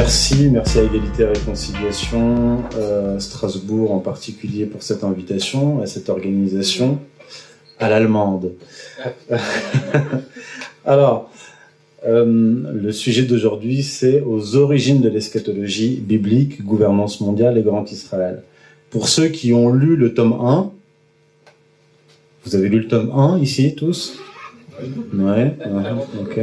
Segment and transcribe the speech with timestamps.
[0.00, 6.08] Merci, merci à Égalité et Réconciliation, euh, Strasbourg en particulier pour cette invitation, à cette
[6.08, 7.00] organisation,
[7.80, 8.52] à l'allemande.
[10.84, 11.32] Alors,
[12.06, 18.44] euh, le sujet d'aujourd'hui, c'est aux origines de l'eschatologie biblique, gouvernance mondiale et grand Israël.
[18.90, 20.70] Pour ceux qui ont lu le tome 1,
[22.44, 24.16] vous avez lu le tome 1 ici tous?
[25.12, 25.56] Ouais,
[26.20, 26.40] ok.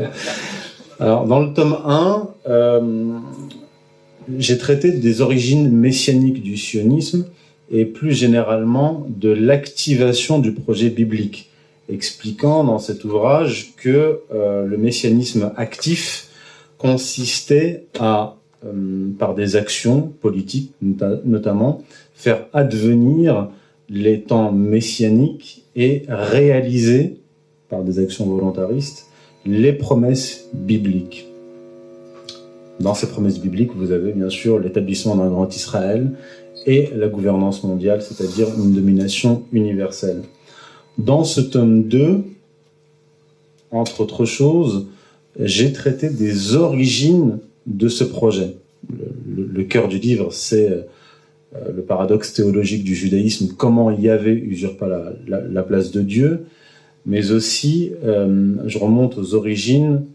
[0.99, 2.79] Alors, dans le tome 1, euh,
[4.37, 7.25] j'ai traité des origines messianiques du sionisme
[7.71, 11.49] et plus généralement de l'activation du projet biblique,
[11.89, 16.29] expliquant dans cet ouvrage que euh, le messianisme actif
[16.77, 23.49] consistait à, euh, par des actions politiques notamment, faire advenir
[23.89, 27.17] les temps messianiques et réaliser,
[27.69, 29.07] par des actions volontaristes,
[29.45, 31.27] les promesses bibliques.
[32.79, 36.11] Dans ces promesses bibliques, vous avez bien sûr l'établissement d'un grand Israël
[36.65, 40.23] et la gouvernance mondiale, c'est-à-dire une domination universelle.
[40.97, 42.23] Dans ce tome 2,
[43.71, 44.87] entre autres choses,
[45.39, 48.55] j'ai traité des origines de ce projet.
[49.35, 55.41] Le, cœur du livre, c'est euh, le paradoxe théologique du judaïsme, comment Yahvé usurpe la,
[55.41, 56.45] la place de Dieu,
[57.05, 60.05] mais aussi euh, je remonte aux origines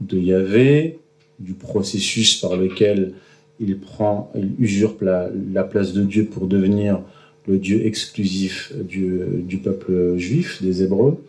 [0.00, 0.98] de Yahvé,
[1.44, 3.12] du processus par lequel
[3.60, 7.00] il prend, il usurpe la, place de Dieu pour devenir
[7.46, 11.22] le Dieu exclusif du, peuple juif, des Hébreux,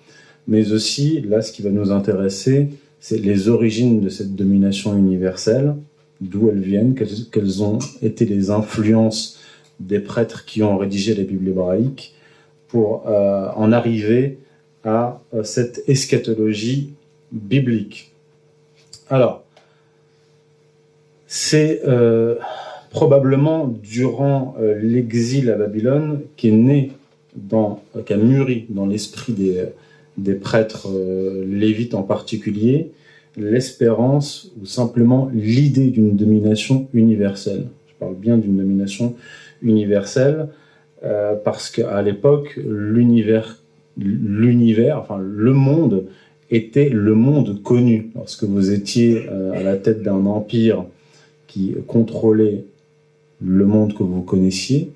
[0.48, 2.70] mais aussi, là, ce qui va nous intéresser,
[3.00, 5.76] c'est les origines de cette domination universelle,
[6.22, 9.40] d'où elles viennent, quelles, ont été les influences
[9.80, 12.14] des prêtres qui ont rédigé la Bible hébraïque
[12.68, 14.40] pour euh, en arriver
[14.84, 16.94] à euh, cette eschatologie
[17.32, 18.12] biblique.
[19.10, 19.45] Alors,
[21.28, 22.36] c'est euh,
[22.90, 26.92] probablement durant euh, l'exil à Babylone qu'est né,
[27.36, 30.88] dans, qu'a mûri dans l'esprit des, prêtres
[31.46, 32.92] lévites en particulier,
[33.36, 37.66] l'espérance ou simplement l'idée d'une domination universelle.
[37.88, 39.16] Je parle bien d'une domination
[39.62, 40.48] universelle
[41.44, 43.58] parce qu'à l'époque, l'univers
[43.98, 46.06] l'univers, enfin le monde
[46.52, 48.12] était le monde connu.
[48.16, 50.86] Lorsque vous étiez euh, à la tête d'un empire
[51.88, 52.66] contrôlait
[53.44, 54.92] le monde que vous connaissiez,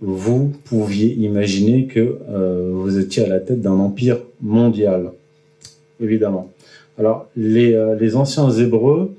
[0.00, 5.12] vous pouviez imaginer que euh, vous étiez à la tête d'un empire mondial,
[6.00, 6.50] évidemment.
[6.98, 9.14] Alors, les, euh, anciens Hébreux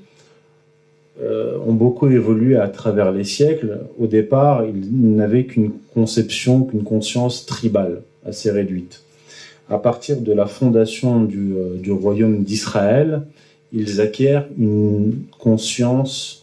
[1.64, 3.82] ont beaucoup évolué à travers les siècles.
[3.96, 9.02] Au départ, ils n'avaient qu'une conception, qu'une conscience tribale assez réduite.
[9.72, 13.22] À partir de la fondation du, euh, du royaume d'Israël,
[13.72, 16.41] ils acquièrent une conscience euh,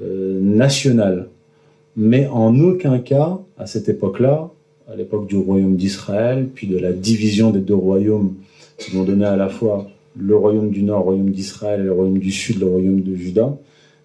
[0.00, 1.28] nationale.
[1.96, 4.50] Mais en aucun cas, à cette époque-là,
[4.90, 8.34] à l'époque du royaume d'Israël, puis de la division des deux royaumes
[8.78, 9.88] qui vont donner à la fois
[10.18, 13.14] le royaume du nord, le royaume d'Israël, et le royaume du sud, le royaume de
[13.14, 13.56] Juda,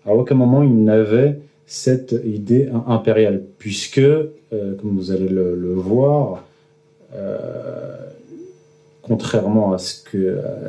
[0.06, 6.44] à aucun moment ils n'avaient cette idée impériale, puisque, euh, comme vous allez le, voir,
[7.16, 7.96] euh,
[9.02, 10.02] contrairement à ce,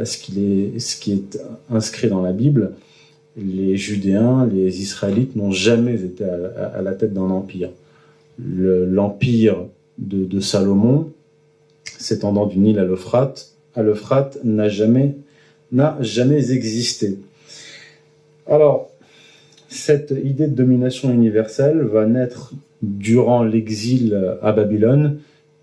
[0.05, 1.39] ce qui est
[1.71, 2.73] inscrit dans la Bible,
[3.37, 7.71] les Judéens, les Israélites n'ont jamais été à, la tête d'un empire.
[8.39, 9.67] l'empire
[9.99, 11.11] de, de, Salomon,
[11.85, 13.55] s'étendant du Nil à l'Euphrate,
[14.45, 15.17] n'a jamais,
[16.51, 17.19] existé.
[18.47, 18.91] Alors,
[19.69, 25.19] cette idée de domination universelle va naître durant l'exil à Babylone,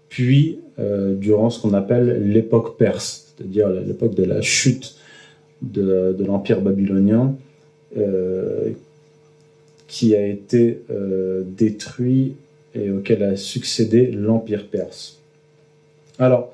[0.09, 4.95] puis euh, durant ce qu'on appelle l'époque perse, c'est-à-dire l'époque de la chute
[5.61, 7.35] de, l'empire babylonien,
[9.91, 12.35] qui a été euh, détruit
[12.73, 15.17] et auquel a succédé l'empire perse.
[16.17, 16.53] Alors,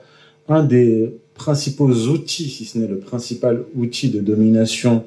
[0.49, 5.03] un des principaux outils, si ce n'est le principal outil de domination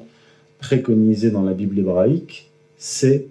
[0.59, 3.25] préconisé dans la Bible hébraïque, c'est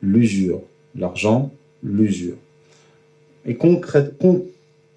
[0.00, 0.62] l'usure,
[0.96, 2.36] l'argent, l'usure.
[3.44, 3.58] Et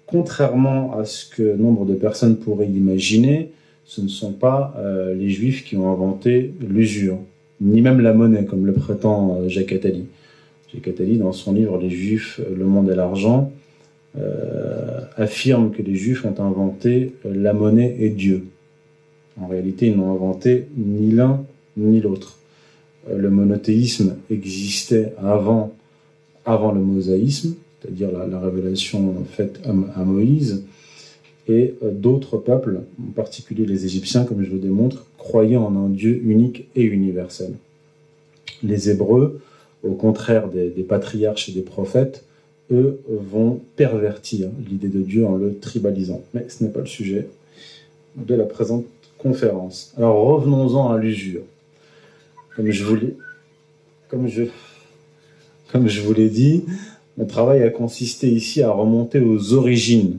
[0.06, 3.50] contrairement à ce que nombre de personnes pourraient imaginer,
[3.88, 7.18] ce ne sont pas euh, les juifs qui ont inventé l'usure,
[7.62, 10.04] ni même la monnaie, comme le prétend euh, Jacques Attali.
[10.72, 13.50] Jacques Attali, dans son livre Les Juifs, le monde et l'argent,
[14.18, 18.44] euh, affirme que les juifs ont inventé la monnaie et Dieu.
[19.40, 21.44] En réalité, ils n'ont inventé ni l'un
[21.78, 22.38] ni l'autre.
[23.10, 25.72] le monothéisme existait avant,
[26.44, 30.64] avant le mosaïsme, c'est-à-dire la, révélation faite à, Moïse,
[31.48, 35.88] et euh, d'autres peuples, en particulier les Égyptiens, comme je le démontre, croyaient en un
[35.88, 37.54] Dieu unique et universel.
[38.62, 39.40] Les Hébreux,
[39.82, 42.24] au contraire des, patriarches et des prophètes,
[42.70, 46.22] eux vont pervertir l'idée de Dieu en le tribalisant.
[46.34, 47.28] Mais ce n'est pas le sujet
[48.16, 48.84] de la présente
[49.16, 49.94] conférence.
[49.96, 51.42] Alors revenons-en à l'usure.
[52.54, 52.84] Comme je
[55.70, 56.64] comme je, vous l'ai dit,
[57.16, 60.18] mon travail a consisté ici à remonter aux origines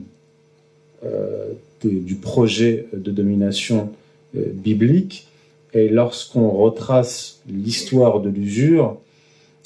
[1.84, 3.90] du projet de domination
[4.36, 5.26] euh, biblique.
[5.72, 8.98] Et lorsqu'on retrace l'histoire de l'usure,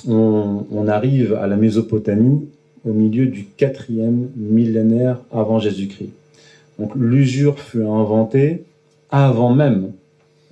[0.06, 2.46] on, arrive à la Mésopotamie
[2.84, 6.10] au milieu du quatrième millénaire avant Jésus-Christ.
[6.78, 8.64] Donc l'usure fut inventée
[9.10, 9.92] avant même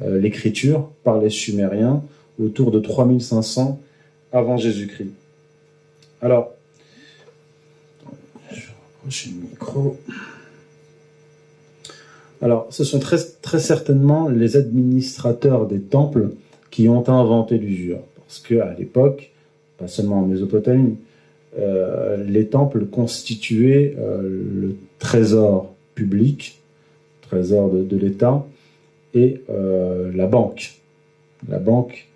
[0.02, 2.02] euh, l'écriture par les Sumériens
[2.43, 3.79] autour de 3500
[4.32, 5.12] avant Jésus-Christ.
[6.23, 6.50] Alors,
[8.50, 9.99] je vais rapprocher le micro.
[12.43, 13.19] Alors, ce sont très,
[13.61, 16.31] certainement les administrateurs des temples
[16.73, 18.00] qui ont inventé l'usure.
[18.17, 19.31] Parce qu'à l'époque,
[19.79, 20.97] pas seulement en Mésopotamie,
[21.56, 26.61] euh, les temples constituaient euh, le trésor public,
[27.23, 28.44] trésor de, l'État,
[29.15, 30.81] et euh, la banque,
[31.49, 32.09] la banque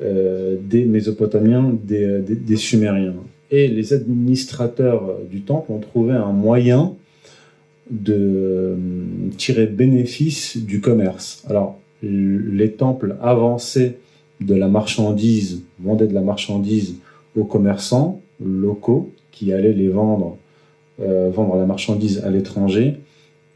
[0.00, 3.16] des Mésopotamiens, des, Sumériens.
[3.50, 6.94] Et les administrateurs du temple ont trouvé un moyen
[7.90, 8.76] de
[9.36, 11.44] tirer bénéfice du commerce.
[11.48, 13.98] Alors, les temples avançaient
[14.40, 16.96] de la marchandise, vendaient de la marchandise
[17.36, 20.36] aux commerçants locaux qui allaient les vendre,
[21.00, 22.96] euh, vendre la marchandise à l'étranger.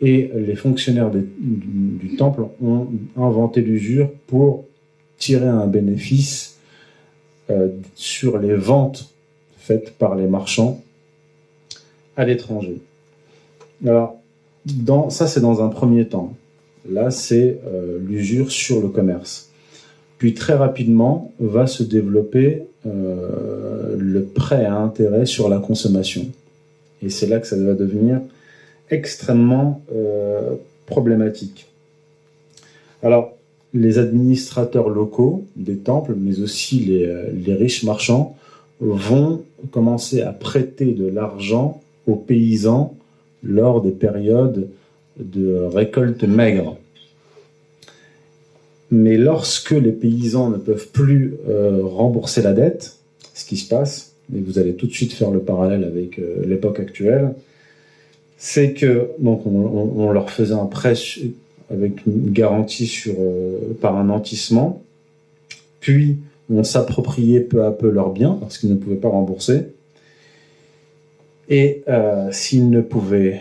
[0.01, 4.65] Et les fonctionnaires du, temple ont inventé l'usure pour
[5.17, 6.59] tirer un bénéfice
[7.51, 9.15] euh, sur les ventes
[9.57, 10.83] faites par les marchands
[12.17, 12.81] à l'étranger.
[13.87, 14.17] Alors,
[15.11, 16.35] ça, c'est dans un premier temps.
[16.89, 19.51] Là, c'est euh, l'usure sur le commerce.
[20.19, 26.27] Puis très rapidement va se développer euh, le prêt à intérêt sur la consommation.
[27.03, 28.21] Et c'est là que ça va devenir
[28.91, 30.55] extrêmement euh,
[30.87, 31.67] problématique.
[33.03, 33.33] Alors,
[33.75, 38.37] les administrateurs locaux des temples, mais aussi les riches marchands,
[38.81, 42.95] vont commencer à prêter de l'argent aux paysans
[43.43, 44.69] lors des périodes
[45.19, 46.77] de récolte maigre.
[48.91, 52.99] Mais lorsque les paysans ne peuvent plus euh, rembourser la dette,
[53.35, 56.45] ce qui se passe, et vous allez tout de suite faire le parallèle avec euh,
[56.47, 57.35] l'époque actuelle,
[58.37, 60.95] c'est que donc on, leur faisait un prêt
[61.71, 64.83] avec une garantie sur euh, par un nantissement,
[65.81, 66.19] puis
[66.51, 69.69] on s'appropriait peu à peu leurs biens parce qu'ils ne pouvaient pas rembourser,
[71.49, 71.83] et
[72.31, 73.41] s'ils ne pouvaient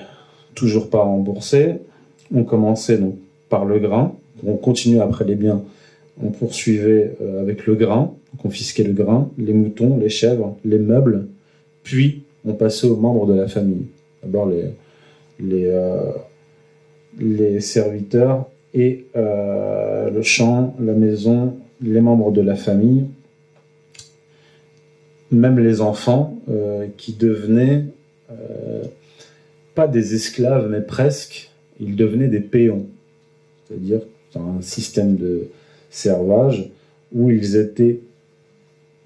[0.55, 1.75] toujours pas rembourser,
[2.33, 3.15] on commençait donc
[3.49, 4.13] par le grain,
[4.45, 5.61] on continuait après les biens.
[6.23, 10.79] On poursuivait euh, avec le grain, on confisquait le grain, les moutons, les chèvres, les
[10.79, 11.27] meubles,
[11.83, 13.85] puis on passait aux membres de la famille.
[14.23, 14.49] D'abord
[15.39, 23.05] les, euh, serviteurs et euh, le champ, la maison, les membres de la famille,
[25.31, 26.37] même les enfants
[26.97, 27.85] qui devenaient
[29.75, 32.87] pas des esclaves, mais presque, ils devenaient des péons.
[33.67, 34.01] C'est-à-dire
[34.35, 35.47] un système de
[35.89, 36.69] servage
[37.13, 37.99] où ils étaient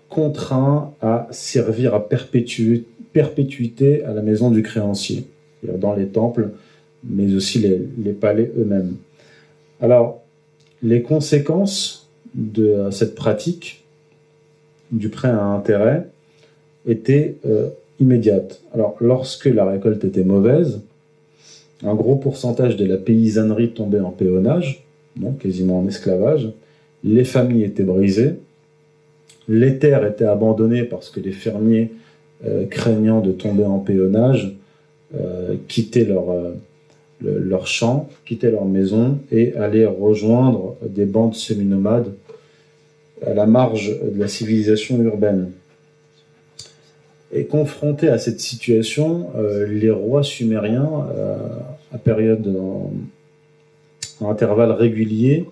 [0.10, 5.25] contraints à servir à perpétuité à la maison du créancier,
[5.63, 6.51] dans les temples,
[7.03, 8.96] mais aussi les, palais eux-mêmes.
[9.82, 10.22] Alors,
[10.82, 13.84] les conséquences de cette pratique
[14.91, 16.08] du prêt à intérêt
[16.87, 18.61] étaient euh, immédiates.
[18.73, 20.81] Alors, lorsque la récolte était mauvaise,
[21.83, 24.85] un gros pourcentage de la paysannerie tombait en péonnage,
[25.39, 26.51] quasiment en esclavage.
[27.03, 28.35] Les familles étaient brisées.
[29.47, 31.91] Les terres étaient abandonnées parce que les fermiers,
[32.45, 34.55] euh, craignant de tomber en péonnage,
[35.15, 36.53] euh, quittaient leur, euh,
[38.25, 42.11] quittaient leur maison et allaient rejoindre des bandes semi-nomades
[43.25, 45.51] à la marge de la civilisation urbaine.
[47.32, 49.29] Et confrontés à cette situation,
[49.67, 51.08] les rois sumériens,
[51.94, 52.55] à période
[54.22, 55.46] à intervalles réguliers,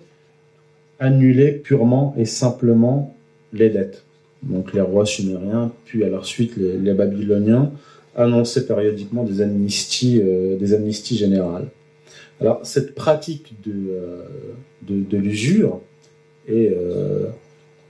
[0.98, 3.14] annuler purement et simplement
[3.52, 4.04] les dettes.
[4.42, 7.72] Donc les rois sumériens, puis à leur suite les, babyloniens,
[8.16, 11.68] annonçaient périodiquement des amnisties, euh, des amnisties générales.
[12.40, 14.22] Alors cette pratique de, euh,
[14.82, 15.80] de, l'usure
[16.46, 16.74] et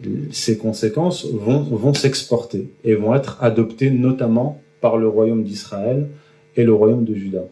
[0.06, 6.08] euh, ses conséquences vont, s'exporter et vont être adoptées notamment par le royaume d'Israël
[6.56, 7.44] et le royaume de Juda.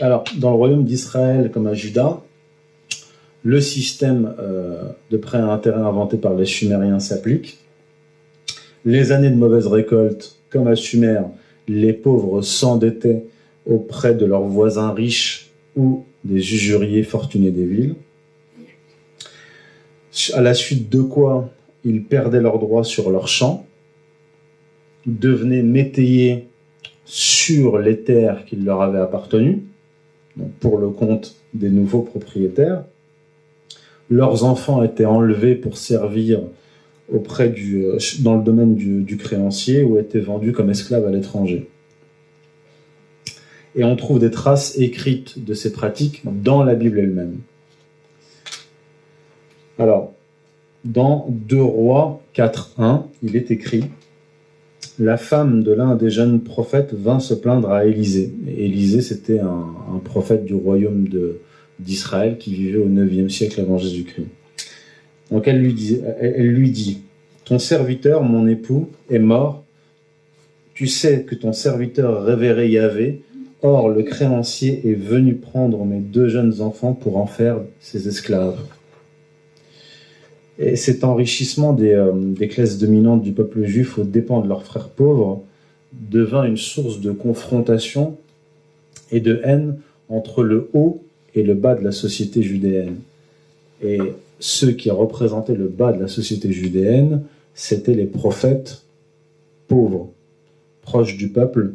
[0.00, 2.20] Alors, dans le royaume d'Israël comme à Juda,
[3.44, 4.34] le système
[5.10, 7.58] de prêt à intérêt inventé par les Sumériens s'applique.
[8.84, 11.20] Les années de mauvaise récolte, comme à Sumer,
[11.68, 13.24] les pauvres s'endettaient
[13.68, 17.94] auprès de leurs voisins riches ou des usuriers fortunés des villes.
[20.32, 21.50] À la suite de quoi
[21.84, 23.66] ils perdaient leurs droits sur leurs champs,
[25.06, 26.48] devenaient métayers
[27.04, 29.62] sur les terres qui leur avaient appartenu,
[30.60, 32.84] pour le compte des nouveaux propriétaires.
[34.10, 36.40] Leurs enfants étaient enlevés pour servir
[37.12, 41.68] auprès du, euh, dans le domaine du, créancier ou étaient vendus comme esclaves à l'étranger.
[43.74, 47.38] Et on trouve des traces écrites de ces pratiques dans la Bible elle-même.
[49.78, 50.14] Alors,
[50.84, 53.84] dans 2 Rois 4.1, il est écrit
[54.98, 58.32] La femme de l'un des jeunes prophètes vint se plaindre à Élisée.
[58.46, 61.08] Élisée, c'était un, prophète du royaume
[61.78, 64.28] d'Israël qui vivait au 9e siècle avant Jésus-Christ.
[65.30, 67.02] Donc elle lui, dit, elle lui dit,
[67.44, 69.64] Ton serviteur, mon époux, est mort.
[70.74, 73.22] Tu sais que ton serviteur révéré Yahvé,
[73.62, 78.58] or le créancier est venu prendre mes deux jeunes enfants pour en faire ses esclaves.
[80.58, 84.64] Et cet enrichissement des, euh, des, classes dominantes du peuple juif aux dépens de leurs
[84.64, 85.42] frères pauvres
[85.92, 88.16] devint une source de confrontation
[89.10, 91.02] et de haine entre le haut
[91.34, 92.96] et le bas de la société judéenne.
[93.82, 93.98] Et
[94.40, 97.22] ceux qui représentaient le bas de la société judéenne,
[97.54, 98.82] c'étaient les prophètes
[99.68, 100.10] pauvres,
[100.82, 101.72] proches du peuple,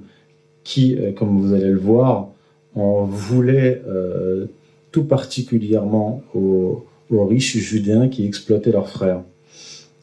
[0.64, 2.30] qui, euh, comme vous allez le voir,
[2.76, 4.46] en voulaient euh,
[4.92, 6.86] tout particulièrement aux,
[7.20, 9.22] riches judéens qui exploitaient leurs frères.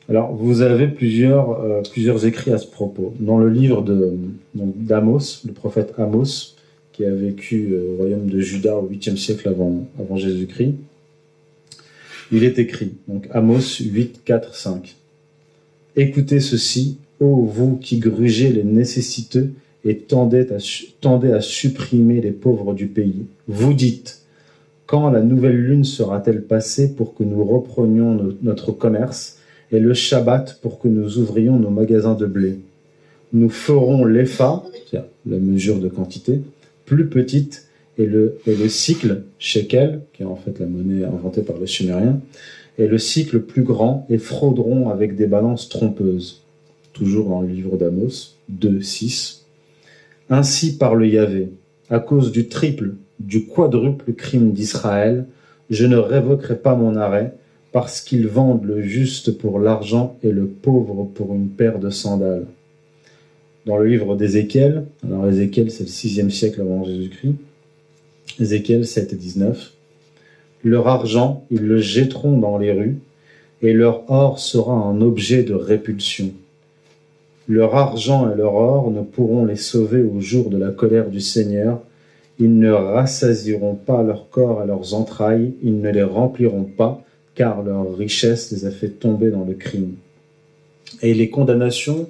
[0.09, 1.83] Alors, vous avez plusieurs, euh,
[2.25, 3.15] écrits à ce propos.
[3.21, 3.85] Dans le livre
[4.55, 6.55] d'Amos, le prophète Amos,
[6.93, 10.75] qui a vécu au royaume de Juda au 8e siècle avant, avant Jésus-Christ,
[12.33, 14.97] il est écrit, donc Amos 8, 4, 5.
[15.97, 19.53] Écoutez ceci, ô vous qui grugez les nécessiteux
[19.85, 20.47] et tendez
[21.01, 23.27] tendez à supprimer les pauvres du pays.
[23.47, 24.23] Vous dites,
[24.89, 29.39] quand la nouvelle lune sera-t-elle passée pour que nous reprenions notre commerce
[29.71, 32.59] et le Shabbat pour que nous ouvrions nos magasins de blé?
[33.35, 34.65] Nous ferons l'EPHA,
[35.27, 36.41] la mesure de quantité,
[36.87, 37.67] plus petite
[37.99, 41.67] et le, et le cycle shekel, qui est en fait la monnaie inventée par les
[41.67, 42.19] Sumériens,
[42.79, 46.41] et le cycle plus grand et frauderont avec des balances trompeuses.
[46.95, 49.45] Toujours dans le livre d'Amos 2, 6.
[50.31, 51.51] Ainsi parle Yahvé,
[51.91, 55.27] à cause du triple, du quadruple crime d'Israël,
[55.71, 57.35] je ne révoquerai pas mon arrêt,
[57.73, 62.47] parce qu'ils vendent le juste pour l'argent et le pauvre pour une paire de sandales.
[63.67, 67.35] Dans le livre d'Ézéchiel, alors Ézéchiel c'est le sixième siècle avant Jésus-Christ,
[68.41, 69.73] Ézéchiel 7 et 19.
[70.65, 72.99] Leur argent, ils le jetteront dans les rues,
[73.61, 76.33] et leur or sera un objet de répulsion.
[77.49, 81.21] Leur argent et leur or ne pourront les sauver au jour de la colère du
[81.21, 81.81] Seigneur.
[82.39, 87.03] Ils ne rassasieront pas leur corps et leurs entrailles, ils ne les rempliront pas,
[87.35, 89.95] car leur richesse les a fait tomber dans le crime.
[91.03, 92.09] Et les condamnations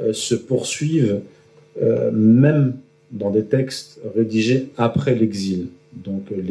[0.00, 1.20] euh, se poursuivent
[1.80, 2.76] euh, même
[3.12, 5.68] dans des textes rédigés après l'exil.
[5.92, 6.42] Donc euh,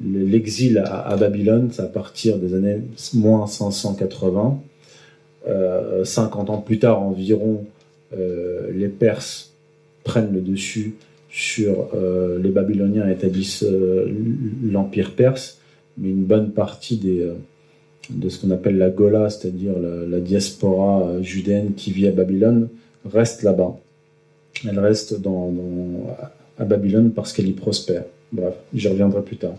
[0.00, 2.82] l'exil à, Babylone, c'est à partir des années
[3.14, 4.60] moins 580.
[5.48, 7.64] Euh, 50 ans plus tard environ,
[8.72, 9.52] les Perses
[10.04, 10.94] prennent le dessus
[11.36, 13.64] sur euh, les Babyloniens établissent
[14.64, 15.58] l'empire perse,
[15.98, 17.30] mais une bonne partie des,
[18.08, 22.68] de ce qu'on appelle la Gola, c'est-à-dire la, diaspora judéenne qui vit à Babylone,
[23.04, 23.76] reste là-bas.
[24.66, 25.52] Elle reste dans,
[26.58, 28.04] à Babylone parce qu'elle y prospère.
[28.32, 29.56] Bref, j'y reviendrai plus tard.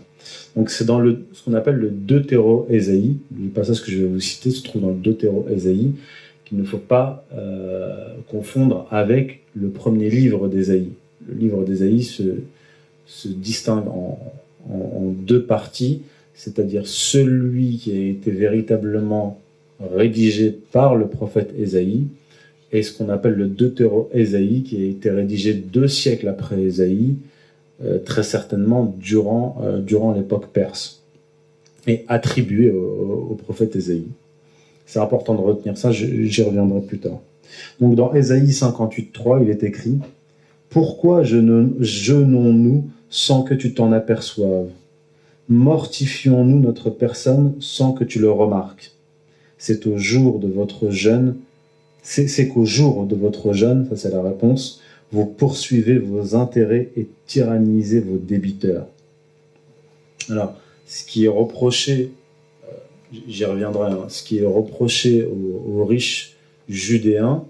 [0.56, 3.18] Donc c'est dans le, ce qu'on appelle le Deutéro-Ésaïe.
[3.40, 5.92] Le passage que je vais vous citer se trouve dans le Deutéro-Ésaïe,
[6.44, 10.90] qu'il ne faut pas euh, confondre avec le premier livre d'Ésaïe.
[11.28, 14.18] Le livre d'Ésaïe se, distingue en,
[15.18, 16.02] deux parties,
[16.34, 19.40] c'est-à-dire celui qui a été véritablement
[19.80, 22.06] rédigé par le prophète Ésaïe,
[22.70, 27.16] et ce qu'on appelle le Deutéro-Ésaïe, qui a été rédigé deux siècles après Ésaïe,
[27.82, 31.02] euh, très certainement durant, euh, durant l'époque perse,
[31.86, 34.08] et attribué au, prophète Ésaïe.
[34.84, 37.20] C'est important de retenir ça, j'y reviendrai plus tard.
[37.80, 39.98] Donc dans Ésaïe 58.3, il est écrit
[40.70, 44.70] Pourquoi jeûnons-nous sans que tu t'en aperçoives?
[45.48, 48.92] Mortifions-nous notre personne sans que tu le remarques
[49.56, 51.36] C'est au jour de votre jeûne
[52.08, 54.80] c'est qu'au jour de votre jeûne, ça c'est la réponse,
[55.12, 58.86] vous poursuivez vos intérêts et tyrannisez vos débiteurs.
[60.30, 60.54] Alors,
[60.86, 62.10] ce qui est reproché,
[62.64, 62.72] euh,
[63.28, 66.36] j'y reviendrai, hein, ce qui est reproché aux, riches
[66.68, 67.44] judéens,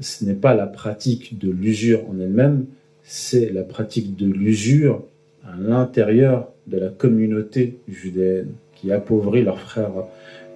[0.00, 2.66] ce n'est pas la pratique de l'usure en elle-même,
[3.02, 5.02] c'est la pratique de l'usure
[5.44, 9.92] à l'intérieur de la communauté judéenne qui appauvrit leurs frères,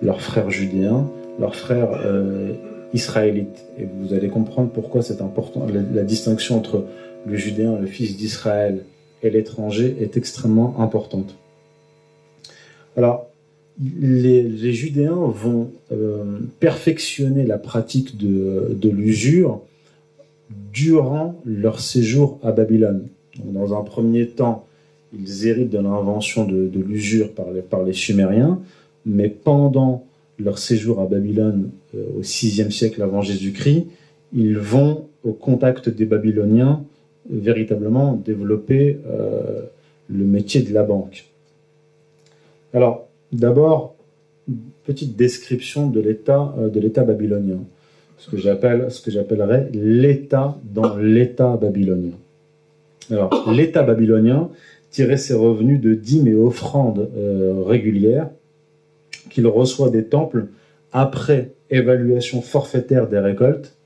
[0.03, 2.53] leurs frères judéens, leurs frères euh,
[2.95, 3.67] israélites.
[3.79, 5.67] Et vous allez comprendre pourquoi c'est important.
[5.95, 6.85] La, distinction entre
[7.27, 8.85] le judéen, le fils d'Israël,
[9.23, 11.37] et l'étranger est extrêmement importante.
[12.97, 13.27] Alors,
[13.81, 19.61] les, judéens vont euh, perfectionner la pratique de, l'usure
[20.73, 23.07] durant leur séjour à Babylone.
[23.45, 24.67] dans un premier temps,
[25.13, 28.61] ils héritent de l'invention de, l'usure par les, par les Sumériens,
[29.07, 30.05] mais pendant
[30.39, 33.87] leur séjour à Babylone euh, au VIe siècle avant Jésus-Christ,
[34.33, 36.83] ils vont au contact des Babyloniens
[37.31, 39.63] véritablement développer euh,
[40.09, 41.27] le métier de la banque.
[42.73, 43.97] Alors, d'abord,
[44.49, 47.61] une petite description de l'État euh, de l'État babylonien,
[48.19, 52.17] ce que ce que j'appellerais l'État dans l'État babylonien.
[53.11, 54.51] Alors, l'État babylonien
[54.91, 58.31] tirait ses revenus de dîmes et offrandes euh, régulières
[59.31, 60.47] qu'il reçoit des temples
[60.93, 63.77] après évaluation forfaitaire des récoltes,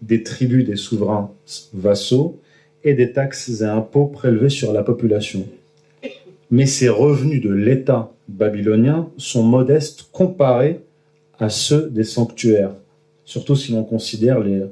[0.00, 1.30] des tribus des souverains
[1.74, 2.40] vassaux
[2.84, 5.46] et des taxes et impôts prélevés sur la population.
[6.50, 10.80] Mais ces revenus de l'État babylonien sont modestes comparés
[11.38, 12.74] à ceux des sanctuaires,
[13.24, 14.62] surtout si l'on considère les,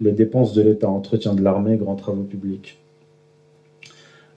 [0.00, 2.78] les dépenses de l'État, entretien de l'armée, grands travaux publics.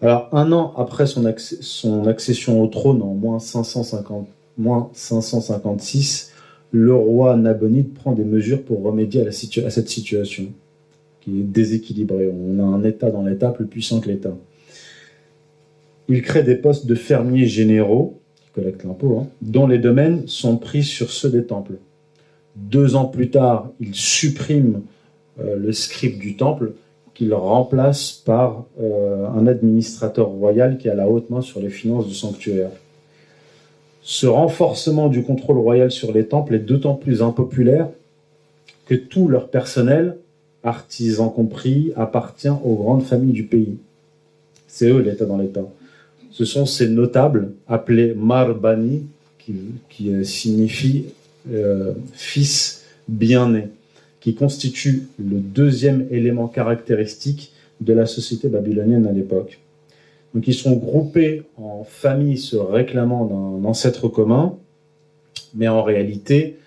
[0.02, 6.32] Alors, un an après son, accession au trône en moins, 556,
[6.72, 10.54] le roi Nabonide prend des mesures pour remédier à, cette situation
[11.22, 12.30] qui est déséquilibrée.
[12.30, 14.38] On a un État dans l'État plus puissant que l'État.
[16.10, 18.20] Il crée des postes de fermiers généraux,
[18.58, 21.74] qui collectent l'impôt, hein, dont les domaines sont pris sur ceux des temples.
[22.56, 24.82] Deux ans plus tard, il supprime
[25.40, 26.74] euh, le scribe du temple
[27.14, 32.08] qu'il remplace par euh, un administrateur royal qui a la haute main sur les finances
[32.08, 32.70] du sanctuaire.
[34.02, 37.90] Ce renforcement du contrôle royal sur les temples est d'autant plus impopulaire
[38.86, 40.18] que tout leur personnel,
[40.64, 43.78] artisans compris, appartient aux grandes familles du pays.
[44.68, 45.66] C'est eux l'État dans l'État.
[46.38, 49.08] Ce sont ces notables appelés Marbani,
[49.40, 49.56] qui,
[49.90, 51.06] qui euh, signifie
[51.52, 53.70] euh, fils bien-né
[54.20, 59.60] qui constitue le deuxième élément caractéristique de la société babylonienne à l'époque.
[60.36, 64.58] Donc ils sont groupés en familles se réclamant d'un ancêtre commun,
[65.56, 66.58] mais en réalité,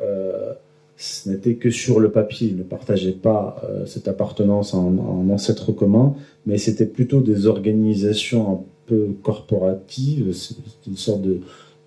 [0.00, 0.54] euh,
[0.96, 2.48] ce n'était que sur le papier.
[2.48, 6.14] Ils ne partageaient pas cette appartenance à un, ancêtre commun,
[6.46, 11.22] mais c'était plutôt des organisations peu corporatives, c'est une sorte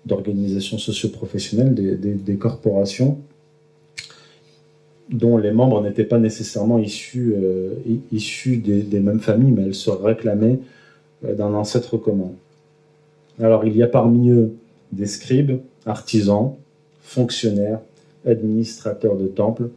[0.06, 3.18] d'organisation socio-professionnelle des, des corporations
[5.12, 7.74] dont les membres n'étaient pas nécessairement issus, euh,
[8.10, 10.58] issus des, mêmes familles, mais elles se réclamaient
[11.24, 12.32] euh, d'un ancêtre commun.
[13.40, 14.54] Alors il y a parmi eux
[14.92, 16.54] des scribes, artisans,
[17.02, 17.80] fonctionnaires,
[18.26, 19.68] administrateurs de temples,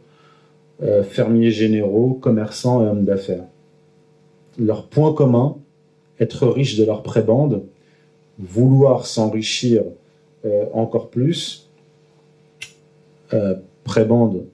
[0.82, 3.44] euh, fermiers généraux, commerçants et hommes d'affaires.
[4.58, 5.56] Leur point commun,
[6.20, 7.62] être riches de leur prébande,
[8.38, 9.82] vouloir s'enrichir
[10.72, 11.68] encore plus,
[13.84, 14.44] prébande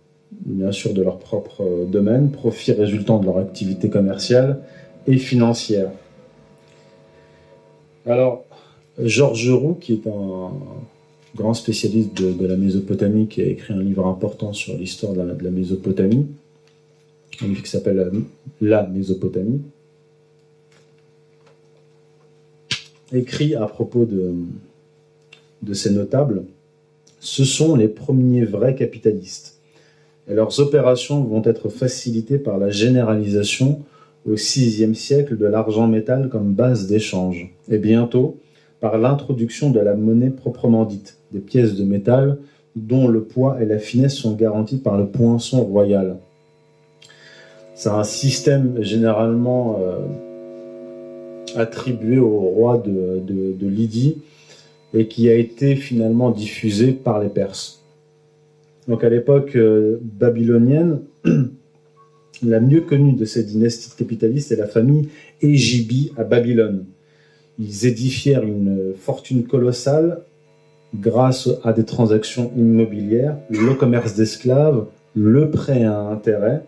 [0.45, 4.61] bien sûr de leur propre euh, domaine, profit résultant de leur activité commerciale
[5.07, 5.91] et financière.
[8.07, 8.45] Alors,
[8.99, 10.51] Georges Roux, qui est un
[11.35, 15.51] grand spécialiste de, la Mésopotamie, qui a écrit un livre important sur l'histoire de, la
[15.51, 16.27] Mésopotamie,
[17.41, 18.11] un livre qui s'appelle
[18.61, 19.63] La Mésopotamie,
[23.13, 26.45] écrit à propos de, ces notables,
[27.21, 29.61] ce sont les premiers vrais capitalistes
[30.29, 33.83] et leurs opérations vont être facilitées par la généralisation
[34.27, 38.39] au VIe siècle de l'argent métal comme base d'échange, et bientôt
[38.81, 42.39] par l'introduction de la monnaie proprement dite, des pièces de métal
[42.77, 46.17] dont le poids et la finesse sont garantis par le poinçon royal.
[47.75, 49.99] C'est un système généralement euh,
[51.57, 54.19] attribué au roi de, de Lydie
[54.95, 57.83] et qui a été finalement diffusé par les Perses.
[58.89, 61.01] Donc à l'époque euh, babylonienne,
[62.43, 65.09] la mieux connue de ces dynasties capitalistes est la famille
[65.41, 66.85] Égibi à Babylone.
[67.59, 70.23] Ils édifièrent une fortune colossale
[70.95, 76.63] grâce à des transactions immobilières, le commerce d'esclaves, le prêt à intérêt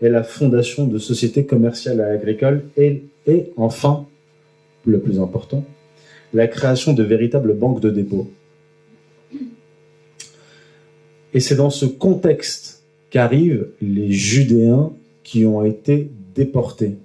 [0.00, 4.06] et la fondation de sociétés commerciales et agricoles et, et enfin,
[4.90, 5.64] le plus important,
[6.34, 8.28] la création de véritables banques de dépôt.
[11.34, 16.96] Et c'est dans ce contexte qu'arrivent les Judéens qui ont été déportés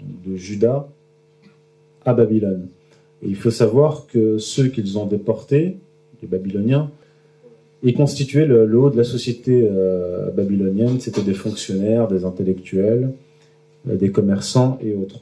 [0.00, 0.88] de Juda
[2.04, 2.68] à Babylone.
[3.22, 5.76] Il faut savoir que ceux qu'ils ont déportés,
[6.22, 6.90] les Babyloniens,
[7.82, 11.00] ils constituaient le, haut de la société euh, babylonienne.
[11.00, 13.12] C'était des fonctionnaires, des intellectuels,
[13.88, 15.20] euh, des commerçants et autres.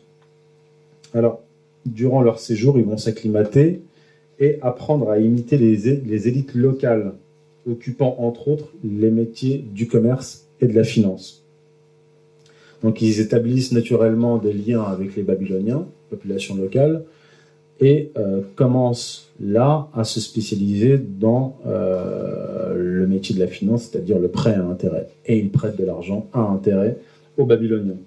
[1.14, 1.42] Alors,
[1.86, 3.82] durant leur séjour, ils vont s'acclimater
[4.38, 7.14] et apprendre à imiter les, élites locales,
[7.68, 11.44] occupant entre autres les métiers du commerce et de la finance.
[12.82, 17.04] Donc ils établissent naturellement des liens avec les Babyloniens, population locale,
[17.80, 24.18] et euh, commencent là à se spécialiser dans euh, le métier de la finance, c'est-à-dire
[24.18, 25.08] le prêt à intérêt.
[25.26, 26.98] Et ils prêtent de l'argent à intérêt
[27.36, 27.98] aux Babyloniens.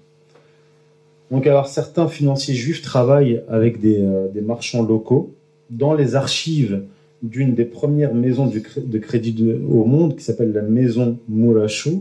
[1.32, 5.34] Donc alors certains financiers juifs travaillent avec des, euh, marchands locaux
[5.70, 6.82] dans les archives
[7.22, 12.00] d'une des premières maisons de crédit au monde qui s'appelle la maison Murashu,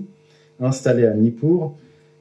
[0.60, 1.74] installée à Nippur,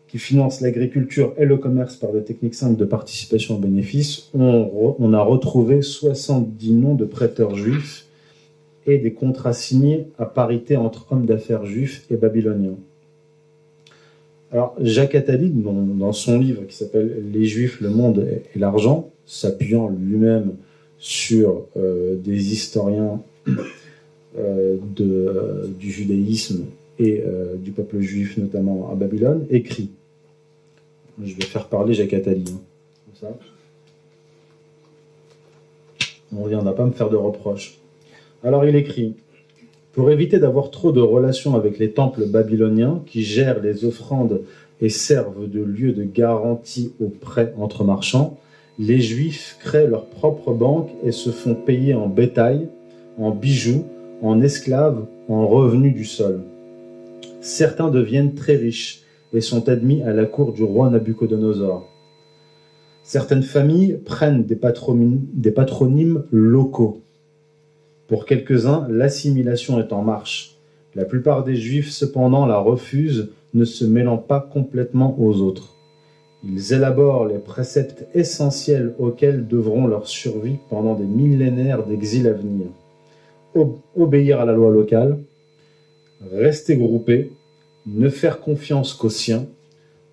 [0.06, 5.12] qui finance l'agriculture et le commerce par des techniques simples de participation aux bénéfices, on,
[5.12, 8.06] a retrouvé 70 noms de prêteurs juifs
[8.86, 12.76] et des contrats signés à parité entre hommes d'affaires juifs et babyloniens.
[14.52, 19.88] Alors, Jacques Attali, dans, son livre qui s'appelle Les Juifs, le monde et l'argent, s'appuyant
[19.88, 20.56] lui-même
[20.98, 23.22] sur euh, des historiens
[24.38, 26.66] euh, de, du judaïsme
[26.98, 29.90] et euh, du peuple juif, notamment à Babylone, écrit
[31.22, 32.44] je vais faire parler Jacques Attali.
[33.22, 33.26] Hein.
[36.32, 37.78] On ne viendra pas me faire de reproches.
[38.42, 39.16] Alors il écrit
[39.92, 44.42] Pour éviter d'avoir trop de relations avec les temples babyloniens qui gèrent les offrandes
[44.80, 48.38] et servent de lieu de garantie aux prêts entre marchands,
[48.78, 52.68] les Juifs créent leur propre banque et se font payer en bétail,
[53.18, 53.84] en bijoux,
[54.22, 56.40] en esclaves, en revenus du sol.
[57.40, 61.88] Certains deviennent très riches et sont admis à la cour du roi Nabucodonosor.
[63.02, 64.58] Certaines familles prennent des,
[65.34, 67.02] des patronymes locaux.
[68.10, 70.56] Pour quelques-uns, l'assimilation est en marche.
[70.96, 75.76] La plupart des juifs, cependant, la refusent, ne se mêlant pas complètement aux autres.
[76.42, 82.66] Ils élaborent les préceptes essentiels auxquels devront leur survie pendant des millénaires d'exil à venir.
[83.94, 85.20] Obéir à la loi locale,
[86.32, 87.30] rester groupés,
[87.86, 89.46] ne faire confiance qu'aux siens,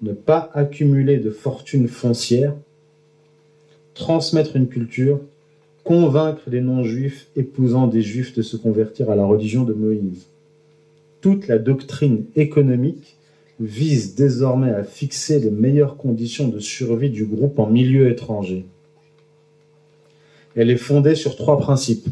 [0.04, 2.54] ne pas accumuler de fortune foncière,
[3.96, 5.20] transmettre une culture,
[5.88, 10.28] convaincre les non-juifs épousant des juifs de se convertir à la religion de Moïse.
[11.22, 13.16] Toute la doctrine économique
[13.62, 18.66] vise désormais à fixer les meilleures conditions de survie du groupe en milieu étranger.
[20.58, 22.10] Elle est fondée sur trois principes.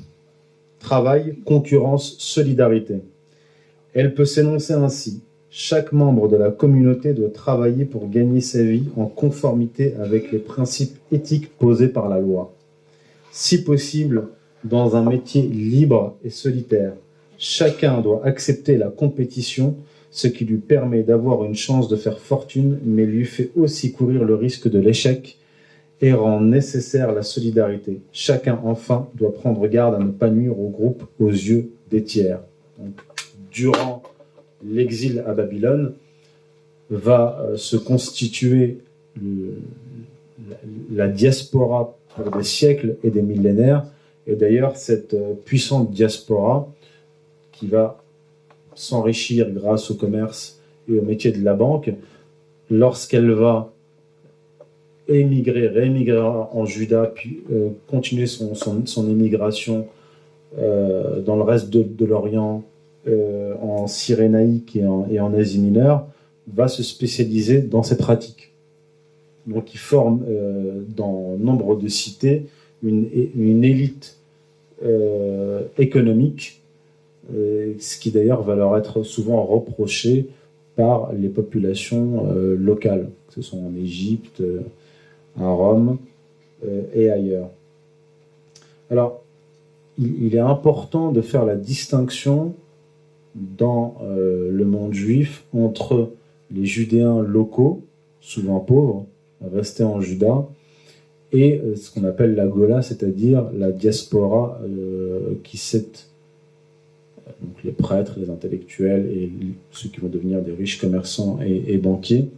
[0.80, 3.02] Travail, concurrence, solidarité.
[3.94, 5.22] Elle peut s'énoncer ainsi.
[5.50, 10.40] Chaque membre de la communauté doit travailler pour gagner sa vie en conformité avec les
[10.40, 12.55] principes éthiques posés par la loi.
[13.38, 14.30] Si possible,
[14.64, 16.94] dans un métier libre et solitaire,
[17.38, 19.76] chacun doit accepter la compétition,
[20.10, 24.24] ce qui lui permet d'avoir une chance de faire fortune, mais lui fait aussi courir
[24.24, 25.38] le risque de l'échec
[26.00, 28.00] et rend nécessaire la solidarité.
[28.14, 32.40] Chacun, enfin, doit prendre garde à ne pas nuire au groupe aux yeux des tiers.
[33.52, 34.02] durant
[34.66, 35.92] l'exil à Babylone
[36.90, 38.78] va euh, se constituer
[40.90, 43.86] la, diaspora des siècles et des millénaires.
[44.28, 46.68] Et d'ailleurs, cette euh, puissante diaspora
[47.52, 48.02] qui va
[48.74, 51.92] s'enrichir grâce au commerce et au métier de la banque,
[52.70, 53.72] lorsqu'elle va
[55.08, 59.88] émigrer, réémigrer en Juda, puis euh, continuer son, émigration
[60.58, 62.64] dans le reste de l'Orient,
[63.08, 66.08] euh, en Cyrénaïque et en, et en, Asie mineure,
[66.52, 68.55] va se spécialiser dans cette pratique.
[69.48, 72.46] Donc il forme euh, dans nombre de cités
[72.84, 74.18] une, élite
[74.84, 76.62] euh, économique,
[77.32, 80.28] ce qui d'ailleurs va leur être souvent reproché
[80.76, 84.44] par les populations locales, que ce soit en Égypte,
[85.40, 85.98] à Rome
[86.94, 87.50] et ailleurs.
[88.92, 89.24] Alors,
[89.98, 92.54] il, il, est important de faire la distinction
[93.36, 96.12] dans euh, le monde juif entre
[96.52, 97.82] les Judéens locaux,
[98.22, 99.06] souvent pauvres,
[99.42, 100.48] restés en Juda,
[101.32, 105.88] et euh, ce qu'on appelle la Gola, c'est-à-dire la diaspora euh, qui s'est
[107.42, 109.32] donc les prêtres, les intellectuels et
[109.72, 112.30] ceux qui vont devenir des riches commerçants et, banquiers,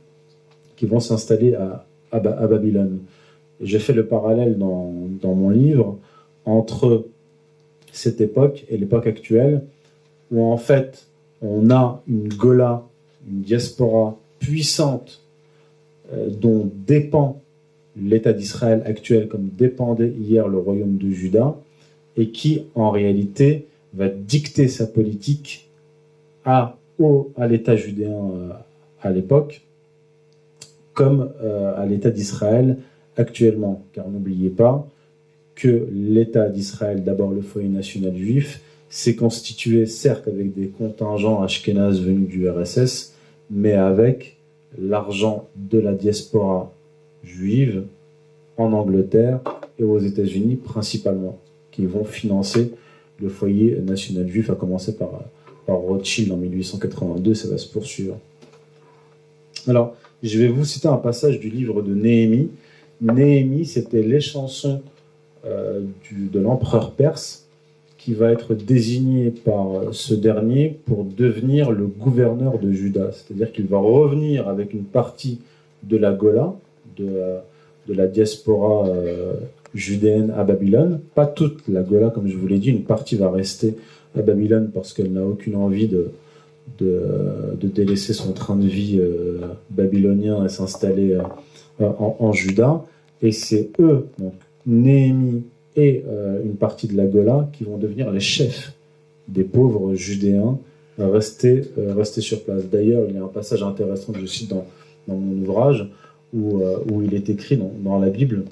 [0.78, 1.86] qui vont s'installer à,
[2.20, 3.00] Babylone.
[3.62, 6.00] J'ai fait le parallèle dans, dans, mon livre
[6.46, 7.06] entre
[7.92, 9.64] cette époque et l'époque actuelle,
[10.32, 11.08] où en fait
[11.42, 12.84] on a une Gola,
[13.30, 15.27] une diaspora puissante euh,
[16.12, 17.42] dont dépend
[18.02, 21.56] l'État d'Israël actuel comme dépendait hier le royaume de Juda,
[22.16, 25.70] et qui en réalité va dicter sa politique
[26.46, 26.78] à,
[27.36, 28.50] à l'État judéen euh,
[29.02, 29.62] à l'époque,
[30.94, 32.78] comme euh, à l'État d'Israël
[33.18, 33.84] actuellement.
[33.94, 34.88] Car n'oubliez pas
[35.56, 42.02] que l'État d'Israël, d'abord le foyer national juif, s'est constitué certes avec des contingents ashkénazes
[42.02, 43.14] venus du RSS,
[43.52, 44.37] mais avec
[44.78, 46.72] l'argent de la diaspora
[47.24, 47.84] juive
[48.58, 49.40] en Angleterre
[49.80, 51.40] et aux États-Unis principalement,
[51.72, 52.74] qui vont financer
[53.22, 55.10] le foyer national juif, à commencer par,
[55.68, 58.18] Rothschild en 1882, ça va se poursuivre.
[59.68, 62.50] Alors, je vais vous citer un passage du livre de Néhémie.
[63.02, 64.82] Néhémie, c'était les chansons
[65.46, 67.47] euh, de l'empereur perse
[68.08, 73.12] qui va être désigné par ce dernier pour devenir le gouverneur de Juda.
[73.12, 75.42] C'est-à-dire qu'il va revenir avec une partie
[75.84, 76.54] de la Gola,
[76.96, 77.10] de,
[77.86, 79.34] de la diaspora euh,
[79.76, 81.02] judéenne à Babylone.
[81.16, 83.76] Pas toute la Gola, comme je vous l'ai dit, une partie va rester
[84.18, 86.12] à Babylone parce qu'elle n'a aucune envie de,
[86.80, 89.40] de, délaisser son train de vie euh,
[89.70, 92.86] babylonien et s'installer euh, en, en, Juda.
[93.22, 94.32] Et c'est eux, donc
[94.66, 95.44] Néhémie
[95.78, 96.04] et
[96.44, 98.74] une partie de la Gola, qui vont devenir les chefs
[99.28, 100.58] des pauvres judéens
[100.98, 102.64] restés, rester sur place.
[102.66, 104.66] D'ailleurs, il y a un passage intéressant que je cite dans,
[105.08, 105.88] dans mon ouvrage
[106.34, 108.44] où, euh, où il est écrit dans, la Bible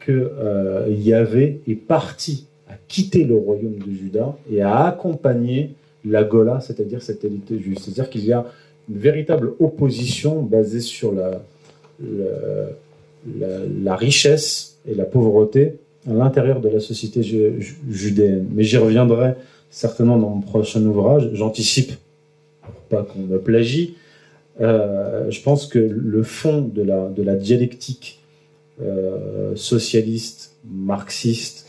[0.00, 6.24] que euh, Yahvé est parti à quitter le royaume de Juda et à accompagner la
[6.24, 7.78] Gola, c'est-à-dire cette élite juive.
[7.80, 8.46] C'est-à-dire qu'il y a
[8.88, 11.42] une véritable opposition basée sur la,
[13.38, 15.74] la, richesse et la pauvreté
[16.08, 18.46] à l'intérieur de la société judéenne.
[18.54, 19.34] Mais j'y reviendrai
[19.70, 21.30] certainement dans mon prochain ouvrage.
[21.34, 21.92] J'anticipe,
[22.88, 23.96] pas qu'on me plagie,
[24.60, 28.20] euh, je pense que le fond de la, de la dialectique
[28.82, 31.66] euh, socialiste, marxiste,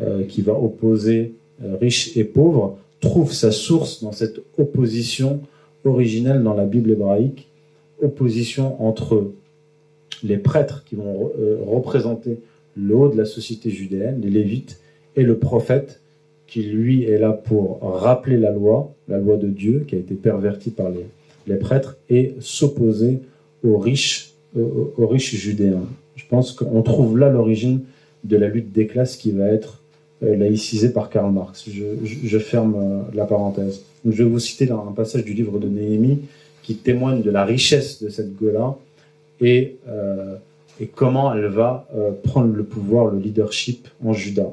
[0.00, 1.34] euh, qui va opposer
[1.80, 5.40] riches et pauvres, trouve sa source dans cette opposition
[5.84, 7.48] originelle dans la Bible hébraïque,
[8.02, 9.30] opposition entre
[10.22, 11.30] les prêtres qui vont
[11.66, 12.40] représenter
[12.76, 14.78] le haut de la société judéenne, les Lévites,
[15.16, 16.00] et le prophète
[16.46, 20.14] qui lui est là pour rappeler la loi, la loi de Dieu qui a été
[20.14, 23.20] pervertie par les, prêtres et s'opposer
[23.64, 25.86] aux riches, aux, riches judéens.
[26.16, 27.82] Je pense qu'on trouve là l'origine
[28.24, 29.80] de la lutte des classes qui va être
[30.22, 31.68] euh, laïcisée par Karl Marx.
[31.68, 33.82] Je, ferme euh, la parenthèse.
[34.04, 36.20] je vais vous citer un passage du livre de Néhémie
[36.62, 38.76] qui témoigne de la richesse de cette Gola
[39.40, 40.34] et, euh,
[40.80, 41.88] et comment elle va
[42.24, 44.52] prendre le pouvoir, le leadership en Juda.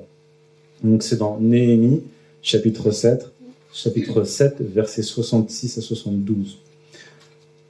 [0.84, 2.02] Donc c'est dans Néhémie,
[2.42, 3.32] chapitre 7,
[3.72, 6.60] chapitre 7, versets 66 à 72.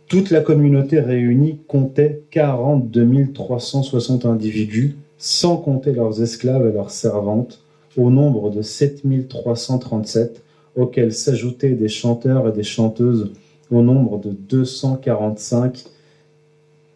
[0.08, 7.62] Toute la communauté réunie comptait 42 360 individus, sans compter leurs esclaves et leurs servantes,
[7.98, 10.44] au nombre de 7 337,
[10.76, 13.32] auxquels s'ajoutaient des chanteurs et des chanteuses
[13.72, 15.84] au nombre de 245,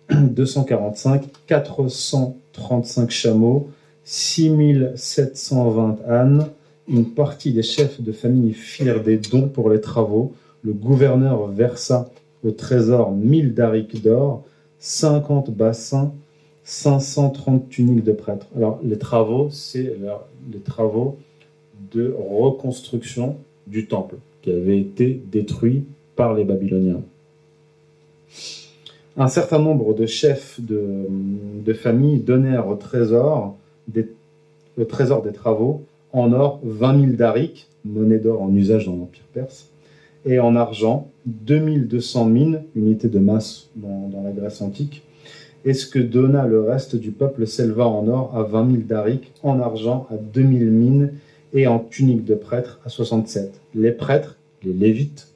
[0.09, 3.69] 245 435 chameaux,
[4.03, 6.47] 6720 ânes.
[6.87, 10.33] Une partie des chefs de famille firent des dons pour les travaux.
[10.63, 12.09] Le gouverneur versa
[12.43, 14.43] au trésor 1000 darics d'or,
[14.79, 16.13] 50 bassins,
[16.63, 18.47] 530 tuniques de prêtres.
[18.55, 19.95] Alors, les travaux, c'est
[20.51, 21.17] les travaux
[21.93, 25.83] de reconstruction du temple qui avait été détruit
[26.15, 27.01] par les Babyloniens.
[29.19, 34.07] Un certain nombre de chefs de, famille donnèrent au trésor, des,
[34.79, 35.83] au trésor des travaux.
[36.13, 39.69] En or 20 000 darics, monnaie d'or en usage dans l'Empire perse,
[40.25, 45.03] et en argent 2200 mines, unités de masse dans, la Grèce antique,
[45.65, 49.31] et ce que donna le reste du peuple s'éleva en or à 20 000 darics,
[49.41, 51.13] en argent à 2000 mines
[51.53, 53.59] et en tunique de prêtre à 67.
[53.73, 55.33] Les prêtres, les lévites,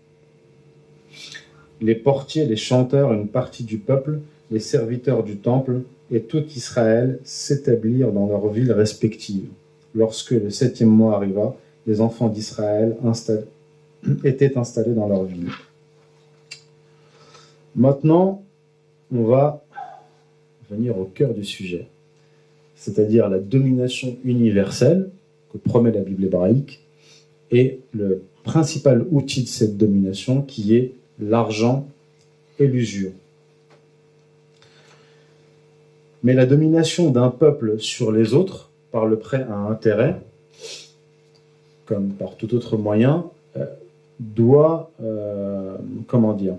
[1.81, 4.19] les portiers, les chanteurs, une partie du peuple,
[4.51, 9.49] les serviteurs du temple et tout Israël s'établirent dans leurs villes respectives.
[9.95, 11.55] Lorsque le septième mois arriva,
[11.87, 12.95] les enfants d'Israël
[14.23, 15.49] étaient installés dans leur ville.
[17.75, 18.43] Maintenant,
[19.11, 19.63] on va
[20.69, 21.87] venir au cœur du sujet,
[22.75, 25.09] c'est-à-dire la domination universelle
[25.51, 26.85] que promet la Bible hébraïque
[27.49, 31.87] et le principal outil de cette domination qui est l'argent
[32.59, 33.11] et l'usure.
[36.23, 40.21] Mais la domination d'un peuple sur les autres par le prêt à intérêt
[41.91, 43.25] comme par tout autre moyen,
[43.57, 43.65] euh,
[44.21, 45.75] doit, euh,
[46.07, 46.55] comment dire,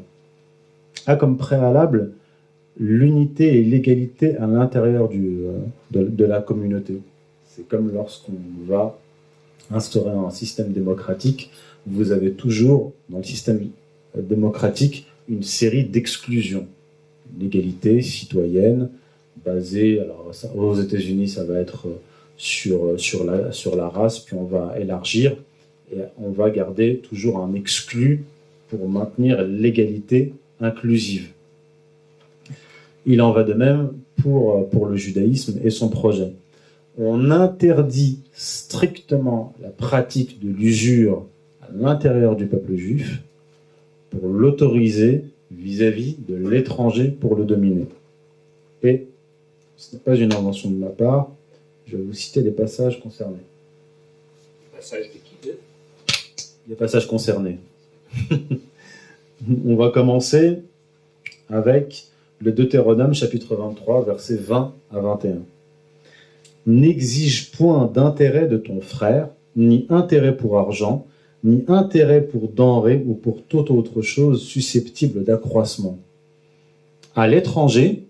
[1.07, 2.12] a comme préalable
[2.79, 7.01] l'unité et l'égalité à l'intérieur de, de la communauté.
[7.46, 8.33] C'est comme lorsqu'on
[8.66, 8.98] va
[9.70, 11.51] instaurer un système démocratique,
[11.87, 13.59] vous avez toujours dans le système
[14.16, 16.66] démocratique une série d'exclusions.
[17.38, 18.90] L'égalité citoyenne
[19.44, 21.87] basée, alors aux États-Unis ça va être
[22.37, 25.37] sur, sur, la, sur la race, puis on va élargir
[25.92, 28.25] et on va garder toujours un exclu
[28.68, 31.31] pour maintenir l'égalité inclusive.
[33.07, 36.33] Il en va de même pour, pour le judaïsme et son projet.
[36.98, 41.27] On interdit strictement la pratique de l'usure
[41.62, 43.22] à l'intérieur du peuple juif
[44.12, 47.87] pour l'autoriser vis-à-vis de l'étranger pour le dominer.
[48.83, 49.07] Et
[49.77, 51.31] ce n'est pas une invention de ma part,
[51.87, 53.42] je vais vous citer les passages concernés.
[54.75, 55.51] Passages de qui
[56.68, 57.59] Les passages concernés.
[59.66, 60.59] On va commencer
[61.48, 62.07] avec
[62.40, 65.38] le Deutéronome chapitre 23, versets 20 à 21.
[66.66, 71.07] N'exige point d'intérêt de ton frère, ni intérêt pour argent,
[71.45, 75.99] ni intérêt pour denrée ou pour toute autre chose susceptible d'accroissement.
[77.15, 78.05] À l'étranger,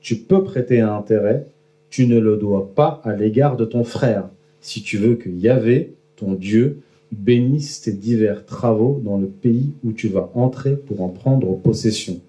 [0.00, 1.46] tu peux prêter un intérêt,
[1.90, 4.28] tu ne le dois pas à l'égard de ton frère,
[4.60, 6.78] si tu veux que Yahvé, ton Dieu,
[7.12, 12.20] bénisse tes divers travaux dans le pays où tu vas entrer pour en prendre possession.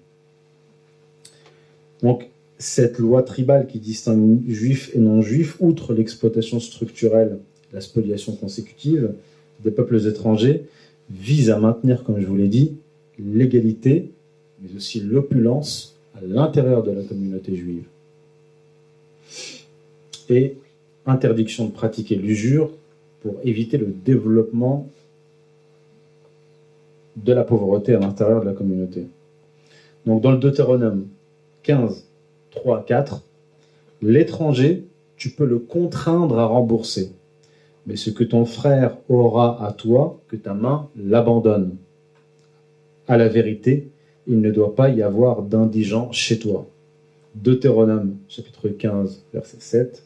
[2.02, 7.38] Donc, cette loi tribale qui distingue juifs et non-juifs, outre l'exploitation structurelle,
[7.72, 9.14] la spoliation consécutive,
[9.64, 10.64] des peuples étrangers
[11.10, 12.76] vise à maintenir, comme je vous l'ai dit,
[13.18, 14.10] l'égalité,
[14.60, 17.84] mais aussi l'opulence à l'intérieur de la communauté juive.
[20.28, 20.56] Et
[21.06, 22.70] interdiction de pratiquer l'usure
[23.22, 24.88] pour éviter le développement
[27.16, 29.06] de la pauvreté à l'intérieur de la communauté.
[30.06, 31.06] Donc dans le Deutéronome
[31.62, 32.04] 15,
[32.50, 33.22] 3, 4,
[34.02, 34.84] l'étranger,
[35.16, 37.12] tu peux le contraindre à rembourser
[37.86, 41.76] mais ce que ton frère aura à toi, que ta main l'abandonne.
[43.06, 43.88] À la vérité,
[44.26, 46.66] il ne doit pas y avoir d'indigent chez toi.
[47.34, 50.02] Deutéronome chapitre 15, verset 7.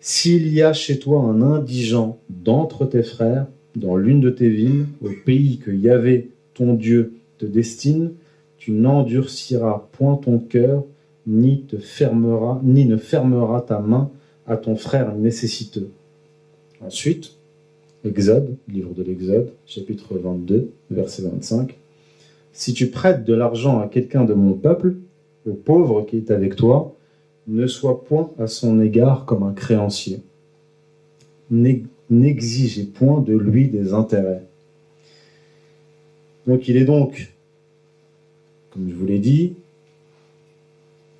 [0.00, 4.86] S'il y a chez toi un indigent d'entre tes frères, dans l'une de tes villes,
[5.02, 8.12] au pays que Yahvé, ton Dieu, te destine,
[8.58, 10.84] tu n'endurciras point ton cœur,
[11.26, 14.10] ni te fermeras, ni ne fermeras ta main
[14.46, 15.90] à ton frère nécessiteux
[16.84, 17.32] Ensuite,
[18.04, 21.76] Exode, livre de l'Exode, chapitre 22, verset 25.
[22.52, 24.96] Si tu prêtes de l'argent à quelqu'un de mon peuple,
[25.46, 26.94] au pauvre qui est avec toi,
[27.46, 30.20] ne sois point à son égard comme un créancier.
[31.50, 34.42] N'exigez point de lui des intérêts.
[36.46, 37.32] Donc il est donc,
[38.70, 39.54] comme je vous l'ai dit,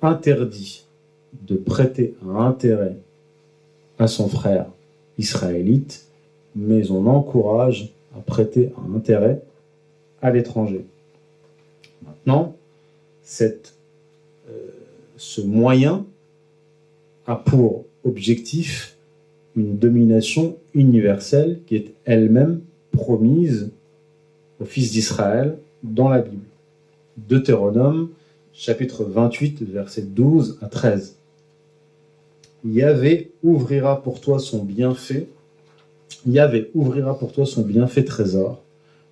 [0.01, 0.85] interdit
[1.47, 2.97] de prêter un intérêt
[3.99, 4.67] à son frère
[5.17, 6.05] israélite,
[6.55, 9.41] mais on encourage à prêter un intérêt
[10.21, 10.85] à l'étranger.
[12.05, 12.55] Maintenant,
[13.41, 13.51] euh,
[15.17, 16.05] ce moyen
[17.25, 18.97] a pour objectif
[19.55, 23.71] une domination universelle qui est elle-même promise
[24.59, 26.45] au fils d'Israël dans la Bible.
[27.17, 28.09] Deutéronome,
[28.53, 31.17] chapitre 28, versets 12 à 13.
[32.65, 35.27] Yahvé ouvrira pour toi son bienfait.
[36.73, 38.61] Ouvrira pour toi son bienfait trésor,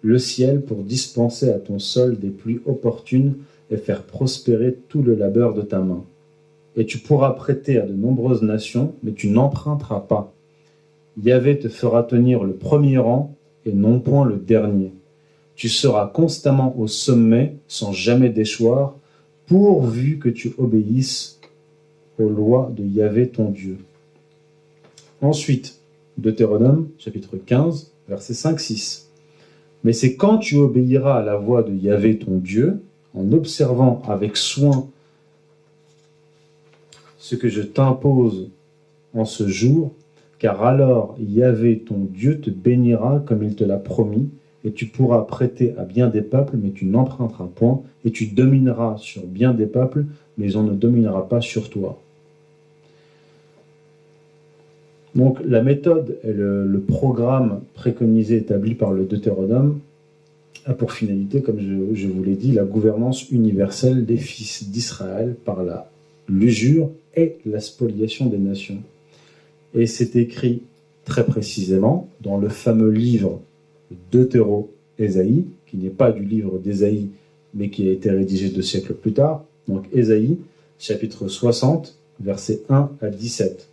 [0.02, 3.36] le ciel pour dispenser à ton sol des pluies opportunes
[3.72, 6.04] et faire prospérer tout le labeur de ta main.
[6.76, 10.34] Et tu pourras prêter à de nombreuses nations, mais tu n'emprunteras pas.
[11.24, 13.36] Yahvé te fera tenir le premier rang
[13.66, 14.91] et non point le dernier.
[15.56, 18.98] Tu seras constamment au sommet sans jamais déchoir,
[19.48, 21.34] pourvu que tu obéisses
[22.20, 23.78] aux lois de Yahvé ton Dieu.
[25.22, 25.80] Ensuite,
[26.18, 29.05] Deutéronome chapitre 15, versets 5-6.
[29.84, 32.82] Mais c'est quand tu obéiras à la voix de Yahvé ton Dieu,
[33.13, 34.88] en observant avec soin
[37.18, 38.49] ce que je t'impose
[39.13, 39.91] en ce jour,
[40.39, 44.30] car alors Yahvé ton Dieu te bénira comme il te l'a promis,
[44.63, 48.97] et tu pourras prêter à bien des peuples, mais tu n'emprunteras point, et tu domineras
[48.97, 50.05] sur bien des peuples,
[50.38, 52.01] mais on ne dominera pas sur toi.
[55.16, 59.80] Donc la méthode et le, programme préconisé établi par le Deutéronome
[60.66, 65.63] a pour finalité, comme je, vous l'ai dit, la gouvernance universelle des fils d'Israël par
[66.28, 68.82] l'usure et la spoliation des nations.
[69.74, 70.61] Et c'est écrit
[71.05, 73.41] très précisément dans le fameux livre
[74.11, 77.09] d'Eutéro-Ésaïe, qui n'est pas du livre d'Ésaïe,
[77.53, 79.45] mais qui a été rédigé deux siècles plus tard.
[79.68, 80.38] Donc Ésaïe,
[80.78, 83.70] chapitre 60, versets 1 à 17.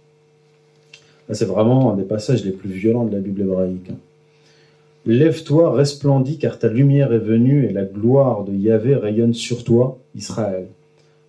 [1.33, 3.91] C'est vraiment un des passages les plus violents de la Bible hébraïque.
[5.05, 9.99] Lève-toi, resplendis, car ta lumière est venue et la gloire de Yahvé rayonne sur toi,
[10.15, 10.67] Israël.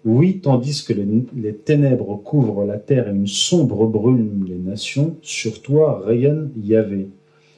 [0.05, 5.61] Oui, tandis que les, ténèbres couvrent la terre et une sombre brume les nations, sur
[5.61, 7.07] toi rayonne Yahvé.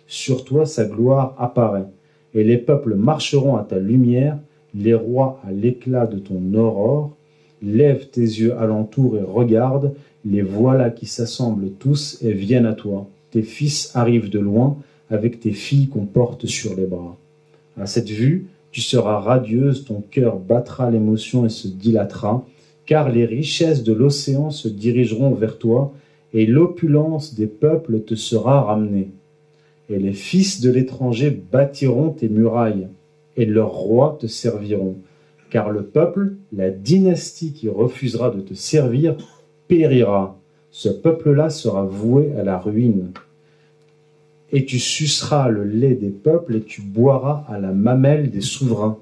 [0.08, 1.88] Sur toi sa gloire apparaît.
[2.34, 4.38] Et les peuples marcheront à ta lumière,
[4.76, 7.16] les rois à l'éclat de ton aurore.
[7.64, 9.93] Lève tes yeux alentour et regarde,
[10.26, 13.07] les voilà qui s'assemblent tous et viennent à toi.
[13.32, 14.78] Tes fils arrivent de loin,
[15.09, 17.15] avec tes filles qu'on porte sur les bras.
[17.80, 22.45] À cette vue, tu seras radieuse, ton cœur battra l'émotion et se dilatera,
[22.86, 25.93] car les richesses de l'océan se dirigeront vers toi,
[26.34, 29.11] et l'opulence des peuples te sera ramenée.
[29.89, 32.88] Et les fils de l'étranger bâtiront tes murailles,
[33.38, 34.95] et leurs rois te serviront,
[35.49, 39.15] car le peuple, la dynastie qui refusera de te servir,
[39.68, 40.38] périra.
[40.72, 43.11] Ce peuple-là sera voué à la ruine
[44.51, 48.97] et tu suceras le lait des peuples et tu boiras à la mamelle des souverains.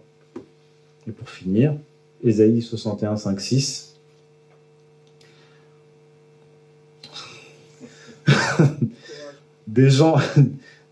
[1.07, 1.75] Et pour finir,
[2.23, 3.95] Ésaïe 61, 5, 6.
[9.67, 10.15] des, gens,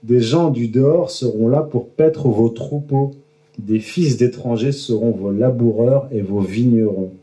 [0.03, 3.11] des gens du dehors seront là pour paître vos troupeaux.
[3.57, 7.13] Des fils d'étrangers seront vos laboureurs et vos vignerons.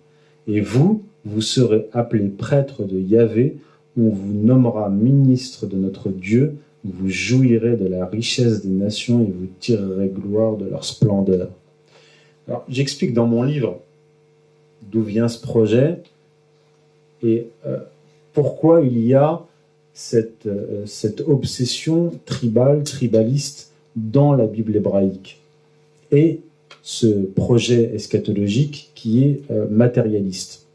[0.46, 3.56] Et vous, vous serez appelés prêtres de Yahvé,
[3.96, 9.30] on vous nommera ministre de notre Dieu vous jouirez de la richesse des nations et
[9.30, 11.48] vous tirerez gloire de leur splendeur.
[12.46, 13.80] Alors, j'explique dans mon livre
[14.90, 16.02] d'où vient ce projet
[17.22, 17.78] et euh,
[18.32, 19.44] pourquoi il y a
[19.92, 25.40] cette, euh, cette obsession tribale, tribaliste dans la Bible hébraïque
[26.12, 26.40] et
[26.82, 30.67] ce projet eschatologique qui est euh, matérialiste.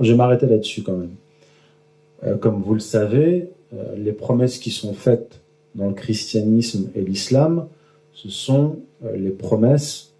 [0.00, 2.38] Je vais m'arrêter là-dessus quand même.
[2.38, 5.40] comme vous le savez, euh, les promesses qui sont faites
[5.74, 7.66] dans le christianisme et l'islam,
[8.12, 10.12] ce sont euh, les promesses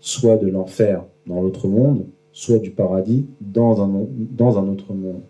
[0.00, 5.20] soit de l'enfer dans l'autre monde, soit du paradis dans un, dans un autre monde.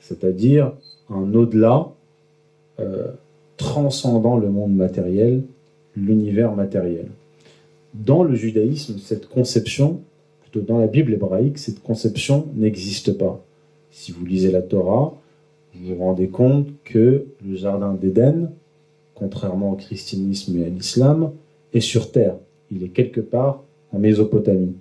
[0.00, 0.72] C'est-à-dire
[1.08, 1.92] un au-delà
[2.80, 3.12] euh,
[3.56, 5.42] transcendant le monde matériel,
[5.94, 7.06] l'univers matériel.
[7.94, 10.00] Dans le judaïsme, cette conception,
[10.54, 13.44] dans la Bible hébraïque, cette conception n'existe pas.
[13.90, 15.14] Si vous lisez la Torah,
[15.74, 18.50] vous vous rendez compte que le jardin d'Éden,
[19.14, 21.32] contrairement au christianisme et à l'islam,
[21.72, 22.36] est sur terre.
[22.70, 24.74] Il est quelque part en Mésopotamie.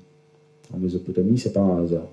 [0.74, 2.07] En Mésopotamie, c'est pas un hasard.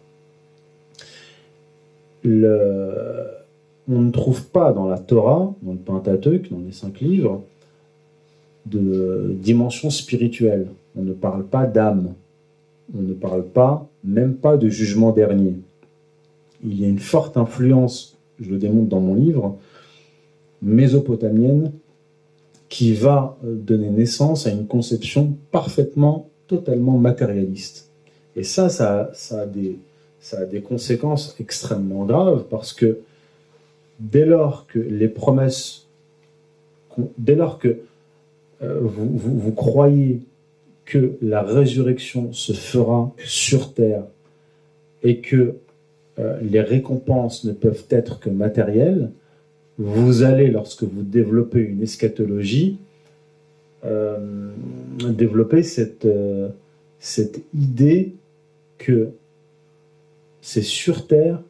[2.25, 7.43] On ne trouve pas dans la Torah, dans le Pentateuque, dans les cinq livres,
[8.67, 10.69] de dimension spirituelle.
[10.97, 12.15] On ne parle pas d'âme.
[12.97, 15.55] On ne parle pas, même pas de jugement dernier.
[16.64, 18.12] Il y a une forte influence
[18.43, 19.59] je le démontre dans mon livre,
[20.61, 21.72] mésopotamienne,
[22.68, 27.90] qui va euh, donner naissance à une conception parfaitement, totalement matérialiste.
[28.36, 33.01] Et ça, ça, a, des, conséquences extrêmement graves parce que
[34.01, 35.86] dès lors que les promesses,
[37.18, 37.80] dès lors que
[38.62, 40.20] euh, vous, croyez
[40.93, 44.05] que la résurrection se fera sur terre
[45.03, 45.55] et que
[46.18, 49.11] euh, les récompenses ne peuvent être que matérielles,
[49.78, 52.76] vous allez, lorsque vous développez une eschatologie,
[53.86, 54.51] euh,
[54.99, 56.51] développer cette, euh,
[56.99, 58.12] cette idée
[58.76, 59.12] que
[60.43, 61.40] c'est sur terre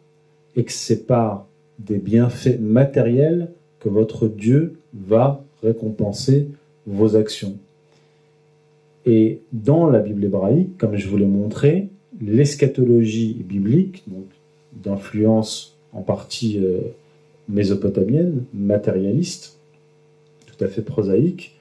[0.55, 1.49] et que c'est par
[1.80, 3.49] des bienfaits matériels
[3.80, 6.47] que votre Dieu va récompenser
[6.86, 7.57] vos actions.
[9.05, 11.89] Et dans la Bible hébraïque, comme je vous l'ai montré,
[12.21, 14.27] l'eschatologie biblique, donc
[14.73, 16.81] d'influence en partie euh,
[17.49, 19.59] mésopotamienne, matérialiste,
[20.47, 21.57] tout à fait prosaïque,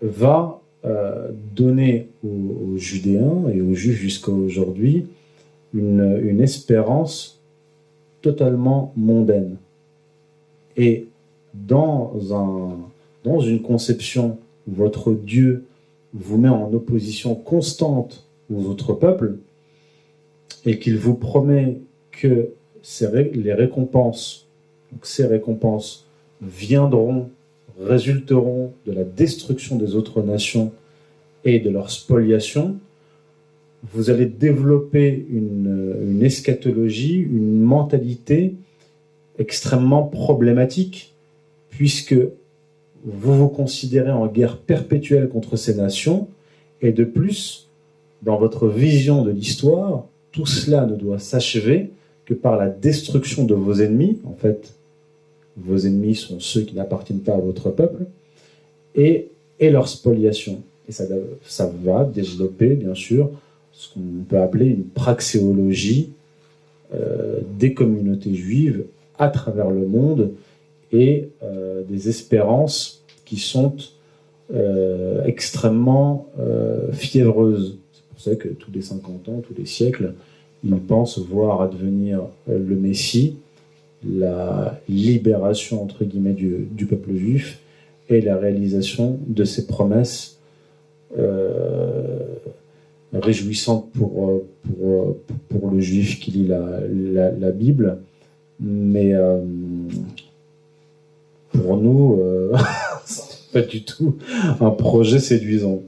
[0.00, 5.06] va euh, donner aux, Judéens et aux Juifs jusqu'à aujourd'hui
[5.74, 7.38] une, espérance
[8.22, 9.56] totalement mondaine.
[10.76, 11.06] Et
[11.52, 12.18] dans
[13.40, 15.64] une conception où votre Dieu
[16.14, 19.36] vous met en opposition constante aux autres peuples
[20.64, 21.78] et qu'il vous promet
[22.10, 22.50] que
[23.34, 24.46] les récompenses,
[25.02, 26.06] ces récompenses
[26.42, 27.28] viendront,
[27.80, 30.72] résulteront de la destruction des autres nations
[31.44, 32.76] et de leur spoliation,
[33.94, 38.54] vous allez développer une eschatologie, une mentalité
[39.38, 41.14] extrêmement problématique,
[41.70, 42.16] puisque
[43.04, 46.28] vous vous considérez en guerre perpétuelle contre ces nations,
[46.82, 47.68] et de plus,
[48.22, 51.90] dans votre vision de l'histoire, tout cela ne doit s'achever
[52.24, 54.18] que par la destruction de vos ennemis.
[54.24, 54.72] En fait,
[55.56, 58.04] vos ennemis sont ceux qui n'appartiennent pas à votre peuple,
[58.94, 59.28] et,
[59.60, 60.62] leur spoliation.
[60.88, 61.04] Et ça,
[61.46, 63.30] ça va développer, bien sûr,
[63.72, 66.10] ce qu'on peut appeler une praxéologie
[66.94, 68.84] euh, des communautés juives
[69.18, 70.30] à travers le monde
[70.92, 73.76] et euh, des espérances qui sont
[74.52, 76.26] euh, extrêmement
[76.92, 77.78] fiévreuses.
[77.92, 80.14] C'est pour ça que tous les 50 ans, tous les siècles,
[80.64, 83.36] ils pensent voir advenir le Messie,
[84.06, 87.60] la libération entre guillemets du, peuple juif
[88.08, 90.38] et la réalisation de ses promesses
[91.18, 92.18] euh,
[93.12, 97.98] réjouissante pour, euh, pour, euh, pour, le juif qui lit la, la, Bible,
[98.60, 99.40] mais euh,
[101.60, 102.20] pour nous,
[103.04, 104.16] c'est pas du tout
[104.60, 105.82] un projet séduisant.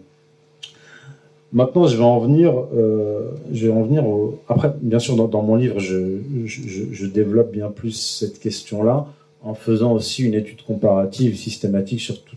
[1.52, 4.04] Maintenant, je vais en venir, euh, je vais en venir.
[4.48, 9.06] Après, bien sûr, dans, mon livre, je, développe bien plus cette question-là
[9.42, 12.36] en faisant aussi une étude comparative systématique sur tout,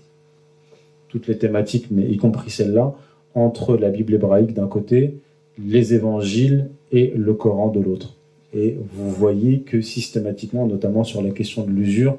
[1.07, 2.93] toutes les thématiques, mais y compris celle-là,
[3.36, 5.15] entre la Bible hébraïque d'un côté,
[5.63, 8.15] les évangiles et le Coran de l'autre.
[8.53, 12.17] Et vous voyez que systématiquement, notamment sur la question de l'usure,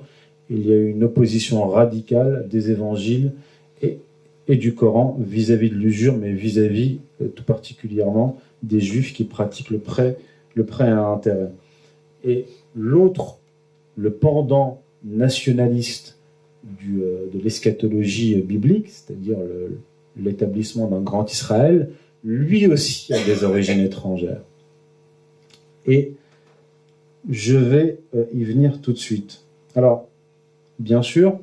[0.51, 3.33] il y a une opposition radicale des évangiles
[3.83, 3.99] et,
[4.49, 9.81] du Coran vis-à-vis de l'usure, mais vis-à-vis euh, tout particulièrement des juifs qui pratiquent le
[9.81, 10.17] prêt,
[10.79, 11.51] à intérêt.
[12.25, 12.45] Et
[12.77, 13.39] l'autre,
[13.97, 16.17] le pendant nationaliste
[16.89, 19.39] euh, de l'eschatologie biblique, c'est-à-dire
[20.17, 21.91] l'établissement d'un grand Israël,
[22.25, 24.43] lui aussi a des origines étrangères.
[25.87, 26.13] Et
[27.29, 29.43] je vais euh, y venir tout de suite.
[29.75, 30.09] Alors,
[30.79, 31.39] bien sûr,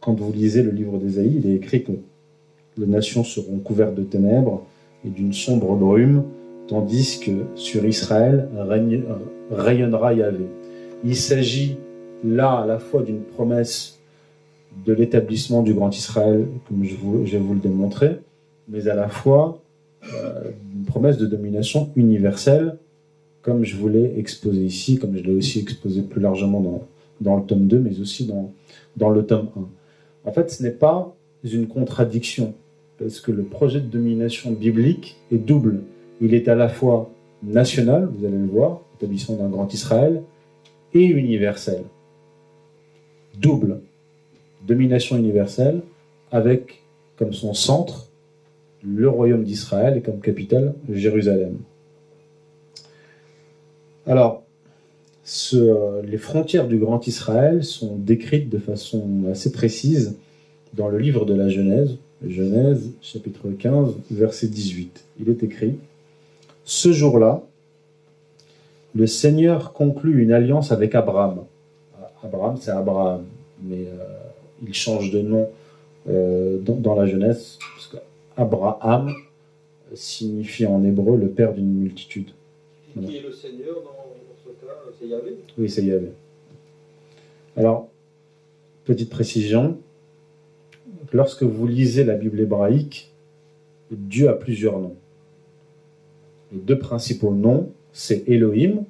[0.00, 1.92] quand vous lisez le livre d'Ésaïe, il est écrit que
[2.78, 4.64] les nations seront couvertes de ténèbres
[5.04, 6.24] et d'une sombre brume,
[6.68, 8.48] tandis que sur Israël
[9.50, 10.46] rayonnera Yahvé.
[11.04, 11.76] Il s'agit
[12.24, 13.98] là à la fois d'une promesse
[14.86, 18.18] de l'établissement du Grand Israël, comme je, vais vous le démontrer,
[18.68, 19.60] mais à la fois
[20.14, 22.78] euh, une promesse de domination universelle,
[23.42, 26.82] comme je vous l'ai exposé ici, comme je l'ai aussi exposé plus largement dans,
[27.22, 28.52] dans le tome 2, mais aussi dans,
[28.96, 29.48] dans le tome
[30.24, 30.28] 1.
[30.28, 31.14] En fait, ce n'est pas
[31.44, 32.54] une contradiction,
[32.98, 35.82] parce que le projet de domination biblique est double.
[36.20, 37.10] Il est à la fois
[37.42, 40.22] national, vous allez le voir, l'établissement d'un grand Israël,
[40.94, 41.82] et universel.
[43.38, 43.80] Double
[44.66, 45.82] domination universelle,
[46.30, 46.82] avec
[47.16, 48.08] comme son centre
[48.84, 51.58] le royaume d'Israël et comme capitale Jérusalem.
[54.06, 54.42] Alors,
[55.24, 60.16] ce, les frontières du Grand Israël sont décrites de façon assez précise
[60.74, 61.96] dans le livre de la Genèse,
[62.26, 65.04] Genèse chapitre 15, verset 18.
[65.20, 65.76] Il est écrit,
[66.64, 67.42] Ce jour-là,
[68.94, 71.44] le Seigneur conclut une alliance avec Abraham.
[72.22, 73.24] Abraham, c'est Abraham,
[73.62, 74.04] mais euh,
[74.66, 75.48] il change de nom
[76.08, 79.12] euh, dans, la jeunesse, parce qu'Abraham
[79.94, 82.30] signifie en hébreu le père d'une multitude.
[82.94, 84.01] Qui est le Seigneur dans,
[85.58, 86.12] Oui, c'est Yahvé.
[87.56, 87.88] Alors,
[88.84, 89.78] petite précision,
[91.12, 93.12] lorsque vous lisez la Bible hébraïque,
[93.90, 94.96] Dieu a plusieurs noms.
[96.52, 98.84] Les deux principaux noms, c'est Elohim,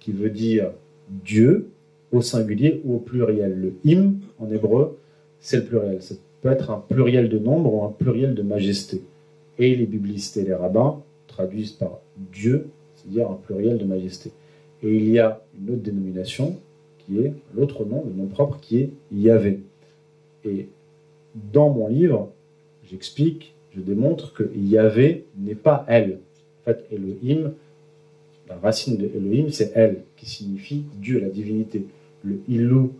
[0.00, 0.72] qui veut dire
[1.08, 1.68] Dieu
[2.10, 3.58] au singulier ou au pluriel.
[3.58, 4.98] Le im en hébreu,
[5.40, 6.02] c'est le pluriel.
[6.02, 9.02] Ça peut être un pluriel de nombre ou un pluriel de majesté.
[9.58, 14.32] Et les biblistes et les rabbins traduisent par Dieu, c'est-à-dire un pluriel de majesté.
[14.82, 16.58] Et il y a une autre dénomination
[16.98, 19.60] qui est l'autre nom, le nom propre, qui est Yahvé.
[20.44, 20.68] Et
[21.52, 22.30] dans mon livre,
[22.90, 26.18] j'explique, je démontre que Yahvé n'est pas elle.
[26.60, 27.52] En fait, Elohim,
[28.48, 31.86] la racine de Elohim, c'est elle, qui signifie Dieu, la divinité.
[32.24, 32.92] Le Ilou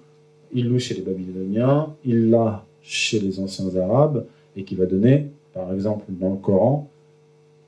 [0.52, 4.26] il loue chez les Babyloniens, il l'a chez les anciens Arabes,
[4.56, 6.88] et qui va donner, par exemple, dans le Coran,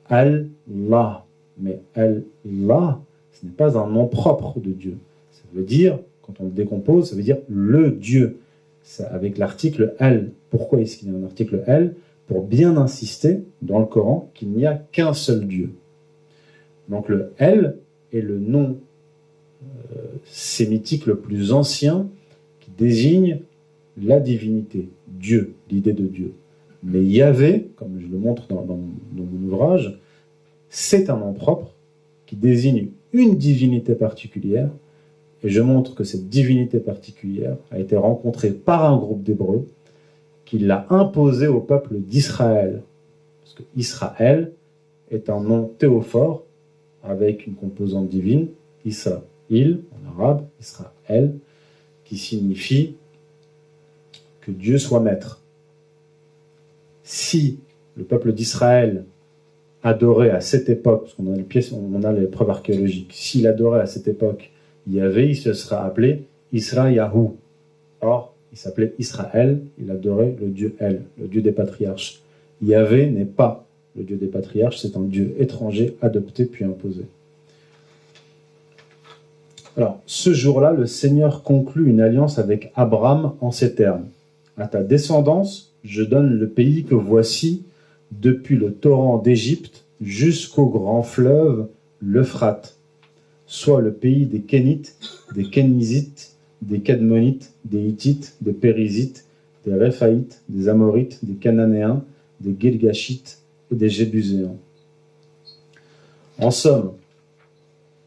[0.09, 1.25] Allah.
[1.59, 3.01] Mais Allah,
[3.35, 4.97] ce n'est pas un nom propre de Dieu.
[5.33, 8.39] Ça veut dire, quand on le décompose, ça veut dire le Dieu.
[9.11, 10.31] avec l'article Al.
[10.51, 11.95] Pourquoi est-ce qu'il y a un article Al
[12.27, 15.75] Pour bien insister dans le Coran qu'il n'y a qu'un seul Dieu.
[16.89, 17.77] Donc le L
[18.13, 18.77] est le nom
[19.63, 22.09] euh, sémitique le plus ancien
[22.77, 23.41] désigne
[24.03, 26.35] la divinité, Dieu, l'idée de Dieu.
[26.83, 29.99] Mais Yahvé, comme je le montre dans, mon ouvrage,
[30.69, 31.75] c'est un nom propre
[32.27, 34.69] qui désigne une divinité particulière
[35.43, 39.67] Et je montre que cette divinité particulière a été rencontrée par un groupe d'Hébreux
[40.45, 42.83] qui l'a imposée au peuple d'Israël.
[43.43, 44.53] Parce que Israël
[45.11, 46.45] est un nom théophore
[47.03, 48.49] avec une composante divine,
[48.85, 51.35] Israël en arabe, Israël,
[52.05, 52.97] qui signifie
[54.41, 55.41] que Dieu soit maître.
[57.05, 57.59] Si
[57.97, 59.05] le peuple d'Israël
[59.85, 63.47] adorait à cette époque, parce qu'on a les pièces, on a les preuves archéologiques, s'il
[63.47, 64.51] adorait à cette époque
[64.91, 67.01] Yahvé, il se serait appelé Israël.
[68.01, 72.23] Or, il s'appelait Israël, il adorait le Dieu El, le Dieu des patriarches.
[72.63, 73.67] Yahvé n'est pas
[73.97, 77.03] le Dieu des patriarches, c'est un Dieu étranger, adopté puis imposé.
[79.77, 84.07] Alors, ce jour-là, le Seigneur conclut une alliance avec Abraham en ces termes.
[84.57, 87.65] À ta descendance, je donne le pays que voici
[88.13, 91.69] depuis le torrent d'Égypte jusqu'au grand fleuve,
[92.01, 92.77] l'Euphrate,
[93.47, 94.97] soit le pays des Kénites,
[95.35, 99.25] des Kénisites, des Cadmonites, des Hittites, des Périsites,
[99.67, 102.05] des Réphaïtes, des Amorites, des Cananéens,
[102.41, 103.39] des Gilgashites
[103.71, 104.57] et des Jébuséens.
[106.39, 106.93] En somme,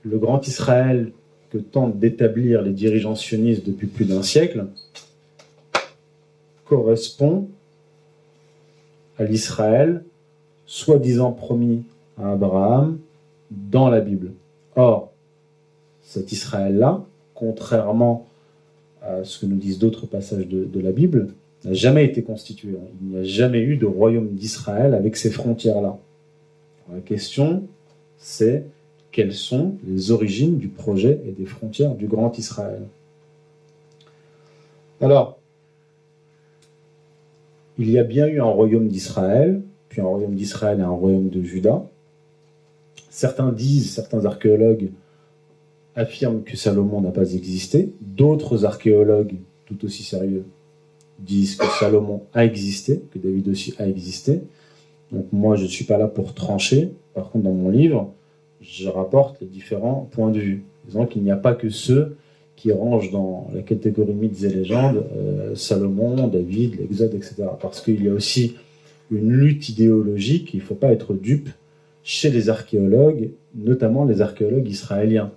[0.03, 1.11] le grand Israël
[1.49, 4.67] que tentent d'établir les dirigeants sionistes depuis plus d'un siècle
[6.65, 7.47] correspond
[9.17, 10.03] à l'Israël
[10.65, 11.83] soi-disant promis
[12.17, 12.99] à Abraham
[13.51, 14.31] dans la Bible.
[14.75, 15.11] Or,
[16.01, 17.03] cet Israël-là,
[17.33, 18.27] contrairement
[19.01, 21.29] à ce que nous disent d'autres passages de, la Bible,
[21.63, 22.75] n'a jamais été constitué.
[23.01, 25.97] Il n'y a jamais eu de royaume d'Israël avec ces frontières-là.
[26.93, 27.63] La question,
[28.17, 28.65] c'est
[29.11, 32.83] quelles sont les origines du projet et des frontières du Grand Israël.
[35.01, 35.37] Alors,
[37.77, 41.29] il y a bien eu un royaume d'Israël, puis un royaume d'Israël et un royaume
[41.29, 41.85] de Juda.
[43.09, 44.91] Certains disent, certains archéologues
[45.95, 47.91] affirment que Salomon n'a pas existé.
[48.01, 50.45] D'autres archéologues, tout aussi sérieux,
[51.19, 54.41] disent que Salomon a existé, que David aussi a existé.
[55.11, 56.91] Donc moi, je ne suis pas là pour trancher.
[57.13, 58.13] Par contre, dans mon livre,
[58.61, 60.63] je rapporte les différents points de vue.
[60.85, 62.17] Disons qu'il n'y a pas que ceux
[62.57, 67.35] qui rangent dans la catégorie mythes et légendes euh, Salomon, David, l'Exode, etc.
[67.61, 68.55] Parce qu'il y a aussi
[69.11, 71.49] une lutte idéologique, il ne faut pas être dupe,
[72.03, 75.31] chez les archéologues, notamment les archéologues israéliens,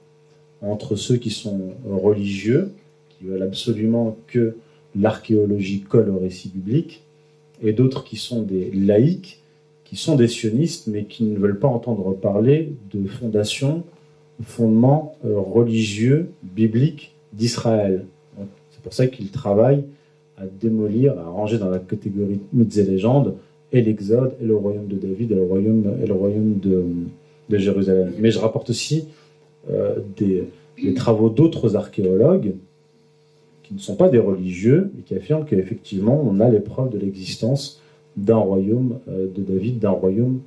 [0.62, 2.72] entre ceux qui sont religieux,
[3.10, 4.56] qui veulent absolument que
[4.96, 7.02] l'archéologie colle au récit biblique,
[7.62, 9.40] et d'autres qui sont des laïcs,
[9.84, 13.82] qui sont des sionistes, mais qui ne veulent pas entendre parler de fondation,
[14.42, 18.04] fondement euh, religieux, biblique d'Israël.
[18.70, 19.84] C'est pour ça qu'ils travaillent
[20.36, 23.34] à démolir, à ranger dans la catégorie mythes et légendes,
[23.72, 28.12] et l'Exode, et le royaume de David, et le royaume, et le royaume de, Jérusalem.
[28.18, 29.06] Mais je rapporte aussi
[29.70, 30.44] euh, des,
[30.94, 32.54] travaux d'autres archéologues
[33.64, 36.98] qui ne sont pas des religieux, mais qui affirment qu'effectivement, on a les preuves de
[36.98, 37.82] l'existence
[38.16, 40.40] d'un royaume euh, de David, d'un royaume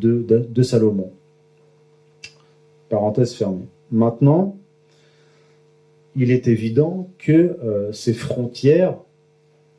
[0.00, 1.10] de, Salomon.
[2.90, 3.68] Parenthèse fermée.
[3.90, 4.56] Maintenant,
[6.16, 8.96] il est évident que euh, ces frontières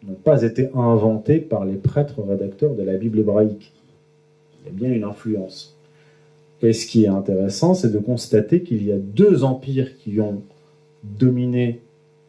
[0.07, 3.73] n'ont pas été inventées par les prêtres rédacteurs de la Bible hébraïque.
[4.61, 5.77] Il y a bien une influence.
[6.63, 10.41] Et ce qui est intéressant, c'est de constater qu'il y a deux empires qui ont
[11.03, 11.81] dominé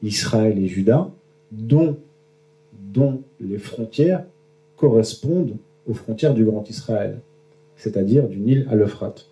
[0.03, 1.11] Israël et Juda,
[1.53, 1.97] dont,
[2.73, 4.25] dont les frontières
[4.77, 5.57] correspondent
[5.89, 7.21] aux frontières du Grand Israël,
[7.77, 9.32] c'est-à-dire du Nil à l'Euphrate.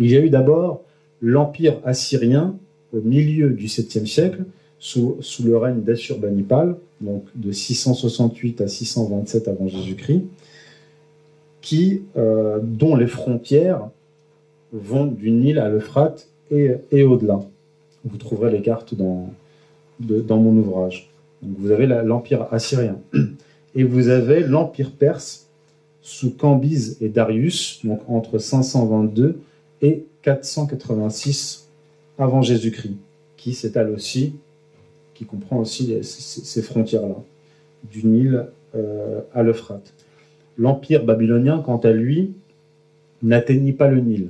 [0.00, 0.82] Il y a eu d'abord
[1.20, 2.56] l'empire assyrien
[2.92, 4.44] au milieu du 7e siècle,
[4.78, 10.24] sous, le règne d'Assurbanipal, donc de 668 à 627 avant Jésus-Christ,
[12.16, 13.90] euh, dont les frontières
[14.72, 17.40] vont du Nil à l'Euphrate et, au-delà.
[18.04, 19.28] Vous trouverez les cartes dans,
[20.00, 21.10] mon ouvrage.
[21.42, 22.98] Vous avez l'empire assyrien
[23.74, 25.46] et vous avez l'Empire perse
[26.00, 29.38] sous Cambyse et Darius, donc entre 522
[29.82, 31.68] et 486
[32.18, 32.96] avant Jésus-Christ,
[33.36, 34.34] qui s'étale aussi,
[35.14, 37.16] qui comprend aussi ces frontières-là,
[37.90, 39.92] du Nil euh, à l'Euphrate.
[40.58, 42.34] L'Empire babylonien, quant à lui,
[43.22, 44.28] n'atteignit pas le Nil,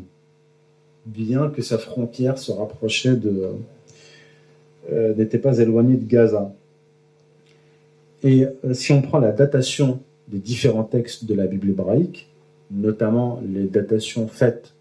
[1.06, 3.48] bien que sa frontière se rapprochait de,
[4.92, 6.52] euh, n'était pas éloignée de Gaza.
[8.22, 12.28] Et euh, si on prend la datation des différents textes de la Bible hébraïque,
[12.70, 14.72] notamment les datations faites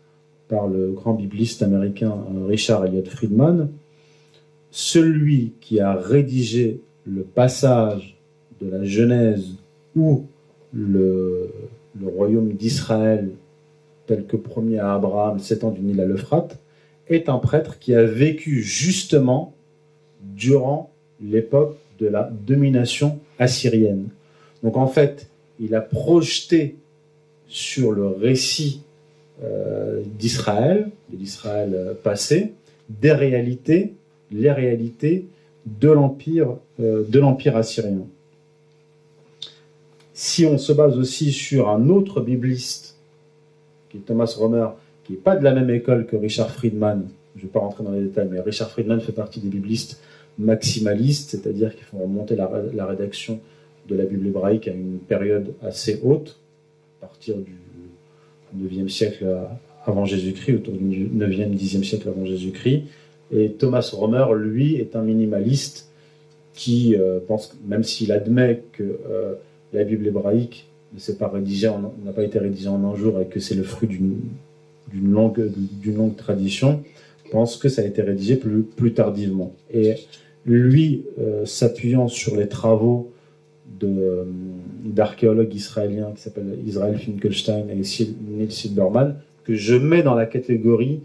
[0.50, 3.70] par le grand bibliste américain euh, Richard Elliott Friedman,
[4.72, 8.18] celui qui a rédigé le passage
[8.60, 9.56] de la Genèse
[9.96, 10.26] où
[10.74, 11.50] le,
[12.04, 13.30] royaume d'Israël,
[14.06, 16.60] tel que promis à Abraham, s'étend du Nil à l'Euphrate,
[17.08, 19.54] est un prêtre qui a vécu justement
[20.22, 20.92] durant
[21.22, 24.10] l'époque de la domination assyrienne.
[24.64, 25.30] Donc en fait,
[25.60, 26.76] il a projeté
[27.48, 28.84] sur le récit
[29.44, 32.54] euh, d'Israël, de l'Israël euh, passé,
[32.90, 33.94] des réalités,
[34.32, 35.28] les réalités
[35.66, 38.06] de l'empire euh, de l'empire assyrien.
[40.14, 42.98] Si on se base aussi sur un autre bibliste,
[43.90, 44.68] qui est Thomas Romer,
[45.06, 47.86] qui n'est pas de la même école que Richard Friedman, je ne vais pas rentrer
[47.86, 50.02] dans les détails, mais Richard Friedman fait partie des biblistes
[50.38, 53.40] maximalistes, c'est-à-dire qui font remonter la, la, rédaction
[53.88, 56.40] de la Bible hébraïque à une période assez haute,
[56.98, 57.56] à partir du
[58.58, 59.26] 9e siècle
[59.86, 62.84] avant Jésus-Christ, autour du 9e, 10e siècle avant Jésus-Christ.
[63.32, 65.90] Et Thomas Romer, lui, est un minimaliste
[66.54, 69.36] qui euh, pense, même s'il admet que euh,
[69.74, 71.70] la Bible hébraïque ne pas rédigée,
[72.04, 75.52] n'a pas été rédigée en un jour et que c'est le fruit d'une longue,
[75.86, 76.84] longue tradition,
[77.32, 79.54] pense que ça a été rédigé plus, plus tardivement.
[79.72, 79.96] Et
[80.46, 83.12] lui, euh, s'appuyant sur les travaux
[83.80, 91.02] d'archéologues israéliens qui s'appellent Israël Finkelstein et Neil Silberman, que je mets dans la catégorie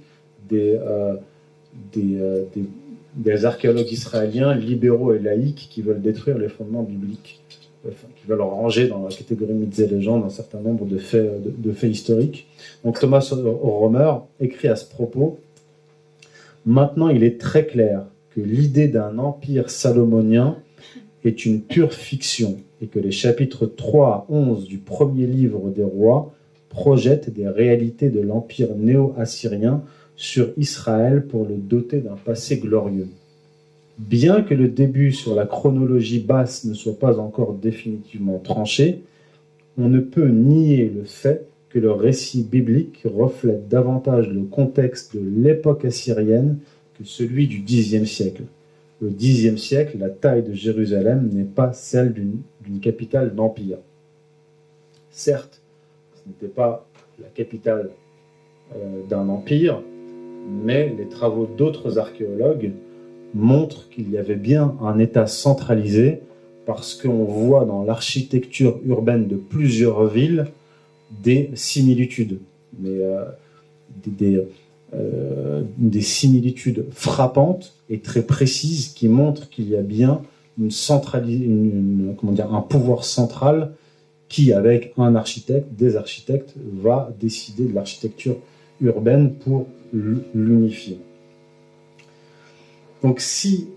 [0.48, 1.14] des, euh,
[1.92, 2.18] des,
[3.16, 7.40] des, archéologues israéliens libéraux et laïcs qui veulent détruire les fondements bibliques,
[7.84, 11.72] qui veulent ranger dans la catégorie mythes et légendes un certain nombre de faits, de,
[11.72, 12.46] faits historiques.
[12.84, 15.38] Donc Thomas Romer écrit à ce propos
[16.66, 18.04] Maintenant, il est très clair
[18.34, 20.56] que l'idée d'un empire salomonien
[21.24, 25.84] est une pure fiction et que les chapitres 3 à 11 du premier livre des
[25.84, 26.34] rois
[26.68, 29.82] projettent des réalités de l'empire néo-assyrien
[30.16, 33.08] sur Israël pour le doter d'un passé glorieux.
[33.98, 39.02] Bien que le début sur la chronologie basse ne soit pas encore définitivement tranché,
[39.78, 45.22] on ne peut nier le fait que le récit biblique reflète davantage le contexte de
[45.42, 46.58] l'époque assyrienne
[46.98, 48.44] que celui du Xe siècle
[49.05, 53.78] au Xe siècle, la taille de Jérusalem n'est pas celle d'une capitale d'empire.
[55.11, 55.61] Certes,
[56.14, 56.86] ce n'était pas
[57.20, 57.90] la capitale
[58.74, 59.82] euh, d'un empire,
[60.64, 62.72] mais les travaux d'autres archéologues
[63.34, 66.20] montrent qu'il y avait bien un État centralisé
[66.66, 70.46] parce qu'on voit dans l'architecture urbaine de plusieurs villes
[71.22, 72.38] des similitudes,
[72.80, 73.24] mais, euh,
[74.07, 74.46] des,
[75.78, 80.22] des similitudes frappantes et très précises qui montrent qu'il y a bien
[80.59, 83.72] un pouvoir central
[84.28, 88.36] qui, avec un architecte, des architectes, va décider de l'architecture
[88.80, 90.99] urbaine pour l'unifier.
[93.03, 93.68] Donc si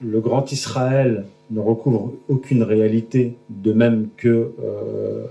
[0.00, 5.24] le grand Israël ne recouvre aucune réalité, de même que euh,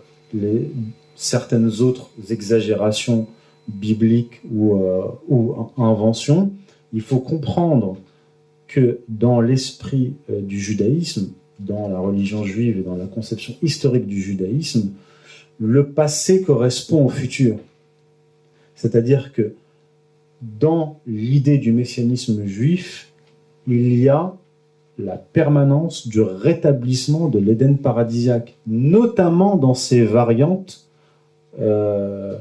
[1.16, 3.28] certaines autres exagérations
[3.68, 6.52] biblique ou, euh, ou invention,
[6.94, 7.98] il faut comprendre
[8.68, 14.08] que dans l'esprit euh, du judaïsme, dans la religion juive et dans la conception historique
[14.08, 14.92] du judaïsme,
[15.60, 17.58] le passé correspond au futur.
[18.76, 19.54] C'est-à-dire que
[20.42, 23.14] dans l'idée du messianisme juif,
[23.68, 24.36] il y a
[24.98, 30.88] la permanence du rétablissement de l'Éden paradisiaque, notamment dans ses variantes
[31.60, 32.38] euh,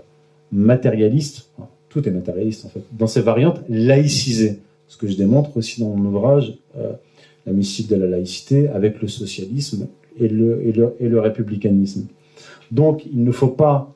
[0.53, 1.51] matérialiste,
[1.88, 4.61] tout est matérialiste en fait, dans ses variantes laïcisées.
[4.88, 6.92] Ce que je démontre aussi dans mon ouvrage, euh,
[7.47, 9.86] La mystique de la laïcité, avec le socialisme
[10.18, 10.62] et le,
[10.99, 12.07] et le, républicanisme.
[12.70, 13.92] Donc il ne faut pas,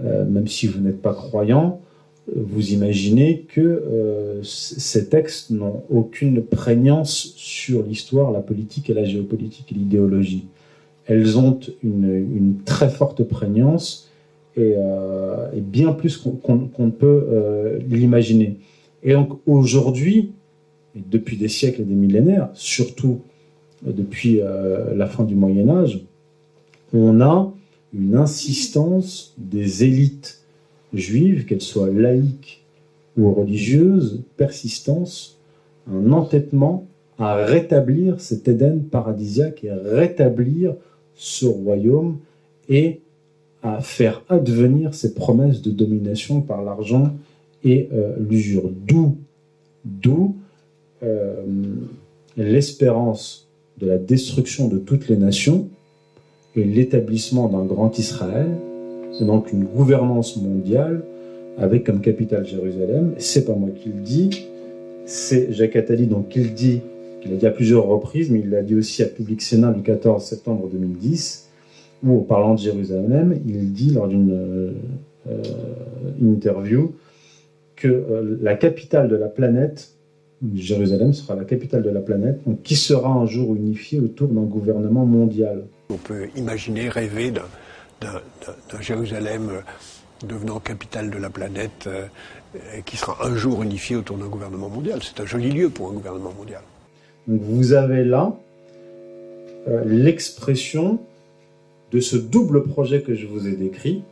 [0.00, 1.80] euh, même si vous n'êtes pas croyant,
[2.28, 9.04] euh, vous imaginez que ces textes n'ont aucune prégnance sur l'histoire, la politique et la
[9.04, 10.46] géopolitique et l'idéologie.
[11.06, 14.08] Elles ont une, très forte prégnance
[14.58, 18.58] euh, et, bien plus qu'on ne peut euh, l'imaginer.
[19.02, 20.32] Et donc aujourd'hui,
[20.94, 23.20] depuis des siècles et des millénaires, surtout
[23.86, 24.40] euh, depuis
[24.94, 26.00] la fin du Moyen Âge,
[26.92, 27.52] on a
[27.94, 30.42] une insistance des élites
[30.92, 32.62] juives, qu'elles soient laïques
[33.16, 35.38] ou religieuses, persistance,
[35.90, 36.86] un entêtement
[37.18, 40.74] à rétablir cet Éden paradisiaque et rétablir
[41.14, 42.18] ce royaume
[42.68, 43.00] et
[43.62, 47.12] à faire advenir ces promesses de domination par l'argent
[47.64, 48.70] et euh, l'usure.
[49.84, 50.36] D'où,
[51.02, 51.42] euh,
[52.36, 53.48] l'espérance
[53.78, 55.68] de la destruction de toutes les nations
[56.56, 58.48] et l'établissement d'un grand Israël,
[59.12, 61.04] c'est donc une gouvernance mondiale
[61.58, 63.14] avec comme capitale Jérusalem.
[63.18, 64.46] C'est pas moi qui le dis,
[65.04, 66.80] c'est Jacques Attali donc qui le dit,
[67.20, 69.82] qu'il a dit à plusieurs reprises, mais il l'a dit aussi à Public Sénat le
[69.82, 71.41] 14 septembre 2010
[72.02, 74.72] ou en parlant de Jérusalem, il dit lors d'une euh,
[76.20, 76.92] interview
[77.76, 79.90] que euh, la capitale de la planète,
[80.54, 84.42] Jérusalem sera la capitale de la planète, donc qui sera un jour unifiée autour d'un
[84.42, 85.62] gouvernement mondial.
[85.90, 88.10] On peut imaginer, rêver d'un-
[88.80, 92.06] Jérusalem euh, devenant capitale de la planète euh,
[92.84, 94.98] qui sera un jour unifié autour d'un gouvernement mondial.
[95.02, 96.62] C'est un joli lieu pour un gouvernement mondial.
[97.28, 98.34] Donc vous avez là
[99.68, 100.98] euh, l'expression
[101.92, 104.02] de ce double projet que je vous ai décrit,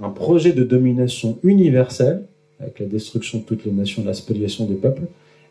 [0.00, 2.24] un projet de domination universelle,
[2.60, 5.06] avec la destruction de toutes les nations, la spoliation des peuples,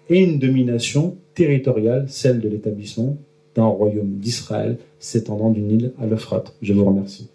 [0.09, 3.17] et une domination territoriale, celle de l'établissement
[3.55, 6.53] d'un royaume d'Israël s'étendant du Nil à l'Euphrate.
[6.61, 7.29] Je vous remercie.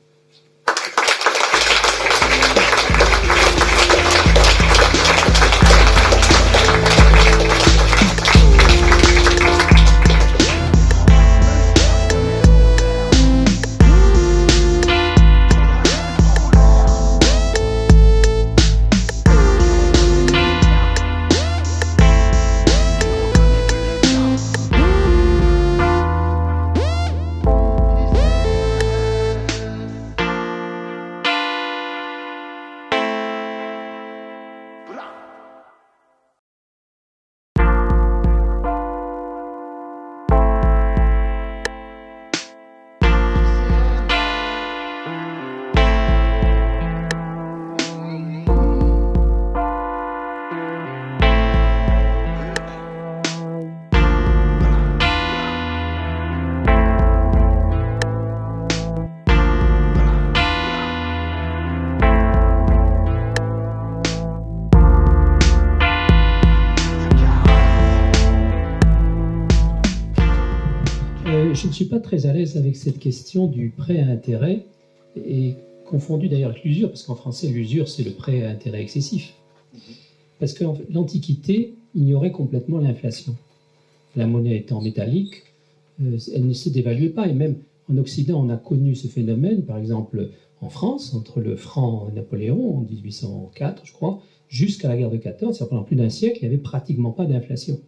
[72.07, 74.65] Très à l'aise avec cette question du prêt à intérêt,
[75.17, 75.55] et
[75.87, 79.35] confondu d'ailleurs avec l'usure, parce qu'en français, l'usure, c'est le prêt à intérêt excessif.
[80.39, 83.35] Parce que l'Antiquité ignorait complètement l'inflation.
[84.15, 85.43] La monnaie étant métallique,
[86.01, 87.57] euh, elle ne se dévaluait pas, et même
[87.91, 90.31] en Occident, on a connu ce phénomène, par exemple
[90.61, 95.57] en France, entre le franc Napoléon en 1804, je crois, jusqu'à la guerre de 14,
[95.57, 97.81] c'est-à-dire pendant plus d'un siècle, il n'y avait pratiquement pas d'inflation.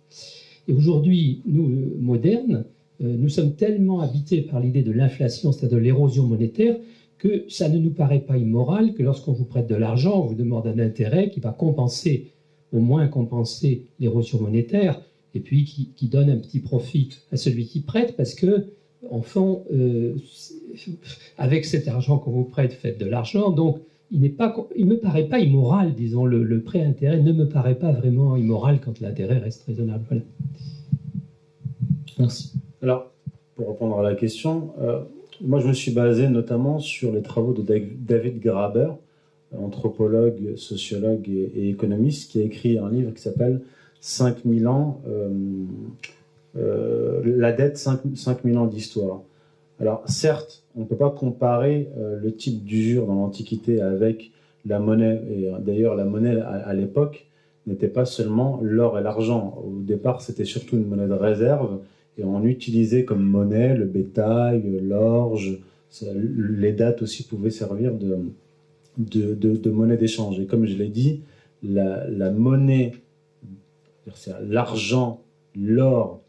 [0.66, 2.64] Et aujourd'hui, nous, euh, modernes,
[3.00, 6.76] nous sommes tellement habités par l'idée de l'inflation, c'est-à-dire de l'érosion monétaire,
[7.18, 10.34] que ça ne nous paraît pas immoral que lorsqu'on vous prête de l'argent, on vous
[10.34, 12.32] demande un intérêt qui va compenser,
[12.72, 15.00] au moins compenser l'érosion monétaire,
[15.34, 18.66] et puis qui, donne un petit profit à celui qui prête, parce que,
[19.10, 20.16] enfin, euh,
[21.36, 23.80] avec cet argent qu'on vous prête, faites de l'argent, donc
[24.10, 24.32] il
[24.76, 28.36] il me paraît pas immoral, disons, le, le prêt intérêt ne me paraît pas vraiment
[28.36, 30.04] immoral quand l'intérêt reste raisonnable.
[30.08, 30.22] Voilà.
[32.18, 32.52] Merci.
[32.82, 33.10] Alors,
[33.56, 35.00] pour répondre à la question, euh,
[35.40, 38.90] moi je me suis basé notamment sur les travaux de David Graber,
[39.56, 43.62] anthropologue, sociologue et, économiste, qui a écrit un livre qui s'appelle
[44.00, 45.30] 5000 ans, euh,
[46.56, 49.22] euh, la dette 5 5000 ans d'histoire.
[49.80, 54.32] Alors certes, on ne peut pas comparer le type d'usure dans l'Antiquité avec
[54.66, 57.26] la monnaie, et d'ailleurs la monnaie à l'époque
[57.66, 59.62] n'était pas seulement l'or et l'argent.
[59.64, 61.78] Au départ, c'était surtout une monnaie de réserve
[62.24, 65.58] on utilisait comme monnaie le bétail, l'orge,
[66.02, 70.40] les dates aussi pouvaient servir de, monnaie d'échange.
[70.40, 71.22] Et comme je l'ai dit,
[71.62, 72.92] la, monnaie,
[74.48, 75.22] l'argent,
[75.56, 76.20] l'or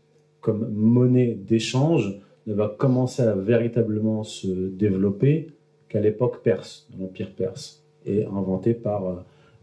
[0.42, 5.48] comme monnaie d'échange ne va commencer à véritablement se développer
[5.90, 9.16] qu'à l'époque perse, dans l'Empire perse, et inventé par euh,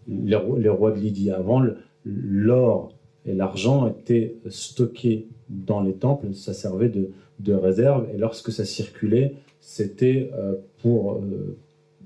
[0.09, 1.31] les, rois- de Lydie.
[1.31, 1.65] Avant,
[2.05, 2.93] l'or
[3.27, 7.11] et l'argent étaient stockés dans les temples, ça servait de,
[7.41, 11.57] de réserve, et lorsque ça circulait, c'était euh, pour, euh,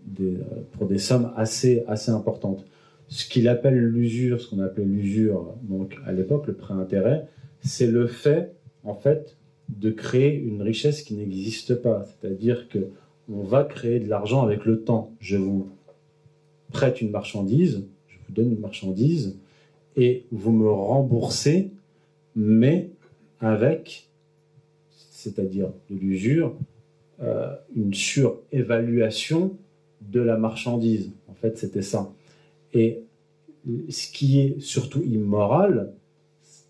[0.05, 0.35] des,
[0.73, 2.65] pour des sommes assez, assez importantes.
[3.09, 7.27] Ce qu'il appelle l'usure, ce qu'on appelait l'usure donc à l'époque, le prêt intérêt,
[7.61, 8.53] c'est le fait,
[8.85, 9.37] en fait,
[9.69, 12.05] de créer une richesse qui n'existe pas.
[12.07, 12.89] C'est-à-dire que
[13.33, 15.13] on va créer de l'argent avec le temps.
[15.21, 15.69] Je vous
[16.73, 19.39] prête une marchandise, je vous donne une marchandise,
[19.97, 21.71] et vous me remboursez,
[22.37, 22.91] mais
[23.41, 24.09] avec,
[25.11, 26.55] c'est-à-dire de l'usure,
[27.23, 29.57] euh, une surévaluation
[30.01, 31.11] de la marchandise.
[31.29, 32.13] En fait, c'était ça.
[32.73, 33.03] Et
[33.89, 35.93] ce qui est surtout immoral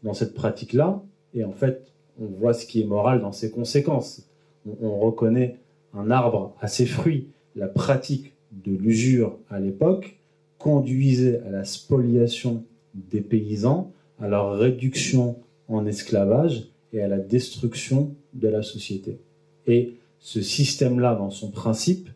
[0.02, 1.02] dans cette pratique-là,
[1.34, 1.86] et en fait,
[2.20, 4.26] on voit ce qui est moral dans ses conséquences.
[4.66, 5.56] On, on reconnaît
[5.94, 7.28] un arbre à ses fruits.
[7.54, 10.18] La pratique de l'usure à l'époque
[10.58, 12.64] conduisait à la spoliation
[12.95, 15.36] des paysans, à leur réduction
[15.68, 19.18] en esclavage et à la destruction de la société.
[19.66, 22.09] Et ce système-là, dans son principe,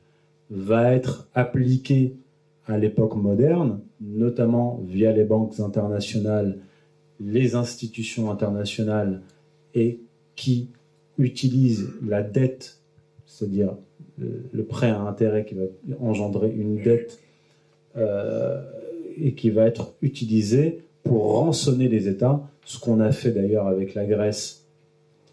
[0.51, 2.14] va être appliqué
[2.66, 6.59] à l'époque moderne, notamment via les banques internationales,
[7.20, 9.22] les institutions internationales,
[9.75, 10.01] et
[10.37, 10.68] qui
[11.18, 12.79] utilisent la dette,
[13.27, 13.75] c'est-à-dire
[14.18, 15.64] le, prêt à intérêt qui va
[16.01, 17.20] engendrer une dette
[17.97, 18.62] euh,
[19.18, 23.94] et qui va être utilisé pour rançonner les États, ce qu'on a fait d'ailleurs avec
[23.94, 24.64] la Grèce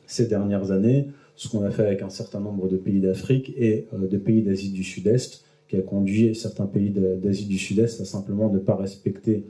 [0.06, 3.88] ces dernières années, ce qu'on a fait avec un certain nombre de pays d'Afrique et
[3.94, 8.06] euh, de pays d'Asie du Sud-Est, qui a conduit certains pays d'Asie du Sud-Est à
[8.06, 9.46] simplement ne pas respecter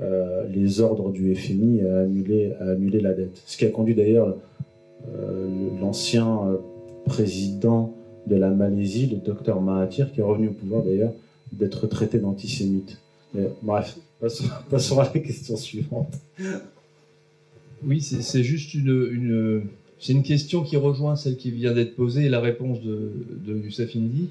[0.00, 3.42] euh, les ordres du FMI et à annuler, à annuler la dette.
[3.46, 4.36] Ce qui a conduit d'ailleurs
[5.80, 6.58] l'ancien
[7.04, 7.94] président
[8.26, 11.12] de la Malaisie, le docteur Mahathir, qui est revenu au pouvoir d'ailleurs,
[11.52, 12.98] d'être traité d'antisémite.
[13.62, 13.96] Bref,
[14.70, 16.14] passons, à la question suivante.
[17.84, 19.68] Oui, c'est juste une,
[20.08, 23.12] une question qui rejoint celle qui vient d'être posée et la réponse de,
[23.44, 24.28] de Youssef Indy.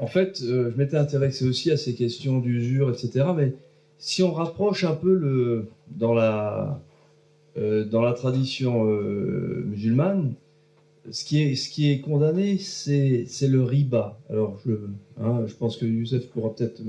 [0.00, 3.26] En fait, euh, je m'étais intéressé aussi à ces questions d'usure, etc.
[3.36, 3.54] Mais
[3.98, 6.80] si on rapproche un peu le, dans, la,
[7.56, 10.34] euh, dans la tradition euh, musulmane,
[11.10, 14.18] ce qui est, ce qui est condamné, c'est, le riba.
[14.30, 14.72] Alors, je,
[15.22, 16.80] hein, je pense que Youssef pourra peut-être.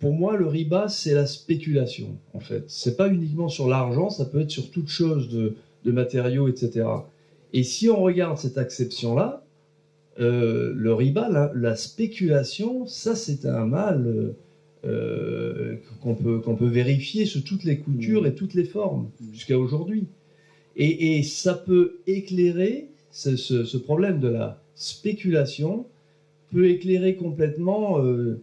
[0.00, 2.64] Pour moi, le riba, c'est la spéculation, en fait.
[2.68, 5.54] C'est pas uniquement sur l'argent, ça peut être sur toute chose de,
[5.90, 6.86] matériaux, etc.
[7.54, 9.42] Et si on regarde cette acception-là,
[10.20, 14.34] euh, le riba, la, spéculation, ça, c'est un mal
[14.84, 19.58] euh, qu'on peut, qu'on peut vérifier sous toutes les coutures et toutes les formes, jusqu'à
[19.58, 20.08] aujourd'hui.
[20.76, 25.86] Et, ça peut éclairer ce, problème de la spéculation
[26.52, 28.40] peut éclairer complètement euh,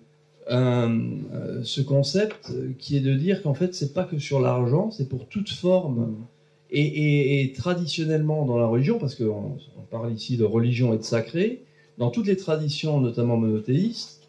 [0.51, 5.09] euh, ce concept qui est de dire qu'en fait c'est pas que sur l'argent, c'est
[5.09, 6.15] pour toute forme.
[6.71, 11.63] Et, traditionnellement dans la religion, parce qu'on on parle ici de religion et de sacré,
[11.97, 14.27] dans toutes les traditions, notamment monothéistes,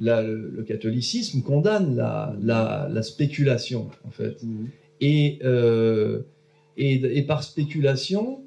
[0.00, 4.42] le, catholicisme condamne la, spéculation en fait.
[4.42, 4.64] Mmh.
[5.00, 6.22] Et, euh,
[6.76, 8.40] et, et, par spéculation,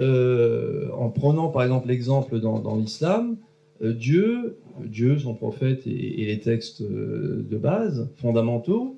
[0.00, 3.36] euh, en prenant par exemple l'exemple dans, l'islam,
[3.80, 8.96] Dieu, Dieu, son prophète et, les textes euh, de base fondamentaux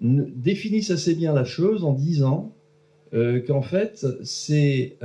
[0.00, 2.54] définissent assez bien la chose en disant
[3.12, 4.96] qu'en fait c'est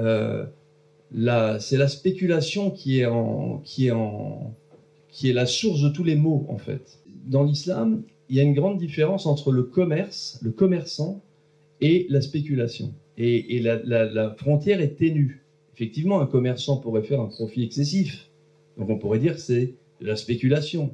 [1.12, 3.10] la, spéculation qui est
[5.34, 7.00] la source de tous les maux en fait.
[7.26, 11.22] Dans l'islam, il y a une grande différence entre le commerce, le commerçant
[11.82, 15.44] et la spéculation et, la, frontière est ténue.
[15.74, 18.30] Effectivement, un commerçant pourrait faire un profit excessif.
[18.78, 20.92] Donc on pourrait dire que c'est de la spéculation.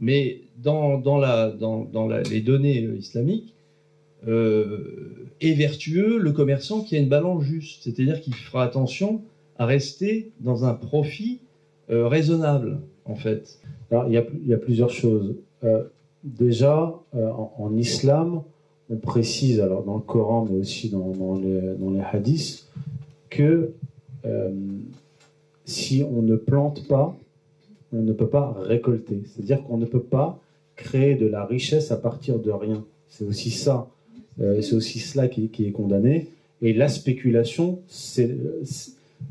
[0.00, 1.00] Mais dans,
[2.30, 3.54] les données euh, islamiques,
[4.26, 9.22] euh, est vertueux le commerçant qui a une balance juste, c'est-à-dire qu'il fera attention
[9.58, 11.40] à rester dans un profit
[11.90, 13.58] euh, raisonnable, en fait.
[13.90, 15.34] Alors, il, y a, plusieurs choses.
[16.24, 18.42] déjà, en, islam,
[18.90, 22.66] on précise, alors dans le Coran, mais aussi dans, les, dans hadiths,
[23.28, 23.72] que
[25.64, 27.16] si on ne plante pas,
[27.92, 29.22] on ne peut pas récolter.
[29.26, 30.40] C'est-à-dire qu'on ne peut pas
[30.76, 32.84] créer de la richesse à partir de rien.
[33.08, 33.88] C'est aussi ça,
[34.40, 36.28] euh, c'est aussi cela qui, est condamné.
[36.62, 38.36] Et la spéculation, c'est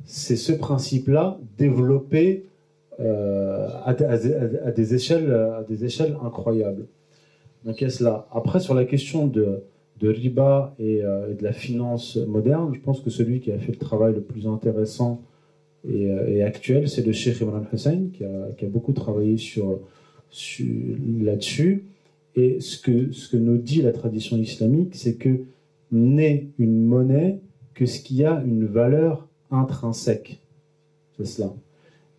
[0.06, 2.46] ce principe-là développé
[3.00, 6.86] euh, à, des échelles, à des échelles incroyables.
[7.66, 8.28] Donc, cela.
[8.32, 9.64] Après, sur la question de,
[10.00, 13.72] de riba euh, et, de la finance moderne, je pense que celui qui a fait
[13.72, 15.22] le travail le plus intéressant
[15.88, 19.80] et, euh, actuel, c'est le Sheikh Imran Hussein, qui a, beaucoup travaillé sur,
[21.22, 21.84] là-dessus.
[22.36, 25.42] Et ce que, nous dit la tradition islamique, c'est que
[25.92, 27.40] n'est une monnaie
[27.74, 30.40] que ce qui a une valeur intrinsèque.
[31.18, 31.54] C'est cela.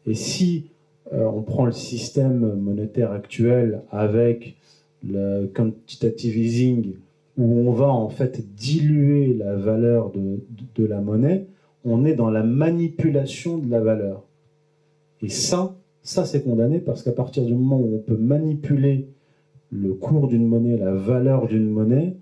[0.06, 0.66] Et si
[1.12, 4.56] euh, on prend le système monétaire actuel avec
[5.04, 6.94] le quantitative easing,
[7.38, 11.46] où on va en fait diluer la valeur de, la monnaie,
[11.84, 14.22] on est dans la manipulation de la valeur.
[15.22, 19.08] Et ça, ça c'est condamné parce qu'à partir du moment où on peut manipuler
[19.70, 22.16] le cours d'une monnaie, la valeur d'une monnaie,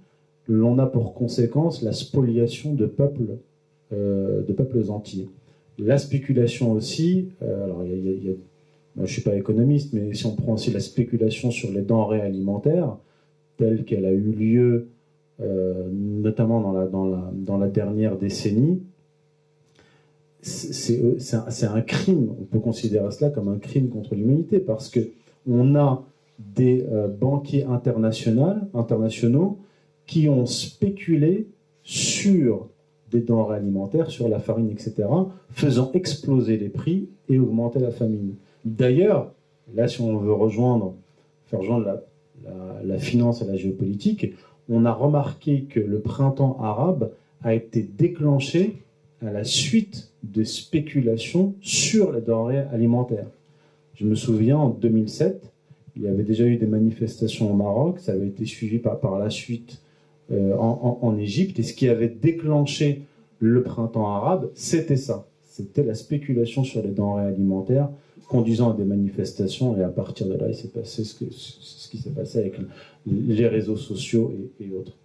[0.49, 3.39] l'on a pour conséquence la spoliation de peuples,
[3.93, 4.43] euh,
[4.89, 5.29] entiers.
[5.79, 10.81] La spéculation aussi, alors je ne suis pas économiste, mais si on prend aussi la
[10.81, 12.97] spéculation sur les denrées alimentaires,
[13.57, 14.89] telle qu'elle a eu lieu
[15.41, 16.61] euh, notamment
[17.33, 18.83] dans la dernière décennie,
[20.43, 22.35] c'est un, crime.
[22.41, 25.01] On peut considérer cela comme un crime contre l'humanité parce que
[25.49, 26.03] on a
[26.39, 29.59] des euh, banquiers internationaux, internationaux
[30.07, 31.47] qui ont spéculé
[31.83, 32.69] sur
[33.11, 35.09] des denrées alimentaires, sur la farine, etc.,
[35.51, 38.35] faisant exploser les prix et augmenter la famine.
[38.65, 39.33] D'ailleurs,
[39.75, 40.95] là, si on veut rejoindre
[41.47, 42.03] faire joindre la,
[42.45, 44.35] la, la finance et la géopolitique,
[44.69, 47.11] on a remarqué que le printemps arabe
[47.43, 48.77] a été déclenché
[49.25, 53.27] à la suite de spéculations sur les denrées alimentaires.
[53.95, 55.43] Je me souviens, en 2007,
[55.97, 59.19] il y avait déjà eu des manifestations au Maroc, ça avait été suivi par, par
[59.19, 59.81] la suite
[60.31, 63.03] euh, en, en- en Égypte, et ce qui avait déclenché
[63.41, 65.27] le printemps arabe, c'était ça.
[65.45, 67.89] C'était la spéculation sur les denrées alimentaires
[68.29, 71.89] conduisant à des manifestations, et à partir de là, il s'est passé ce, que, ce
[71.89, 72.55] qui s'est passé avec
[73.07, 74.97] les réseaux sociaux et, et autres.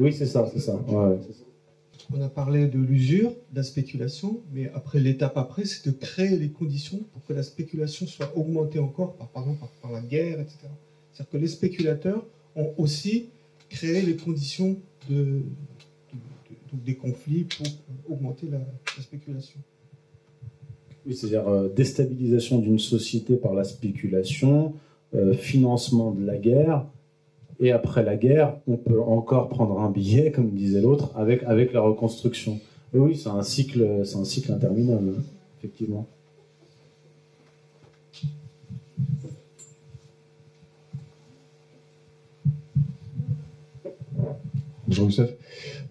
[0.00, 0.74] Oui, c'est ça, c'est ça.
[0.88, 1.44] Ouais, ouais, c'est ça.
[2.14, 6.36] On a parlé de l'usure, de la spéculation, mais après l'étape après, c'est de créer
[6.36, 10.58] les conditions pour que la spéculation soit augmentée encore, par, la guerre, etc.
[11.12, 13.30] C'est-à-dire que les spéculateurs ont aussi
[13.70, 17.66] créé les conditions des conflits pour
[18.08, 19.60] augmenter la, la spéculation.
[21.06, 24.74] Oui, c'est-à-dire euh, déstabilisation d'une société par la spéculation,
[25.14, 26.86] euh, financement de la guerre,
[27.62, 31.72] et après la guerre, on peut encore prendre un billet, comme disait l'autre, avec, avec
[31.72, 32.58] la reconstruction.
[32.92, 35.22] Oui, c'est un cycle, c'est un cycle interminable, hein,
[35.58, 36.08] effectivement.
[44.88, 45.30] Bonjour Youssef.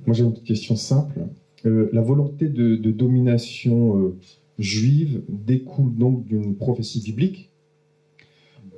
[0.06, 1.22] Moi j'ai une petite question simple.
[1.66, 4.18] Euh, la volonté de, de domination euh,
[4.60, 7.50] juive découle donc d'une prophétie biblique.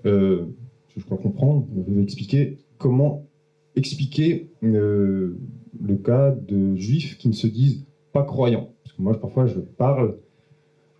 [0.06, 0.46] Euh,
[0.96, 3.26] je crois comprendre, vous pouvez expliquer comment
[3.78, 5.40] expliquer euh,
[5.82, 8.74] le cas de juifs qui ne se disent pas croyants?
[8.84, 10.18] Parce que moi parfois je parle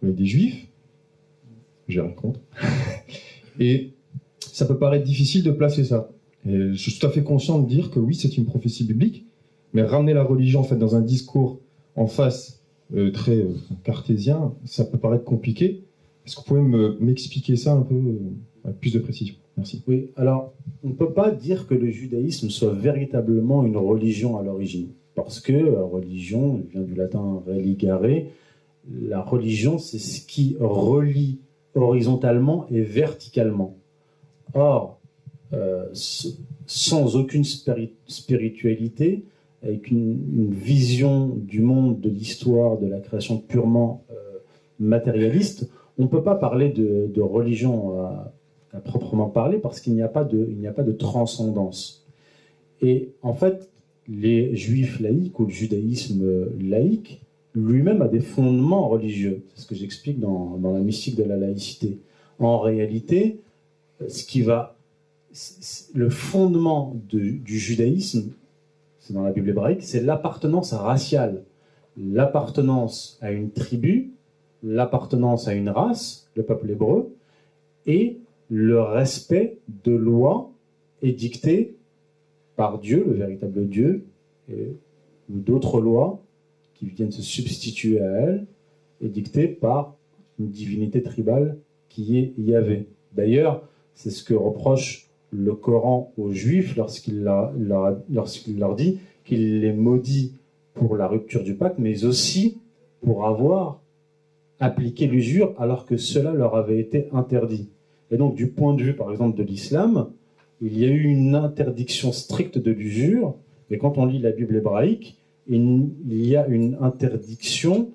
[0.02, 0.68] des juifs,
[1.90, 2.40] j'ai rien contre,
[3.60, 3.92] et
[4.40, 6.10] ça peut paraître difficile de placer ça.
[6.46, 9.26] Je suis tout à fait conscient de dire que oui, c'est une prophétie biblique,
[9.74, 11.60] mais ramener la religion en fait dans un discours
[11.98, 12.64] en face
[12.96, 15.84] euh, très euh, cartésien, ça peut paraître compliqué.
[16.26, 18.18] Est-ce que vous pouvez me- m'expliquer ça un peu euh,
[18.64, 19.36] avec plus de précision?
[19.58, 19.84] Merci.
[19.88, 20.54] Oui, alors,
[20.84, 24.90] on ne peut pas dire que le judaïsme soit véritablement une religion à l'origine.
[25.16, 28.02] Parce que la religion, vient du latin religare,
[28.92, 31.40] la religion, c'est ce qui relie
[31.76, 33.76] horizontalement et verticalement.
[34.56, 35.00] Or,
[35.54, 35.86] euh,
[36.66, 39.24] sans aucune spiri- spiritualité,
[39.62, 44.16] avec une, vision du monde, de l'histoire, de la création purement euh,
[44.80, 48.34] matérialiste, on ne peut pas parler de, religion à,
[48.74, 52.06] à proprement parler parce qu'il n'y a pas de, a pas de transcendance.
[52.82, 53.70] Et en fait,
[54.08, 57.22] les juifs laïcs ou le judaïsme laïque
[57.56, 59.44] lui-même a des fondements religieux.
[59.54, 62.00] C'est ce que j'explique dans, dans la mystique de la laïcité.
[62.40, 63.40] En réalité,
[64.08, 64.76] ce qui va,
[65.94, 68.32] le fondement de- du judaïsme,
[69.00, 71.44] c'est dans la Bible hébraïque, c'est l'appartenance raciale,
[71.98, 74.13] l'appartenance à une tribu,
[74.64, 77.14] l'appartenance à une race, le peuple hébreu,
[77.86, 78.18] et
[78.50, 80.50] le respect de lois
[81.02, 81.76] édictées
[82.56, 84.06] par Dieu, le véritable Dieu,
[84.50, 86.22] ou d'autres lois
[86.74, 88.46] qui viennent se substituer à elles,
[89.02, 89.96] édictées par
[90.40, 91.58] une divinité tribale
[91.90, 92.88] qui est Yahvé.
[93.14, 100.34] D'ailleurs, c'est ce que reproche le Coran aux Juifs lorsqu'il leur dit qu'il les maudit
[100.74, 102.60] pour la rupture du pacte, mais aussi
[103.02, 103.82] pour avoir
[104.60, 107.70] appliqué l'usure alors que cela leur avait été interdit.
[108.12, 110.10] Et donc, du point de vue, par exemple, de l'islam,
[110.62, 113.36] il y a eu une interdiction stricte de l'usure,
[113.70, 115.18] mais quand on lit la Bible hébraïque,
[115.48, 117.90] il y a une interdiction,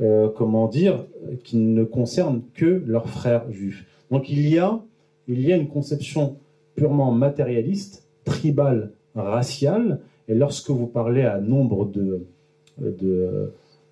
[0.00, 1.04] euh, comment dire,
[1.44, 3.84] qui ne concerne que leurs frères juifs.
[4.10, 4.80] Donc, il y a,
[5.28, 6.36] il y a une conception
[6.74, 12.26] purement matérialiste, tribale, raciale, et lorsque vous parlez à nombre de,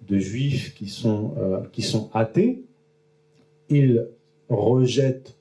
[0.09, 2.63] de juifs qui sont, euh, qui sont athées,
[3.71, 4.07] ils
[4.49, 5.37] rejettent,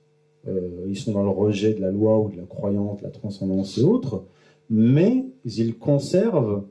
[0.48, 3.78] euh, ils sont dans le rejet de la loi ou de la croyance, la transcendance
[3.78, 4.24] et autres,
[4.70, 6.64] mais ils conservent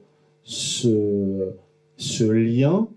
[0.42, 1.52] ce,
[1.96, 2.88] ce lien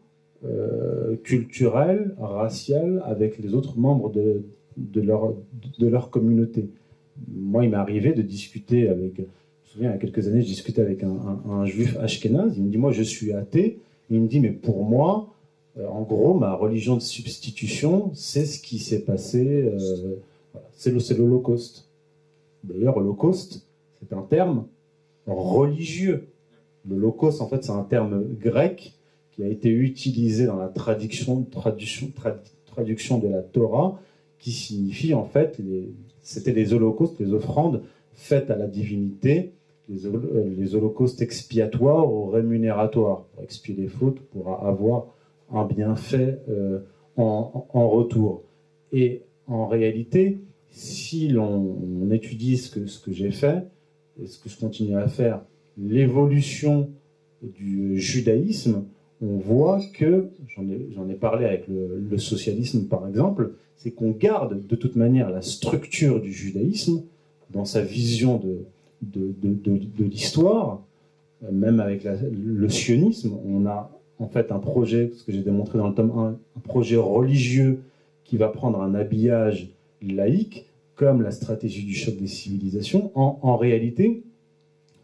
[0.45, 4.43] euh, culturel, racial avec les autres membres de,
[4.77, 5.33] de, leur,
[5.79, 6.69] de leur communauté.
[7.29, 9.27] Moi, il m'est arrivé de discuter avec, je me
[9.65, 12.63] souviens, il y a quelques années, je discutais avec un, un, un juif ashkénaze, il
[12.63, 15.33] me dit, moi, je suis athée, il me dit, mais pour moi,
[15.77, 20.15] euh, en gros, ma religion de substitution, c'est ce qui s'est passé, euh,
[20.73, 21.89] c'est l'Holocauste.
[22.63, 23.67] D'ailleurs, Holocauste,
[23.99, 24.65] c'est un terme
[25.27, 26.27] religieux.
[26.87, 28.93] L'Holocauste, en fait, c'est un terme grec
[29.31, 33.99] qui a été utilisé dans la traduction, traduction, trad- traduction de la Torah,
[34.39, 35.59] qui signifie, en fait,
[36.21, 37.81] c'était les holocaustes, les offrandes
[38.13, 39.51] faites à la divinité,
[39.89, 45.07] euh, les holocaustes expiatoires ou rémunératoires, pour expier les fautes, pour avoir
[45.51, 46.79] un bienfait euh,
[47.17, 48.43] en, retour.
[48.91, 50.39] Et en réalité,
[50.69, 53.67] si l'on on étudie ce que, j'ai fait,
[54.25, 55.41] ce que je continue à faire,
[55.77, 56.89] l'évolution
[57.41, 58.85] du judaïsme,
[59.21, 64.75] on voit que, j'en ai, parlé avec le socialisme par exemple, c'est qu'on garde de
[64.75, 67.03] toute manière la structure du judaïsme
[67.51, 68.65] dans sa vision de,
[69.01, 70.83] de, l'histoire,
[71.43, 75.77] euh, même avec le sionisme, on a en fait un projet, ce que j'ai démontré
[75.77, 76.27] dans le tome 1,
[76.57, 77.81] un projet religieux
[78.23, 79.69] qui va prendre un habillage
[80.01, 80.65] laïque,
[80.95, 83.11] comme la stratégie du choc des civilisations.
[83.15, 84.23] En, en réalité,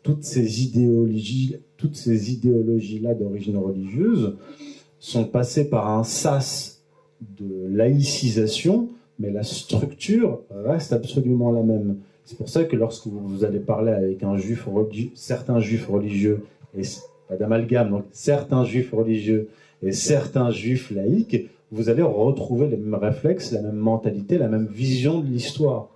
[0.04, 4.36] toutes ces idéologies, toutes ces idéologies-là d'origine religieuse
[5.00, 6.82] sont passées par un sas
[7.38, 8.90] de laïcisation,
[9.20, 11.98] mais la structure reste absolument la même.
[12.32, 16.46] C'est pour ça que lorsque vous, allez parler avec un juif religi- certains juifs religieux,
[16.78, 16.84] et
[17.28, 19.50] pas d'amalgame, donc certains juifs religieux
[19.84, 24.66] et certains juifs laïcs, vous allez retrouver les mêmes réflexes, la même mentalité, la même
[24.66, 25.90] vision de l'histoire.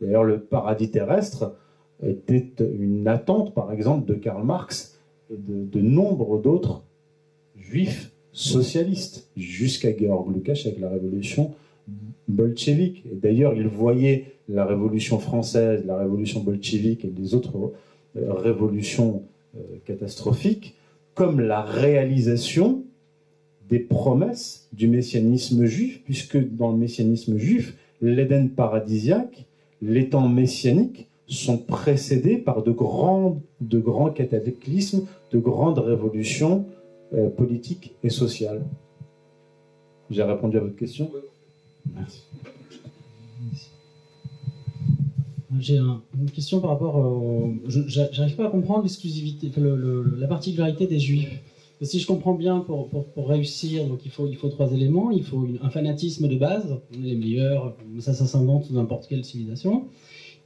[0.00, 1.52] D'ailleurs, le paradis terrestre
[2.02, 4.98] était une attente, par exemple, de Karl Marx
[5.30, 6.82] et de, de nombre d'autres
[7.58, 11.52] juifs socialistes, jusqu'à Georg Lukács avec la révolution
[12.28, 13.04] bolchevique.
[13.12, 17.72] D'ailleurs, il voyait la révolution française, la révolution bolchevique et les autres
[18.16, 19.22] euh, révolutions
[19.56, 20.76] euh, catastrophiques
[21.14, 22.82] comme la réalisation
[23.68, 29.46] des promesses du messianisme juif, puisque dans le messianisme juif, l'Éden paradisiaque,
[29.80, 36.66] les temps messianiques sont précédés par de grands, de grands cataclysmes, de grandes révolutions
[37.14, 38.62] euh, politiques et sociales.
[40.10, 41.10] J'ai répondu à votre question?
[45.60, 47.54] J'ai un- une question par rapport au.
[47.68, 49.50] je- j'a- J'arrive pas à comprendre l'exclusivité,
[50.18, 51.40] la particularité des juifs.
[51.82, 52.88] Si je comprends bien, pour,
[53.28, 55.10] réussir, donc il faut, trois éléments.
[55.10, 59.06] Il faut un fanatisme de base, on est les meilleurs, ça, ça s'invente dans n'importe
[59.08, 59.84] quelle civilisation.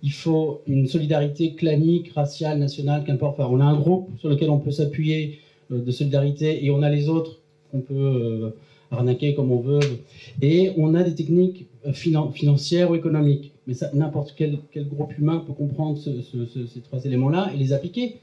[0.02, 3.38] Il faut une solidarité clanique, raciale, nationale, qu'importe.
[3.40, 5.38] On a un groupe sur lequel on peut s'appuyer
[5.70, 7.38] euh, de solidarité et on a les autres
[7.70, 8.50] qu'on peut euh,
[8.90, 9.80] arnaquer comme on veut.
[10.42, 13.52] Et on a des techniques euh, finan- financières ou économiques.
[13.66, 17.72] Mais n'importe quel, groupe humain peut comprendre ce- ce- ce- ces trois éléments-là et les
[17.72, 18.14] appliquer.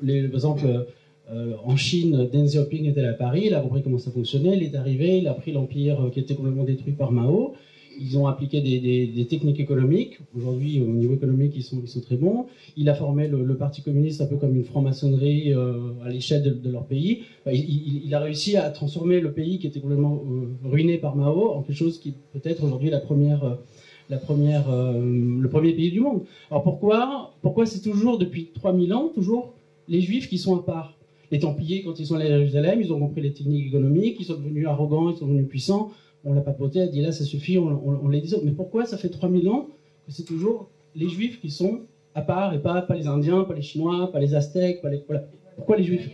[0.00, 0.86] Par exemple,
[1.30, 4.62] euh, en Chine, Deng Xiaoping était à Paris, il a compris comment ça fonctionnait, il
[4.62, 7.52] est arrivé, il a pris l'empire euh, qui était complètement détruit par Mao.
[7.98, 10.18] Ils ont appliqué des, techniques économiques.
[10.36, 12.46] Aujourd'hui, au niveau économique, ils sont, très bons.
[12.76, 16.70] Il a formé le, Parti communiste un peu comme une franc-maçonnerie euh, à l'échelle de,
[16.70, 17.22] leur pays.
[17.46, 21.62] Il, a réussi à transformer le pays qui était complètement euh, ruiné par Mao en
[21.62, 26.22] quelque chose qui peut-être aujourd'hui la première, euh, le premier pays du monde.
[26.50, 29.54] Alors pourquoi, pourquoi c'est toujours depuis 3000 ans toujours
[29.88, 30.96] les Juifs qui sont à part?
[31.32, 34.26] Les Templiers, quand ils sont allés à Jérusalem, ils ont compris les techniques économiques, ils
[34.26, 35.90] sont devenus arrogants, ils sont devenus puissants.
[36.28, 38.34] On l'a papoté, a dit là ça suffit, on, on, les dit.
[38.44, 39.68] Mais pourquoi ça fait 3000 ans
[40.06, 41.80] que c'est toujours les Juifs qui sont
[42.16, 45.04] à part et pas, pas les Indiens, pas les Chinois, pas les Aztèques, pas les...
[45.06, 45.24] Voilà.
[45.54, 46.10] Pourquoi les Juifs?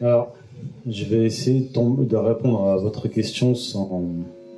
[0.00, 0.34] Alors,
[0.88, 4.02] je vais essayer de, répondre à votre question sans,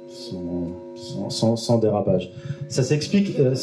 [0.08, 2.32] sans, sans, dérapage.
[2.68, 3.38] Ça s'explique.
[3.38, 3.54] euh,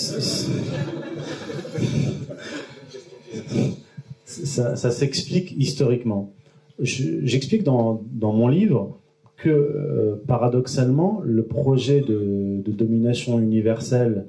[4.25, 6.31] ça ça s'explique historiquement.
[6.79, 8.97] Je- J'explique dans, dans mon livre
[9.41, 14.25] que, euh, paradoxalement, le projet de, domination universelle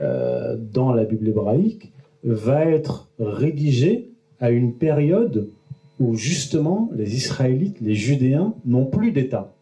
[0.00, 1.92] euh, dans la Bible hébraïque
[2.24, 5.48] va être rédigé à une période
[6.00, 9.54] où justement les Israélites, les Judéens, n'ont plus d'État.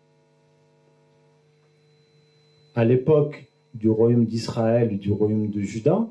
[2.75, 6.09] À l'époque du royaume d'Israël et du royaume de Juda,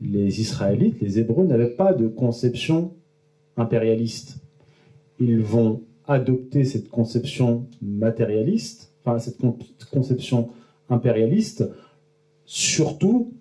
[0.00, 2.92] les Israélites, les Hébreux, n'avaient pas de conception
[3.56, 4.38] impérialiste.
[5.18, 9.58] Ils vont adopter cette conception matérialiste, enfin cette con-
[9.92, 10.50] conception
[10.90, 11.64] impérialiste,
[12.44, 13.32] surtout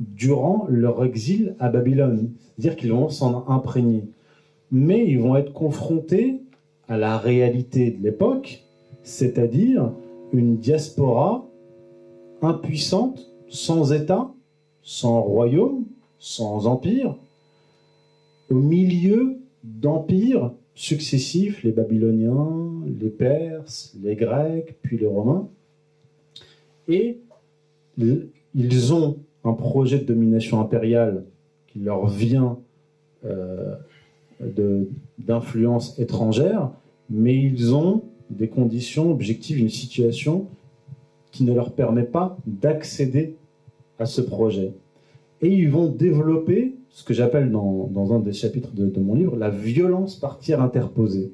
[0.00, 2.30] durant leur exil à Babylone.
[2.58, 4.04] C'est-à-dire qu'ils vont s'en imprégner
[4.70, 6.40] mais ils vont être confrontés
[6.88, 8.64] à la réalité de l'époque,
[9.02, 9.92] c'est-à-dire
[10.32, 11.46] une diaspora
[12.42, 14.30] impuissante, sans État,
[14.82, 15.84] sans royaume,
[16.18, 17.16] sans empire,
[18.50, 22.70] au milieu d'empires successifs, les Babyloniens,
[23.00, 25.48] les Perses, les Grecs, puis les Romains.
[26.86, 27.18] Et
[27.98, 31.24] ils ont un projet de domination impériale
[31.66, 32.58] qui leur vient
[33.24, 33.74] euh,
[35.18, 36.70] d'influence étrangère,
[37.08, 40.46] mais ils ont des conditions objectives, une situation
[41.32, 43.34] qui ne leur permet pas d'accéder
[43.98, 44.72] à ce projet.
[45.40, 49.50] Et ils vont développer ce que j'appelle dans, un des chapitres de, mon livre la
[49.50, 51.30] violence par tiers interposée.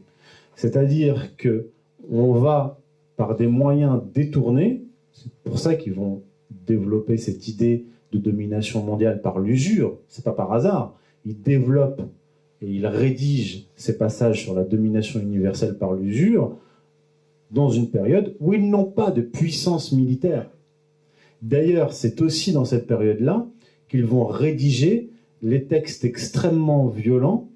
[0.56, 1.68] C'est-à-dire que
[2.10, 2.80] on va,
[3.16, 4.82] par des moyens détournés,
[5.12, 6.24] c'est pour ça qu'ils vont
[6.66, 9.98] développer cette idée de domination mondiale par l'usure.
[10.09, 10.98] C'est pas par hasard.
[11.24, 12.02] Il développe
[12.60, 16.56] et il rédige ces passages sur la domination universelle par l'usure
[17.52, 20.51] dans une période où ils n'ont pas de puissance militaire.
[21.40, 23.47] D'ailleurs, c'est aussi dans cette période-là
[23.89, 25.11] qu'ils vont rédiger
[25.43, 27.48] les textes extrêmement violents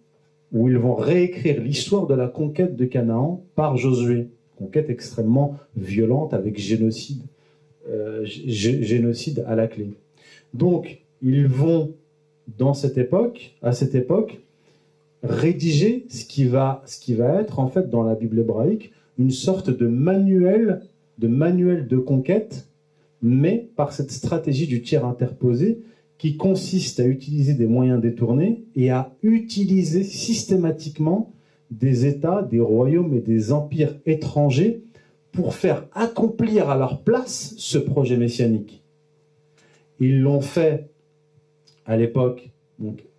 [0.52, 4.28] où ils vont réécrire l'histoire de la conquête de Canaan par Josué.
[4.56, 7.22] Conquête extrêmement violente avec génocide,
[7.88, 8.26] euh,
[9.46, 9.90] à la clé.
[10.54, 11.94] Donc, ils vont,
[12.58, 14.40] dans cette époque, à cette époque,
[15.22, 19.30] rédiger ce qui va, ce qui va être, en fait, dans la Bible hébraïque, une
[19.30, 20.82] sorte de manuel,
[21.18, 22.68] de manuel de conquête,
[23.22, 25.80] mais par cette stratégie du tiers interposé
[26.18, 31.32] qui consiste à utiliser des moyens détournés et à utiliser systématiquement
[31.70, 34.82] des États, des royaumes et des empires étrangers
[35.32, 38.82] pour faire accomplir à leur place ce projet messianique.
[40.00, 40.88] Ils l'ont fait
[41.84, 42.50] à l'époque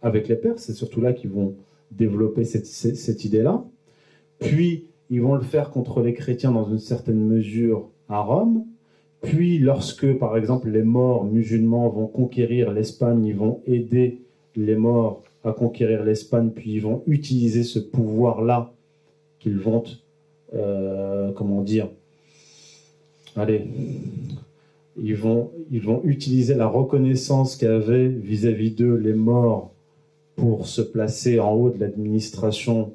[0.01, 1.55] avec les Perses, c'est surtout là qu'ils vont
[1.91, 3.63] développer cette, cette idée-là.
[4.39, 8.65] Puis ils vont le faire contre les chrétiens dans une certaine mesure à Rome.
[9.27, 14.21] Puis, lorsque, par exemple, les morts musulmans vont conquérir l'Espagne, ils vont aider
[14.55, 18.73] les morts à conquérir l'Espagne, puis ils vont utiliser ce pouvoir-là
[19.39, 19.83] qu'ils vont,
[20.53, 21.89] euh, comment dire,
[23.35, 23.67] allez,
[25.01, 29.71] ils vont, ils vont utiliser la reconnaissance qu'avaient vis-à-vis d'eux les morts
[30.37, 32.93] pour se placer en haut de l'administration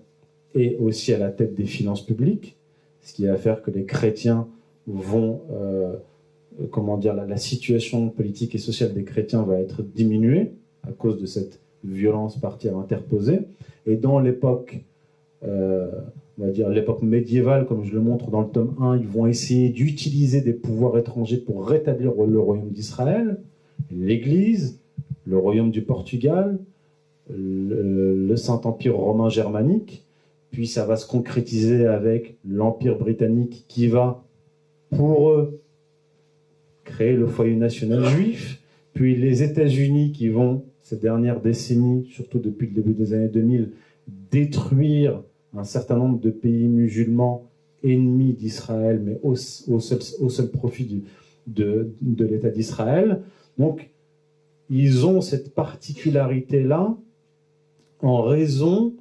[0.55, 2.57] et aussi à la tête des finances publiques,
[3.03, 4.49] ce qui va faire que les chrétiens
[4.87, 5.95] vont, euh,
[6.71, 10.53] comment dire, la, situation politique et sociale des chrétiens va être diminuée
[10.87, 13.41] à cause de cette violence partielle interposée.
[13.87, 14.81] Et dans l'époque,
[15.45, 15.91] euh,
[16.39, 19.27] on va dire l'époque médiévale, comme je le montre dans le tome 1, ils vont
[19.27, 23.39] essayer d'utiliser des pouvoirs étrangers pour rétablir le royaume d'Israël,
[23.91, 24.79] l'Église,
[25.27, 26.59] le royaume du Portugal,
[27.31, 30.05] le Saint-Empire romain germanique,
[30.53, 34.23] puis ça va se concrétiser avec l'Empire britannique qui va,
[34.91, 35.62] pour eux,
[36.93, 38.61] créer le foyer national juif,
[38.95, 43.71] puis les États-Unis qui vont, ces dernières décennies, surtout depuis le début des années 2000,
[44.31, 45.23] détruire
[45.57, 47.49] un certain nombre de pays musulmans
[47.83, 51.03] ennemis d'Israël, mais au, seul, profit
[51.47, 53.23] de, l'État d'Israël.
[53.59, 53.91] Donc,
[54.71, 56.97] ils ont cette particularité-là
[58.01, 58.95] en raison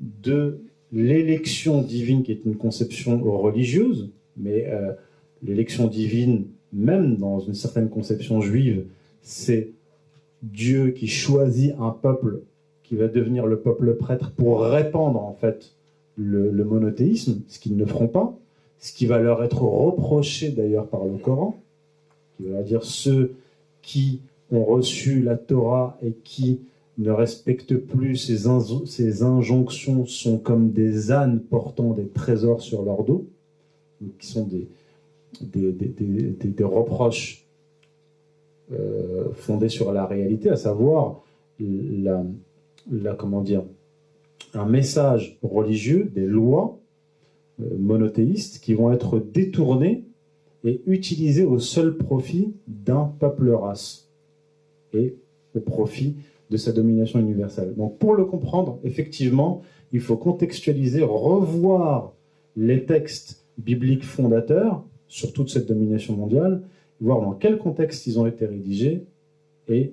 [0.00, 0.60] de
[0.92, 4.92] l'élection divine, qui est une conception religieuse, mais euh,
[5.42, 8.84] l'élection divine, même dans une certaine conception juive,
[9.22, 9.70] c'est
[10.42, 12.40] Dieu qui choisit un peuple
[12.82, 15.72] qui va devenir le peuple prêtre pour répandre en fait
[16.16, 18.36] le, monothéisme, ce qu'ils ne feront pas,
[18.80, 21.60] ce qui va leur être reproché d'ailleurs par le Coran,
[22.36, 23.34] qui va dire ceux
[23.82, 24.20] qui
[24.50, 26.60] ont reçu la Torah et qui
[26.96, 28.46] ne respectent plus ces,
[29.22, 33.26] injonctions, sont comme des ânes portant des trésors sur leur dos,
[34.18, 34.66] qui sont des,
[35.40, 37.46] des, reproches
[38.72, 41.22] euh, fondés sur la réalité, à savoir
[41.60, 43.64] la, comment dire,
[44.54, 46.78] un message religieux, des lois
[47.60, 50.04] euh, monothéistes qui vont être détournées
[50.64, 54.08] et utilisées au seul profit d'un peuple race
[54.92, 55.16] et
[55.54, 56.16] au profit
[56.50, 57.74] de sa domination universelle.
[57.76, 62.12] Donc pour le comprendre, effectivement, il faut contextualiser, revoir
[62.56, 66.62] les textes bibliques fondateurs sur toute cette domination mondiale,
[67.00, 69.04] voir dans quel contexte ils ont été rédigés
[69.68, 69.92] et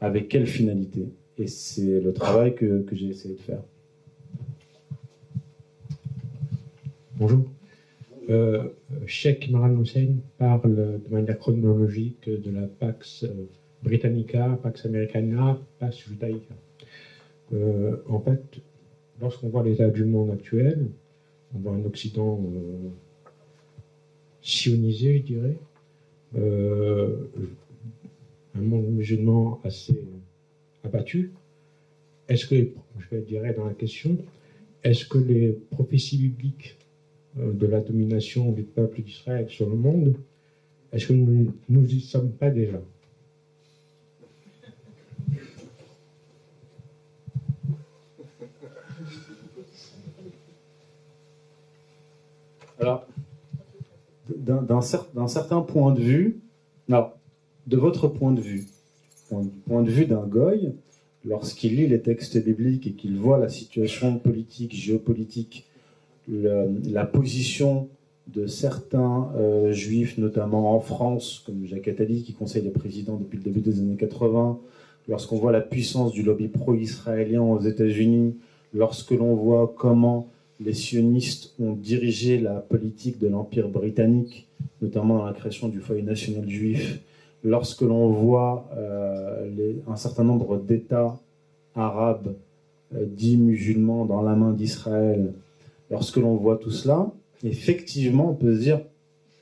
[0.00, 1.08] avec quelle finalité.
[1.38, 3.62] Et c'est le travail que, j'ai essayé de faire.
[7.16, 7.44] Bonjour.
[8.30, 8.68] Euh,
[9.06, 13.48] Sheikh Maran Hussein parle de manière chronologique de la Pax euh,
[13.82, 16.54] Britannica, Pax Americana, Pax Judaica.
[17.52, 18.42] Euh, en fait,
[19.20, 20.86] lorsqu'on voit l'état du monde actuel,
[21.54, 22.88] on voit un Occident euh,
[24.44, 25.58] sionisé, je dirais,
[26.36, 27.16] euh,
[28.54, 30.04] un monde musulman assez
[30.84, 31.32] abattu.
[32.28, 32.70] Est-ce que,
[33.10, 34.16] je dirais dans la question,
[34.84, 36.76] est-ce que les prophéties bibliques
[37.36, 40.14] de la domination du peuple d'Israël sur le monde,
[40.92, 42.80] est-ce que nous n'y sommes pas déjà?
[52.78, 53.06] Alors,
[54.36, 56.40] d'un certain point de vue,
[56.88, 57.08] non,
[57.66, 58.66] de votre point de vue,
[59.30, 60.72] du point de vue d'un goy,
[61.24, 65.66] lorsqu'il lit les textes bibliques et qu'il voit la situation politique, géopolitique,
[66.28, 67.88] la position
[68.28, 73.36] de certains euh, juifs, notamment en France, comme Jacques Attali, qui conseille les présidents depuis
[73.36, 74.58] le début des années 80,
[75.08, 78.34] lorsqu'on voit la puissance du lobby pro-israélien aux États-Unis,
[78.72, 80.28] lorsque l'on voit comment
[80.64, 84.48] les sionistes ont dirigé la politique de l'Empire britannique,
[84.80, 87.00] notamment dans la création du foyer national juif,
[87.42, 91.18] lorsque l'on voit euh, un certain nombre d'États
[91.74, 92.34] arabes
[92.94, 95.34] euh, dits musulmans dans la main d'Israël,
[95.90, 97.10] lorsque l'on voit tout cela,
[97.42, 98.80] effectivement, on peut se dire,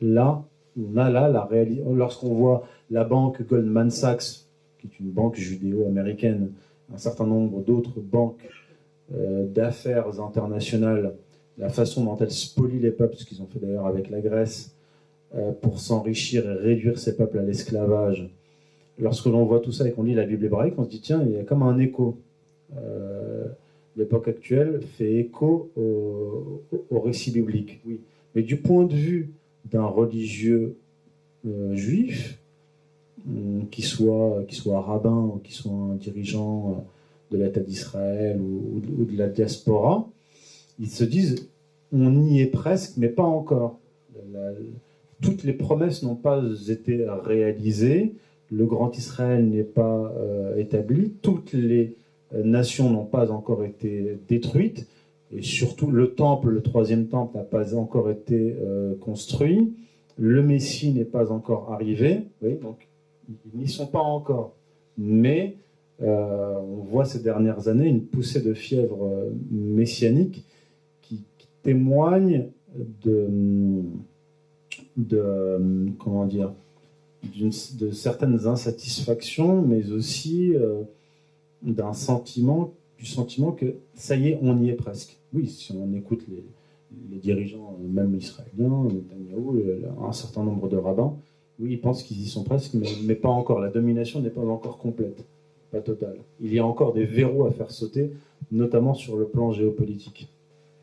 [0.01, 0.43] là,
[0.77, 1.83] on a là la réalité.
[1.95, 4.47] Lorsqu'on voit la banque Goldman Sachs,
[4.81, 6.51] qui est une banque judéo-américaine,
[6.93, 8.43] un certain nombre d'autres banques
[9.13, 11.15] d'affaires internationales,
[11.59, 14.75] la façon dont elles spolient les peuples, ce qu'ils ont fait d'ailleurs avec la Grèce,
[15.35, 18.29] euh, pour s'enrichir et réduire ces peuples à l'esclavage.
[18.99, 21.23] Lorsque l'on voit tout ça et qu'on lit la Bible hébraïque, on se dit tiens,
[21.25, 22.19] il y a comme un écho.
[22.77, 23.47] Euh,
[23.97, 28.01] L'époque actuelle fait écho au, récit biblique, oui.
[28.35, 29.33] Mais du point de vue
[29.71, 30.77] d'un religieux
[31.47, 32.39] euh, juif,
[33.27, 36.83] hum, qui soit, soit rabbin ou qui soit un dirigeant euh,
[37.33, 40.09] de l'État d'Israël ou, de- la diaspora,
[40.79, 41.49] ils se disent
[41.93, 43.79] on y est presque, mais pas encore.
[45.21, 48.15] Toutes les promesses n'ont pas été réalisées,
[48.51, 51.95] le grand Israël n'est pas euh, établi, toutes les
[52.35, 54.87] euh, nations n'ont pas encore été détruites,
[55.35, 59.73] et surtout le temple, le troisième temple n'a pas encore été euh, construit,
[60.19, 62.23] le Messie n'est pas encore arrivé,
[62.63, 62.89] donc
[63.29, 64.53] ils n'y sont pas encore.
[64.99, 65.55] Mais
[66.03, 70.45] euh, on voit ces dernières années une poussée de fièvre euh, messianique
[71.01, 71.25] qui,
[71.63, 72.49] témoigne
[73.05, 73.29] de,
[74.97, 76.53] de comment dire
[77.39, 80.83] de certaines insatisfactions, mais aussi euh,
[81.63, 85.19] d'un sentiment, du sentiment que ça y est, on y est presque.
[85.33, 86.43] Oui, si on écoute les,
[87.21, 89.57] dirigeants, même israéliens, Netanyahou,
[90.05, 91.15] un certain nombre de rabbins,
[91.61, 92.75] oui, ils pensent qu'ils y sont presque,
[93.05, 93.61] mais pas encore.
[93.61, 95.25] La domination n'est pas encore complète,
[95.73, 96.19] pas totale.
[96.41, 98.13] Il y a encore des verrous à faire sauter,
[98.51, 100.29] notamment sur le plan géopolitique.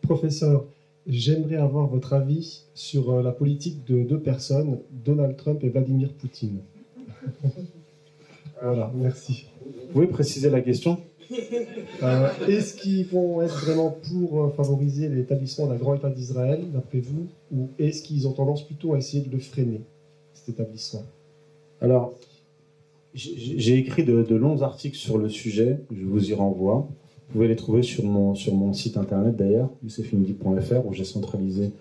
[0.01, 0.65] Professeur,
[1.07, 6.11] j'aimerais avoir votre avis sur euh, la politique de deux personnes, Donald Trump et Vladimir
[6.13, 6.59] Poutine.
[8.61, 9.45] voilà, merci.
[9.63, 10.97] Vous pouvez préciser la question?
[12.01, 16.99] Euh, Est-ce qu'ils vont être vraiment pour euh, favoriser l'établissement d'un grand État d'Israël, d'après
[16.99, 19.81] vous, ou est-ce qu'ils ont tendance plutôt à essayer de le freiner,
[20.33, 21.03] cet établissement?
[21.81, 22.15] Alors,
[23.13, 26.87] j'ai écrit de, longs articles sur le sujet, je vous y renvoie.
[27.27, 31.71] Vous pouvez les trouver sur mon, site internet d'ailleurs, youssefimdi.fr, où j'ai centralisé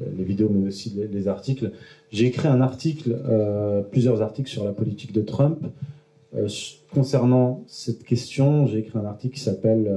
[0.00, 1.72] euh, les vidéos mais aussi les, les articles.
[2.10, 5.66] J'ai écrit euh, plusieurs articles sur la politique de Trump.
[6.34, 6.48] Euh,
[6.94, 9.90] concernant cette question, j'ai écrit un article qui s'appelle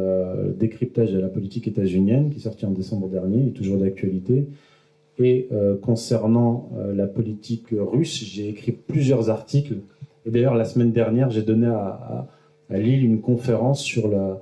[0.60, 4.48] Décryptage de la politique états-unienne, qui est sorti en décembre dernier, est toujours d'actualité.
[5.20, 5.48] Et
[5.84, 9.76] concernant la politique russe, j'ai écrit plusieurs articles.
[10.26, 12.28] Et d'ailleurs, la semaine dernière, j'ai donné à,
[12.70, 14.42] Lille une conférence sur la,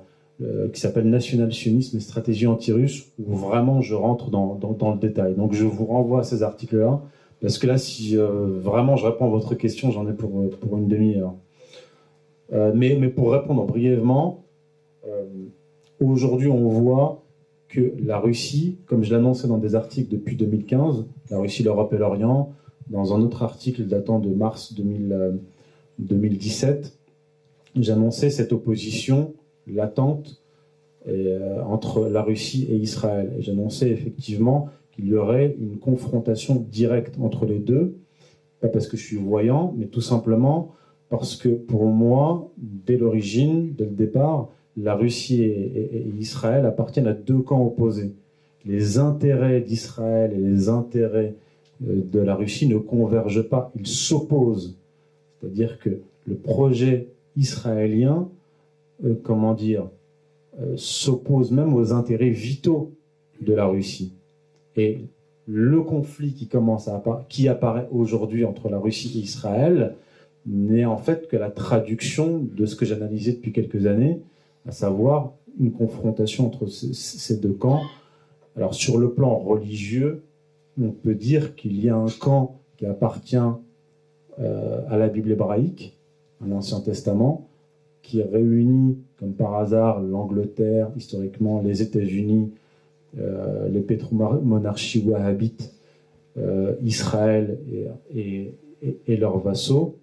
[0.72, 5.34] qui s'appelle National sionisme et stratégie anti-russe, où vraiment je rentre dans, le détail.
[5.34, 7.02] Donc je vous renvoie à ces articles-là,
[7.40, 10.30] parce que là, si euh, vraiment je réponds à votre question, j'en ai pour,
[10.78, 11.34] une demi-heure.
[12.52, 14.44] Euh, mais, pour répondre brièvement,
[15.06, 15.24] euh,
[16.00, 17.22] aujourd'hui, on voit
[17.68, 21.98] que la Russie, comme je l'annonçais dans des articles depuis 2015, la Russie, l'Europe et
[21.98, 22.52] l'Orient,
[22.90, 25.32] dans un autre article datant de mars 2000, euh,
[26.06, 26.98] 2017,
[27.76, 29.34] j'annonçais cette opposition
[29.66, 30.42] latente
[31.08, 33.34] euh, entre la Russie et Israël.
[33.40, 37.96] J'annonçais effectivement qu'il y aurait une confrontation directe entre les deux,
[38.60, 40.72] pas parce que je suis voyant, mais tout simplement
[41.08, 47.12] parce que pour moi, dès l'origine, dès le départ, la Russie et Israël appartiennent à
[47.12, 48.14] deux camps opposés.
[48.64, 51.34] Les intérêts d'Israël et les intérêts
[51.86, 54.78] euh, de la Russie ne convergent pas, ils s'opposent.
[55.42, 58.28] C'est-à-dire que le projet israélien,
[59.04, 59.88] euh, comment dire,
[60.60, 62.92] euh, s'oppose même aux intérêts vitaux
[63.40, 64.14] de la Russie.
[64.76, 65.00] Et
[65.46, 69.96] le conflit qui commence à qui apparaît aujourd'hui entre la Russie et Israël
[70.46, 74.20] n'est en fait que la traduction de ce que j'analysais depuis quelques années,
[74.66, 77.82] à savoir une confrontation entre ces deux camps.
[78.56, 80.22] Alors sur le plan religieux,
[80.80, 83.36] on peut dire qu'il y a un camp qui appartient
[84.38, 85.98] euh, à la Bible hébraïque,
[86.42, 87.48] à l'Ancien Testament,
[88.02, 92.52] qui réunit, comme par hasard, l'Angleterre, historiquement les États-Unis,
[93.18, 95.74] euh, les pétromonarchies wahhabites,
[96.38, 97.58] euh, Israël
[98.14, 98.52] et,
[99.06, 99.96] leurs vassaux,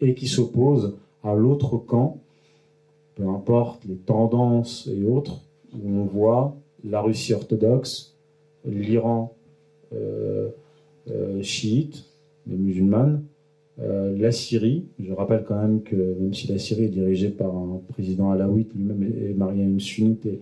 [0.00, 2.18] et qui s'oppose à l'autre camp,
[3.16, 5.40] peu importe les tendances et autres,
[5.74, 6.54] où on voit
[6.84, 8.14] la Russie orthodoxe,
[8.64, 9.34] l'Iran
[11.10, 12.04] euh, chiites,
[12.46, 13.22] mais musulmanes,
[13.80, 14.86] euh, la Syrie.
[14.98, 18.74] Je rappelle quand même que même si la Syrie est dirigée par un président alawite,
[18.74, 20.40] lui-même est marié à une sunnite et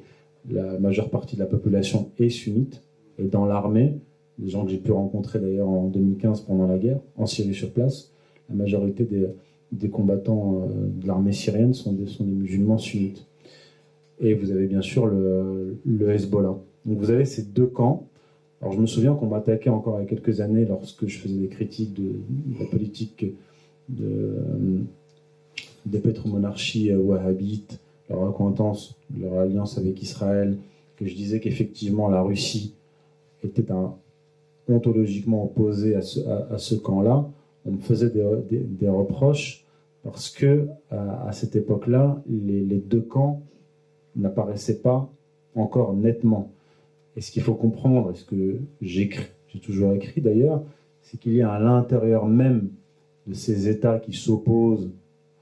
[0.50, 2.82] la majeure partie de la population est sunnite.
[3.18, 3.98] Et dans l'armée,
[4.38, 7.72] des gens que j'ai pu rencontrer d'ailleurs en 2015 pendant la guerre, en Syrie sur
[7.72, 8.12] place,
[8.48, 9.04] la majorité
[9.72, 13.26] des, combattants euh, de l'armée syrienne sont des, sont des musulmans sunnites.
[14.20, 16.56] Et vous avez bien sûr le, le Hezbollah.
[16.86, 18.08] Donc vous avez ces deux camps.
[18.60, 21.34] Alors je me souviens qu'on m'attaquait encore il y a quelques années lorsque je faisais
[21.34, 22.12] des critiques de,
[22.58, 23.26] la politique
[23.88, 24.78] de, euh,
[25.84, 27.78] des pétromonarchies euh, wahhabites,
[28.08, 30.56] leur acquaintance, leur alliance avec Israël,
[30.96, 32.72] que je disais qu'effectivement la Russie
[33.44, 33.66] était
[34.68, 37.28] ontologiquement opposé à ce, camp-là.
[37.66, 39.64] On me faisait des, reproches
[40.02, 43.42] parce que à, cette époque-là, les deux camps
[44.16, 45.10] n'apparaissaient pas
[45.54, 46.50] encore nettement.
[47.16, 50.62] Et ce qu'il faut comprendre, et ce que j'écris, j'ai toujours écrit d'ailleurs,
[51.00, 52.68] c'est qu'il y a à l'intérieur même
[53.26, 54.90] de ces États qui s'opposent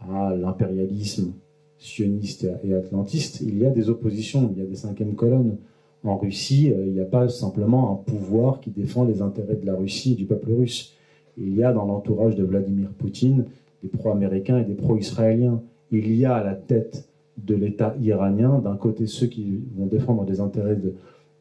[0.01, 1.33] à l'impérialisme
[1.79, 5.57] sioniste et atlantiste, il y a des oppositions, il y a des cinquièmes colonnes.
[6.03, 9.67] En Russie, euh, il n'y a pas simplement un pouvoir qui défend les intérêts de
[9.67, 10.95] la Russie et du peuple russe.
[11.39, 13.47] Il y a dans l'entourage de Vladimir Poutine
[13.83, 15.63] des pro-américains et des pro-israéliens.
[15.91, 20.25] Il y a à la tête de l'État iranien, d'un côté ceux qui vont défendre
[20.25, 20.95] les intérêts de,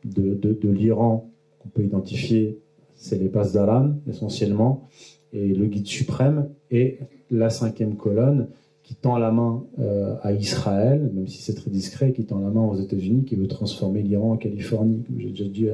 [0.06, 2.60] de, de, de l'Iran, qu'on peut identifier,
[2.96, 4.88] c'est les Pasdaran essentiellement,
[5.34, 7.00] et le guide suprême, et
[7.32, 8.48] la cinquième colonne
[8.84, 12.50] qui tend la main euh, à Israël, même si c'est très discret, qui tend la
[12.50, 15.68] main aux États-Unis, qui veut transformer l'Iran en Californie, comme j'ai déjà dit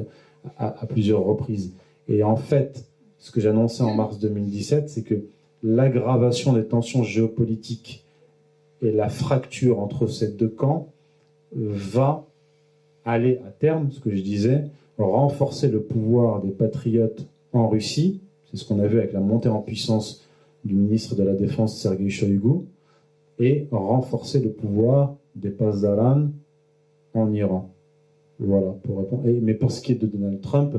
[0.57, 1.73] à, plusieurs reprises.
[2.07, 2.85] Et en fait,
[3.17, 5.25] ce que j'annonçais en mars 2017, c'est que
[5.63, 8.05] l'aggravation des tensions géopolitiques
[8.81, 10.87] et la fracture entre ces deux camps
[11.53, 12.28] va
[13.11, 14.65] aller à terme, ce que je disais,
[14.97, 18.21] renforcer le pouvoir des patriotes en Russie.
[18.45, 20.27] C'est ce qu'on a vu avec la montée en puissance
[20.65, 22.65] du ministre de la Défense Sergei Shoigu
[23.39, 26.29] et renforcer le pouvoir des Pasdaran
[27.13, 27.69] en Iran.
[28.39, 29.23] Voilà, pour répondre.
[29.41, 30.77] Mais pour ce qui est de Donald Trump,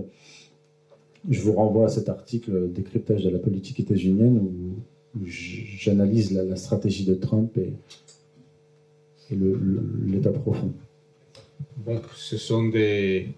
[1.29, 7.05] je vous renvoie à cet article Décryptage de la politique états-unienne où, j'analyse la, stratégie
[7.05, 7.75] de Trump et
[10.07, 10.73] l'état profond.
[11.77, 13.29] Bon, ce sont des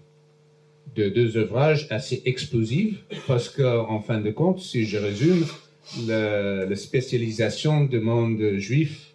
[0.95, 5.45] de, deux ouvrages assez explosifs parce qu'en en fin de compte, si je résume,
[6.07, 9.13] la, la spécialisation du monde juif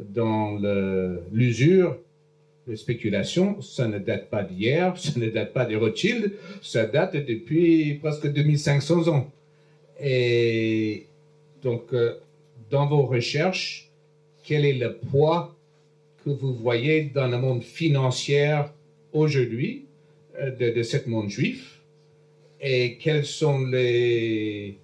[0.00, 0.58] dans
[1.32, 1.96] l'usure,
[2.66, 6.32] la spéculation, ça ne date pas d'hier, ça ne date pas des Rothschild,
[6.62, 9.30] ça date depuis presque 2500 ans.
[10.00, 11.06] Et
[11.62, 12.16] donc, euh,
[12.70, 13.90] dans vos recherches,
[14.44, 15.55] quel est le poids
[16.26, 18.60] que vous voyez dans le monde financier
[19.12, 19.86] aujourd'hui
[20.40, 21.80] euh, de, de ce monde juif
[22.60, 24.76] et quelles sont les,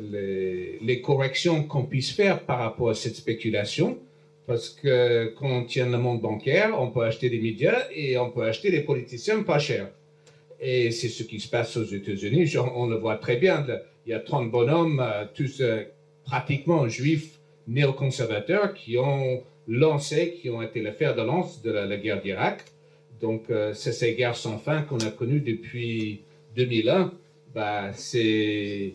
[0.00, 3.98] les, corrections qu'on puisse faire par rapport à cette spéculation
[4.46, 8.30] parce que quand on tient le monde bancaire, on peut acheter des médias et on
[8.30, 9.90] peut acheter des politiciens pas chers.
[10.60, 12.54] Et c'est ce qui se passe aux États-Unis.
[12.74, 13.66] On le voit très bien.
[14.06, 15.84] Il y a 30 bonhommes, euh, tous euh,
[16.24, 21.96] pratiquement juifs néoconservateurs, qui ont lancé, qui ont été le fer de lance de la,
[21.96, 22.64] guerre d'Irak.
[23.20, 26.20] Donc, euh, c'est ces guerres sans fin qu'on a connues depuis
[26.56, 27.12] 2001.
[27.54, 28.92] Bah, c'est,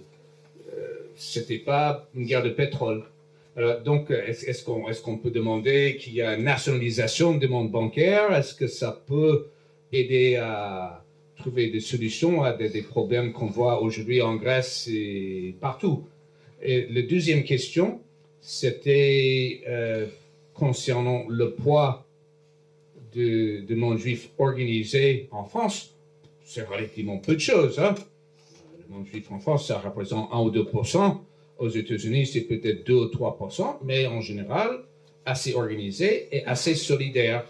[1.15, 3.03] c'était pas une guerre de pétrole.
[3.83, 7.71] Donc, est-ce est qu'on est qu'on peut demander qu'il y a une nationalisation du monde
[7.71, 9.47] bancaire Est-ce que ça peut
[9.91, 11.03] aider à
[11.37, 16.05] trouver des solutions à des, des problèmes qu'on voit aujourd'hui en Grèce et partout?
[16.61, 18.01] Et la deuxième question,
[18.41, 20.05] c'était euh,
[20.59, 22.05] concernant le poids
[23.11, 25.95] du de monde juif organisé en France.
[26.43, 27.79] C'est relativement peu de choses.
[27.79, 27.95] Hein?
[28.77, 30.65] Le monde juif en France, ça représente 1 ou 2
[31.59, 34.79] aux États-Unis, c'est peut-être 2 ou 3% mais en général,
[35.25, 37.45] assez organisé et assez solidaire.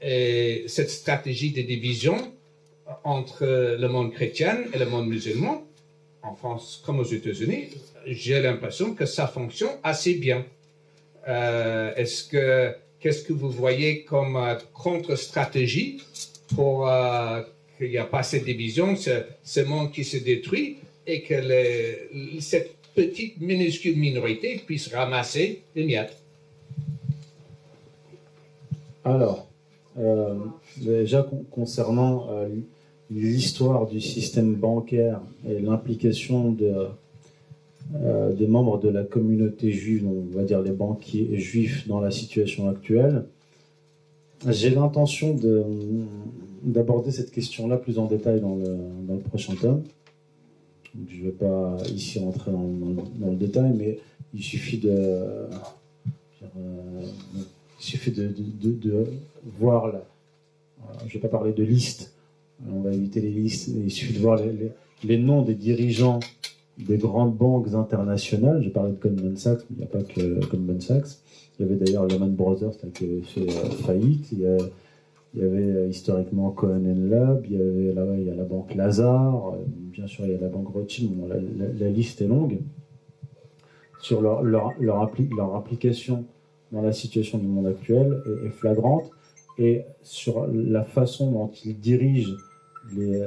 [0.00, 2.16] Et cette stratégie de division
[3.04, 5.64] entre le monde chrétien et le monde musulman,
[6.22, 7.68] en France comme aux États-Unis,
[8.06, 10.44] j'ai l'impression que ça fonctionne assez bien.
[11.28, 16.00] Euh, Est-ce que qu'est-ce que vous voyez comme euh, contre-stratégie
[16.54, 17.42] pour euh,
[17.78, 21.34] qu'il n'y a pas cette division, ce, monde qui se détruit et que
[22.40, 26.16] cette petite minuscule minorité puisse ramasser des miettes
[29.04, 29.48] Alors,
[30.76, 32.28] déjà concernant
[33.10, 36.86] l'histoire du système bancaire et l'implication de,
[37.94, 42.10] euh, des membres de la communauté juive, on va dire les banquiers juifs dans la
[42.10, 43.26] situation actuelle,
[44.48, 45.38] j'ai l'intention
[46.62, 49.82] d'aborder cette question-là plus en détail dans le, prochain tome.
[51.08, 53.98] Je ne vais pas ici rentrer dans, le détail, mais
[54.34, 55.46] il suffit de,
[59.58, 59.92] voir
[60.98, 62.14] je ne vais pas parler de liste,
[62.70, 64.40] on va éviter les listes, mais il suffit de voir
[65.04, 66.20] les noms des dirigeants
[66.78, 68.62] des grandes banques internationales.
[68.62, 71.18] Je parlais de Goldman Sachs, mais il n'y a pas que Goldman Sachs.
[71.58, 74.32] Il y avait d'ailleurs Lehman Brothers qui avait fait euh, faillite.
[74.32, 74.46] Il y,
[75.34, 78.44] il y avait euh, historiquement Cohen Lab, il y avait là, il y a la
[78.44, 81.12] banque Lazare, euh, bien sûr il y a la banque Rothschild.
[81.78, 82.58] La, liste est longue.
[84.00, 86.24] Sur leur, leur, leur, appli- leur application
[86.70, 89.10] dans la situation du monde actuel est, flagrante
[89.58, 92.36] et sur la façon dont ils dirigent
[92.96, 93.24] les,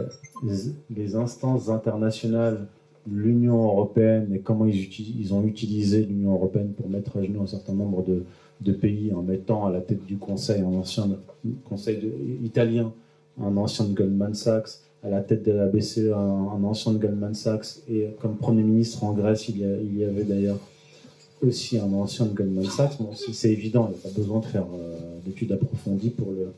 [0.90, 2.68] les instances internationales,
[3.12, 7.74] l'Union européenne et comment ils, ont utilisé l'Union européenne pour mettre à genoux un certain
[7.74, 11.08] nombre de, pays en mettant à la tête du Conseil un ancien
[11.70, 12.00] Conseil
[12.44, 12.92] italien,
[13.40, 17.36] un ancien de Goldman Sachs, à la tête de la BCE, un, ancien de Goldman
[17.36, 20.58] Sachs, et comme Premier ministre en Grèce, il y, avait d'ailleurs
[21.44, 22.98] aussi un ancien de Goldman Sachs.
[23.32, 26.54] C'est évident, il n'y a pas besoin de faire euh, d'études approfondies pour le,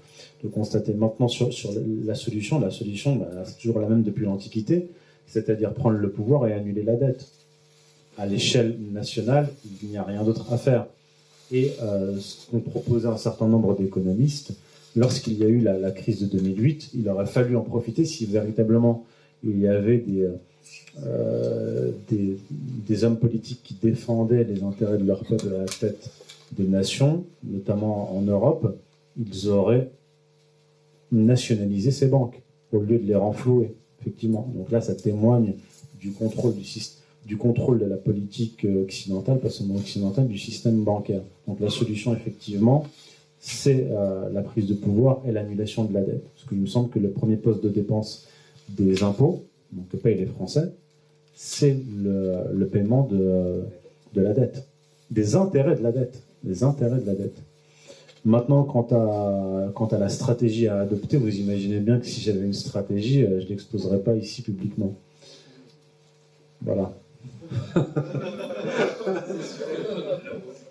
[0.49, 0.93] constater.
[0.93, 1.71] Maintenant, sur, sur
[2.05, 4.87] la solution, la solution, bah, c'est toujours la même depuis l'Antiquité,
[5.27, 7.27] c'est-à-dire prendre le pouvoir et annuler la dette.
[8.17, 9.49] À l'échelle nationale,
[9.83, 10.87] il n'y a rien d'autre à faire.
[11.51, 14.53] Et euh, ce qu'ont proposé un certain nombre d'économistes,
[14.95, 19.05] lorsqu'il y a eu la, crise de 2008, il aurait fallu en profiter si véritablement
[19.43, 20.27] il y avait des,
[21.05, 26.09] euh, des, des hommes politiques qui défendaient les intérêts de leur peuple à la tête
[26.53, 28.75] des nations, notamment en Europe,
[29.17, 29.89] ils auraient
[31.11, 32.41] nationalisé ces banques
[32.71, 34.51] au lieu de les renflouer, effectivement.
[34.55, 35.53] Donc là, ça témoigne
[35.99, 36.63] du contrôle du
[37.25, 41.21] du contrôle de la politique euh, occidentale, pas seulement occidentale, du système bancaire.
[41.45, 42.85] Donc la solution, effectivement,
[43.39, 46.23] c'est euh, la prise de pouvoir et l'annulation de la dette.
[46.23, 48.27] Parce qu'il me semble que le premier poste de dépense
[48.69, 49.43] des impôts,
[49.73, 50.71] donc que payent les Français,
[51.35, 53.65] c'est le, paiement de
[54.15, 54.65] la dette,
[55.11, 57.37] des intérêts de la dette, des intérêts de la dette.
[58.27, 63.23] Maintenant, quant à, la stratégie à adopter, vous imaginez bien que si j'avais une stratégie,
[63.23, 64.97] euh, je ne l'exposerais pas ici publiquement.
[66.61, 66.93] Voilà.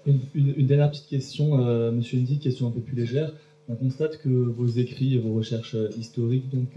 [0.07, 3.33] Une, dernière petite question, euh, Monsieur question un peu plus légère.
[3.71, 6.69] On constate que vos écrits et vos recherches euh, historiques, donc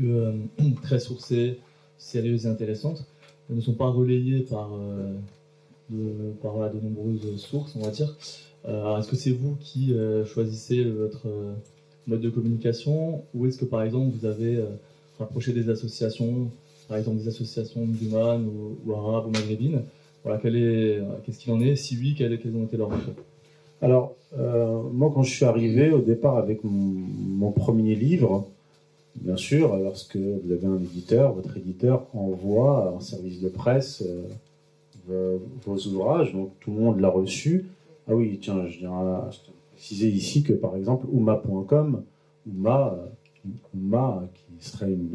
[0.83, 1.59] très sourcées,
[1.97, 3.03] sérieuses et intéressantes,
[3.49, 4.69] ne sont pas relayées par,
[5.89, 8.15] de nombreuses sources, on va dire.
[8.67, 11.53] Euh, alors, est-ce que c'est vous qui euh, choisissez votre euh,
[12.07, 14.65] mode de communication, ou est-ce que par exemple vous avez euh,
[15.17, 16.49] rapproché des associations,
[16.87, 19.81] par exemple des associations musulmanes ou, ou arabes ou maghrébines?
[20.23, 21.77] Voilà, quel est, qu'est-ce qu'il en est?
[21.77, 23.13] Si oui, quels ont été leurs retours?
[23.81, 28.47] Alors, euh, moi, quand je suis arrivé au départ avec mon, premier livre,
[29.15, 34.03] bien sûr, lorsque vous avez un éditeur, votre éditeur envoie en service de presse
[35.09, 37.65] euh, vos ouvrages, donc tout le monde l'a reçu.
[38.09, 39.29] Ah oui, tiens, je tiens
[39.71, 42.03] préciser ici que par exemple, Ouma.com,
[42.47, 45.11] Ouma, euh, Ouma, qui serait une,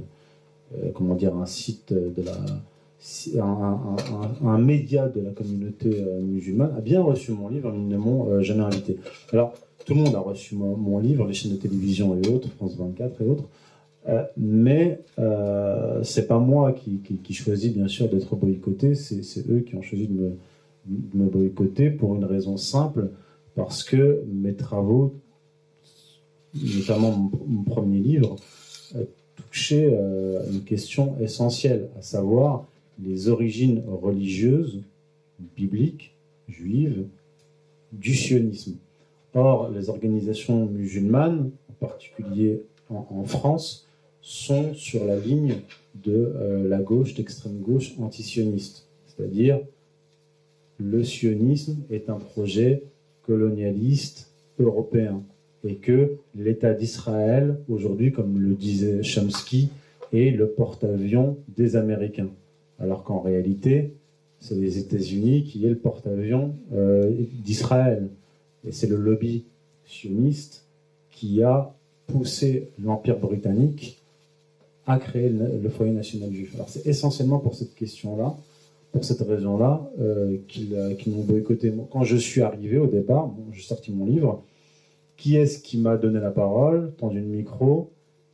[0.77, 2.37] euh, comment dire, un site de la
[4.43, 7.99] un, média de la communauté euh, musulmane a bien reçu mon livre, mais ils ne
[7.99, 8.97] m'ont euh, jamais invité.
[9.33, 9.53] Alors,
[9.85, 13.21] tout le monde a reçu mon, livre, les chaînes de télévision et autres, France 24
[13.21, 13.45] et autres,
[14.09, 19.51] euh, mais euh, c'est pas moi qui, qui, qui choisis bien sûr d'être boycotté, c'est
[19.51, 20.33] eux qui ont choisi de me,
[20.87, 23.11] me boycotter pour une raison simple,
[23.55, 25.15] parce que mes travaux,
[26.55, 28.37] notamment mon, premier livre,
[28.97, 29.05] euh,
[29.37, 32.67] touchaient euh, une question essentielle, à savoir
[33.03, 34.83] les origines religieuses,
[35.57, 36.15] bibliques,
[36.49, 37.07] juives,
[37.93, 38.77] du sionisme.
[39.35, 43.87] Or, les organisations musulmanes, en particulier en, en France,
[44.21, 45.57] sont sur la ligne
[45.95, 48.87] de euh, la gauche, d'extrême gauche antisioniste.
[49.07, 49.61] C'est-à-dire,
[50.79, 52.83] le sionisme est un projet
[53.27, 55.23] colonialiste européen
[55.65, 59.71] et que l'État d'Israël, aujourd'hui, comme le disait Chomsky,
[60.13, 62.31] est le porte-avions des Américains
[62.81, 63.95] alors qu'en réalité,
[64.41, 67.11] c'est les États-Unis qui est le porte-avions euh,
[67.45, 68.09] d'Israël.
[68.67, 69.45] Et c'est le lobby
[69.87, 70.65] sioniste
[71.11, 71.75] qui a
[72.07, 74.03] poussé l'Empire britannique
[74.87, 76.55] à créer le, le foyer national juif.
[76.55, 78.37] Alors c'est essentiellement pour cette question-là,
[78.95, 80.71] pour cette raison-là, euh, qu'ils
[81.09, 81.73] m'ont boycotté.
[81.91, 84.45] Quand je suis arrivé au départ, bon, j'ai sorti mon livre,
[85.17, 87.91] qui est-ce qui m'a donné la parole, tendu le micro?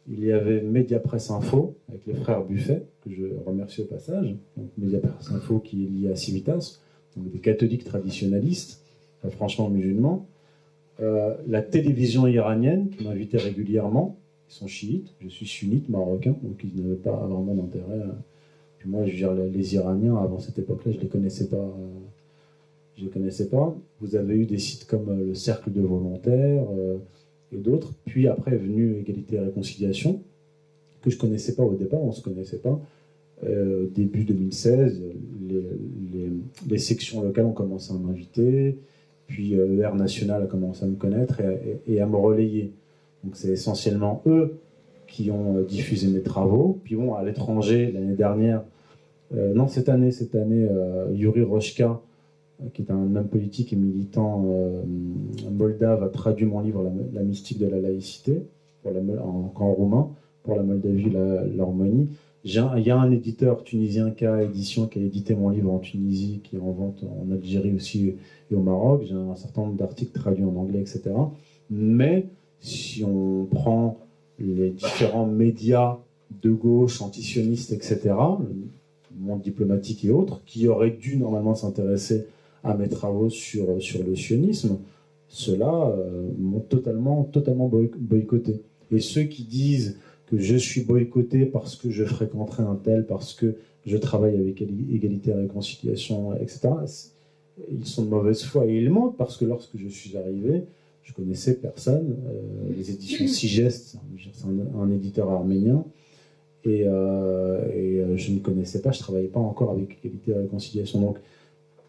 [0.06, 4.36] Il y avait Mediapresse Info avec les frères Buffet, que je remercie au passage.
[4.58, 6.78] Donc, Mediapresse Info qui est lié à Civitas,
[7.16, 8.82] donc des catholiques traditionnalistes,
[9.24, 10.26] euh, franchement musulmans.
[11.00, 14.18] Euh, la télévision iranienne qui m'invitait régulièrement,
[14.50, 18.02] ils sont chiites, je suis sunnite marocain, donc ils n'avaient pas vraiment d'intérêt
[18.86, 21.56] Moi, je dire, les, Iraniens, avant cette époque-là, je ne les connaissais pas.
[21.56, 22.00] euh,
[22.96, 23.74] je les connaissais pas.
[24.00, 26.98] Vous avez eu des sites comme euh, le Cercle de volontaires euh,
[27.52, 27.92] et d'autres.
[28.04, 30.22] Puis après est venu Égalité et Réconciliation,
[31.02, 32.78] que je connaissais pas au départ, on ne se connaissait pas.
[33.44, 35.00] Euh, début 2016,
[36.68, 38.76] les, sections locales ont commencé à m'inviter,
[39.26, 42.72] puis euh, l'ER national a commencé à me connaître et, et- à me relayer.
[43.24, 44.58] Donc c'est essentiellement eux
[45.06, 46.78] qui ont diffusé mes travaux.
[46.84, 48.62] Puis bon, à l'étranger, l'année dernière,
[49.32, 52.00] non, cette année, cette année, euh, Yuri Rochka,
[52.60, 54.82] euh, qui est un homme politique et militant euh,
[55.52, 58.42] moldave, a traduit mon livre La, mystique de la laïcité,
[58.82, 60.10] pour la, en, roumain,
[60.42, 61.10] pour la Moldavie,
[61.56, 62.08] l'Harmonie.
[62.44, 66.40] Il y a un éditeur tunisien, K Édition, qui a édité mon livre en Tunisie,
[66.42, 68.14] qui est en vente en Algérie aussi
[68.50, 69.02] et au Maroc.
[69.04, 71.10] J'ai un certain nombre d'articles traduits en anglais, etc.
[71.68, 72.26] Mais
[72.60, 73.98] si on prend
[74.38, 75.98] les différents médias
[76.42, 78.14] de gauche, antisionistes, etc.,
[79.18, 82.26] monde diplomatique et autres, qui auraient dû normalement s'intéresser
[82.62, 84.78] à mes travaux sur, sur le sionisme,
[85.28, 88.62] ceux-là euh, m'ont totalement, totalement boy- boycotté.
[88.90, 93.32] Et ceux qui disent que je suis boycotté parce que je fréquenterai un tel, parce
[93.34, 93.56] que
[93.86, 96.68] je travaille avec Égalité et Réconciliation, etc.,
[97.70, 100.64] ils sont de mauvaise foi et ils mentent parce que lorsque je suis arrivé,
[101.02, 102.16] je connaissais personne.
[102.28, 103.96] Euh, les éditions Sigest,
[104.32, 105.84] c'est un, un éditeur arménien,
[106.64, 110.34] et, euh, euh, je ne connaissais pas, je ne travaillais pas encore avec Égalité et
[110.34, 111.00] Réconciliation.
[111.00, 111.18] Donc,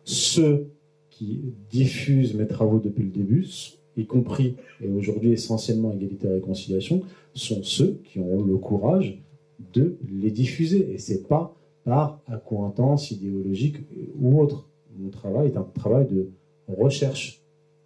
[0.04, 0.68] ceux
[1.10, 3.48] qui diffusent mes travaux depuis le début,
[3.98, 7.02] y compris et aujourd'hui essentiellement Égalité et Réconciliation,
[7.34, 9.22] sont ceux qui ont le courage
[9.74, 10.94] de les diffuser.
[10.94, 13.78] Et c'est pas par accointance idéologique
[14.20, 14.68] ou autre.
[14.98, 16.30] Mon travail est un travail de
[16.68, 17.42] recherche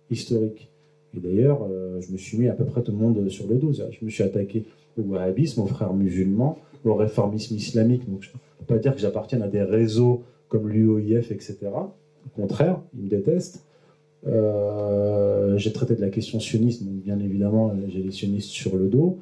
[0.10, 0.70] historique.
[1.16, 3.56] Et d'ailleurs, euh, je me suis mis à peu près tout le monde sur le
[3.56, 3.72] dos.
[3.74, 4.66] Je me suis attaqué
[4.98, 6.58] au wahhabisme, aux frères musulmans,
[6.90, 8.10] au réformisme islamique.
[8.10, 11.58] Donc je ne peux pas dire que j'appartienne à des réseaux comme l'UOIF, etc.
[11.74, 13.64] Au contraire, ils me détestent.
[14.28, 18.88] Euh, j'ai traité de la question sioniste, donc bien évidemment, j'ai les sionistes sur le
[18.88, 19.20] dos.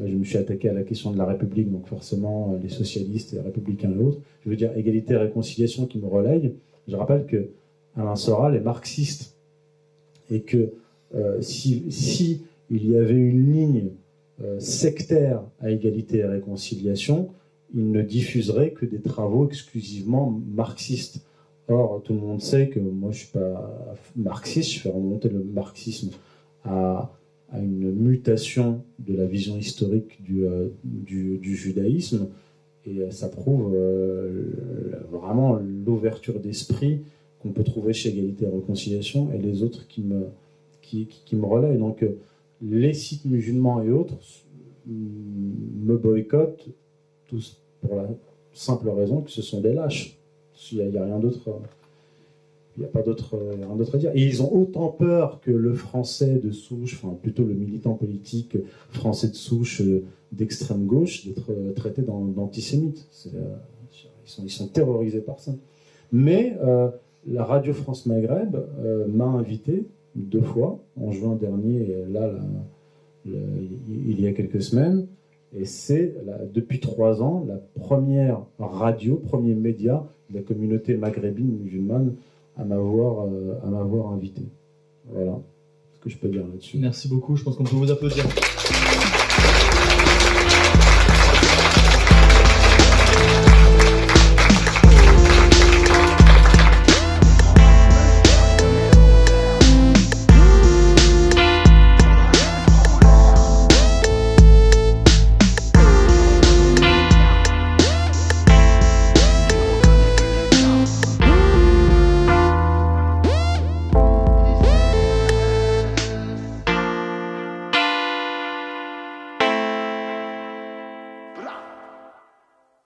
[0.00, 2.68] Euh, Je me suis attaqué à la question de la République, donc forcément euh, les
[2.68, 4.18] socialistes et les républicains et autres.
[4.44, 6.54] Je veux dire égalité et réconciliation qui me relayent.
[6.88, 7.50] Je rappelle que
[7.96, 9.36] Alain Soral est marxiste
[10.30, 10.72] et que
[11.14, 13.90] euh, si, si il y avait une ligne
[14.58, 17.28] sectaire à égalité et réconciliation,
[17.74, 21.24] il ne diffuserait que des travaux exclusivement marxistes.
[21.68, 25.44] Or, tout le monde sait que moi, je suis pas marxiste, je fais remonter le
[25.44, 26.10] marxisme
[26.64, 27.12] à,
[27.52, 32.28] à une mutation de la vision historique du, euh, du, judaïsme,
[32.86, 34.50] et euh, ça prouve euh,
[35.10, 37.02] vraiment l'ouverture d'esprit
[37.40, 40.26] qu'on peut trouver chez Égalité et Réconciliation et les autres qui me,
[40.80, 41.76] qui, qui, me relaient.
[41.76, 42.16] Donc, euh,
[42.62, 44.14] les sites musulmans et autres
[44.86, 46.68] mm, me boycottent
[47.26, 48.08] tous pour la
[48.52, 50.18] simple raison que ce sont des lâches.
[50.70, 51.48] Il n'y a, rien d'autre.
[51.48, 51.58] euh,
[52.76, 54.12] Il n'y a pas euh, d'autre à dire.
[54.14, 58.56] Et ils ont autant peur que le français de souche, enfin plutôt le militant politique
[58.90, 63.06] français de souche euh, d'extrême gauche, d'être traité d'an- d'antisémite.
[64.44, 65.52] Ils sont, terrorisés par ça.
[66.12, 66.56] Mais
[67.26, 68.56] la Radio France Maghreb
[69.08, 69.84] m'a invité
[70.14, 72.30] deux fois, en juin dernier et là,
[73.24, 75.06] il y a quelques semaines.
[75.54, 76.14] Et c'est
[76.54, 82.14] depuis trois ans la première radio, premier média de la communauté maghrébine musulmane
[82.56, 84.42] à m'avoir euh, à m'avoir invité.
[85.10, 85.38] Voilà
[85.92, 86.78] ce que je peux dire là-dessus.
[86.78, 88.24] Merci beaucoup, je pense qu'on peut vous applaudir.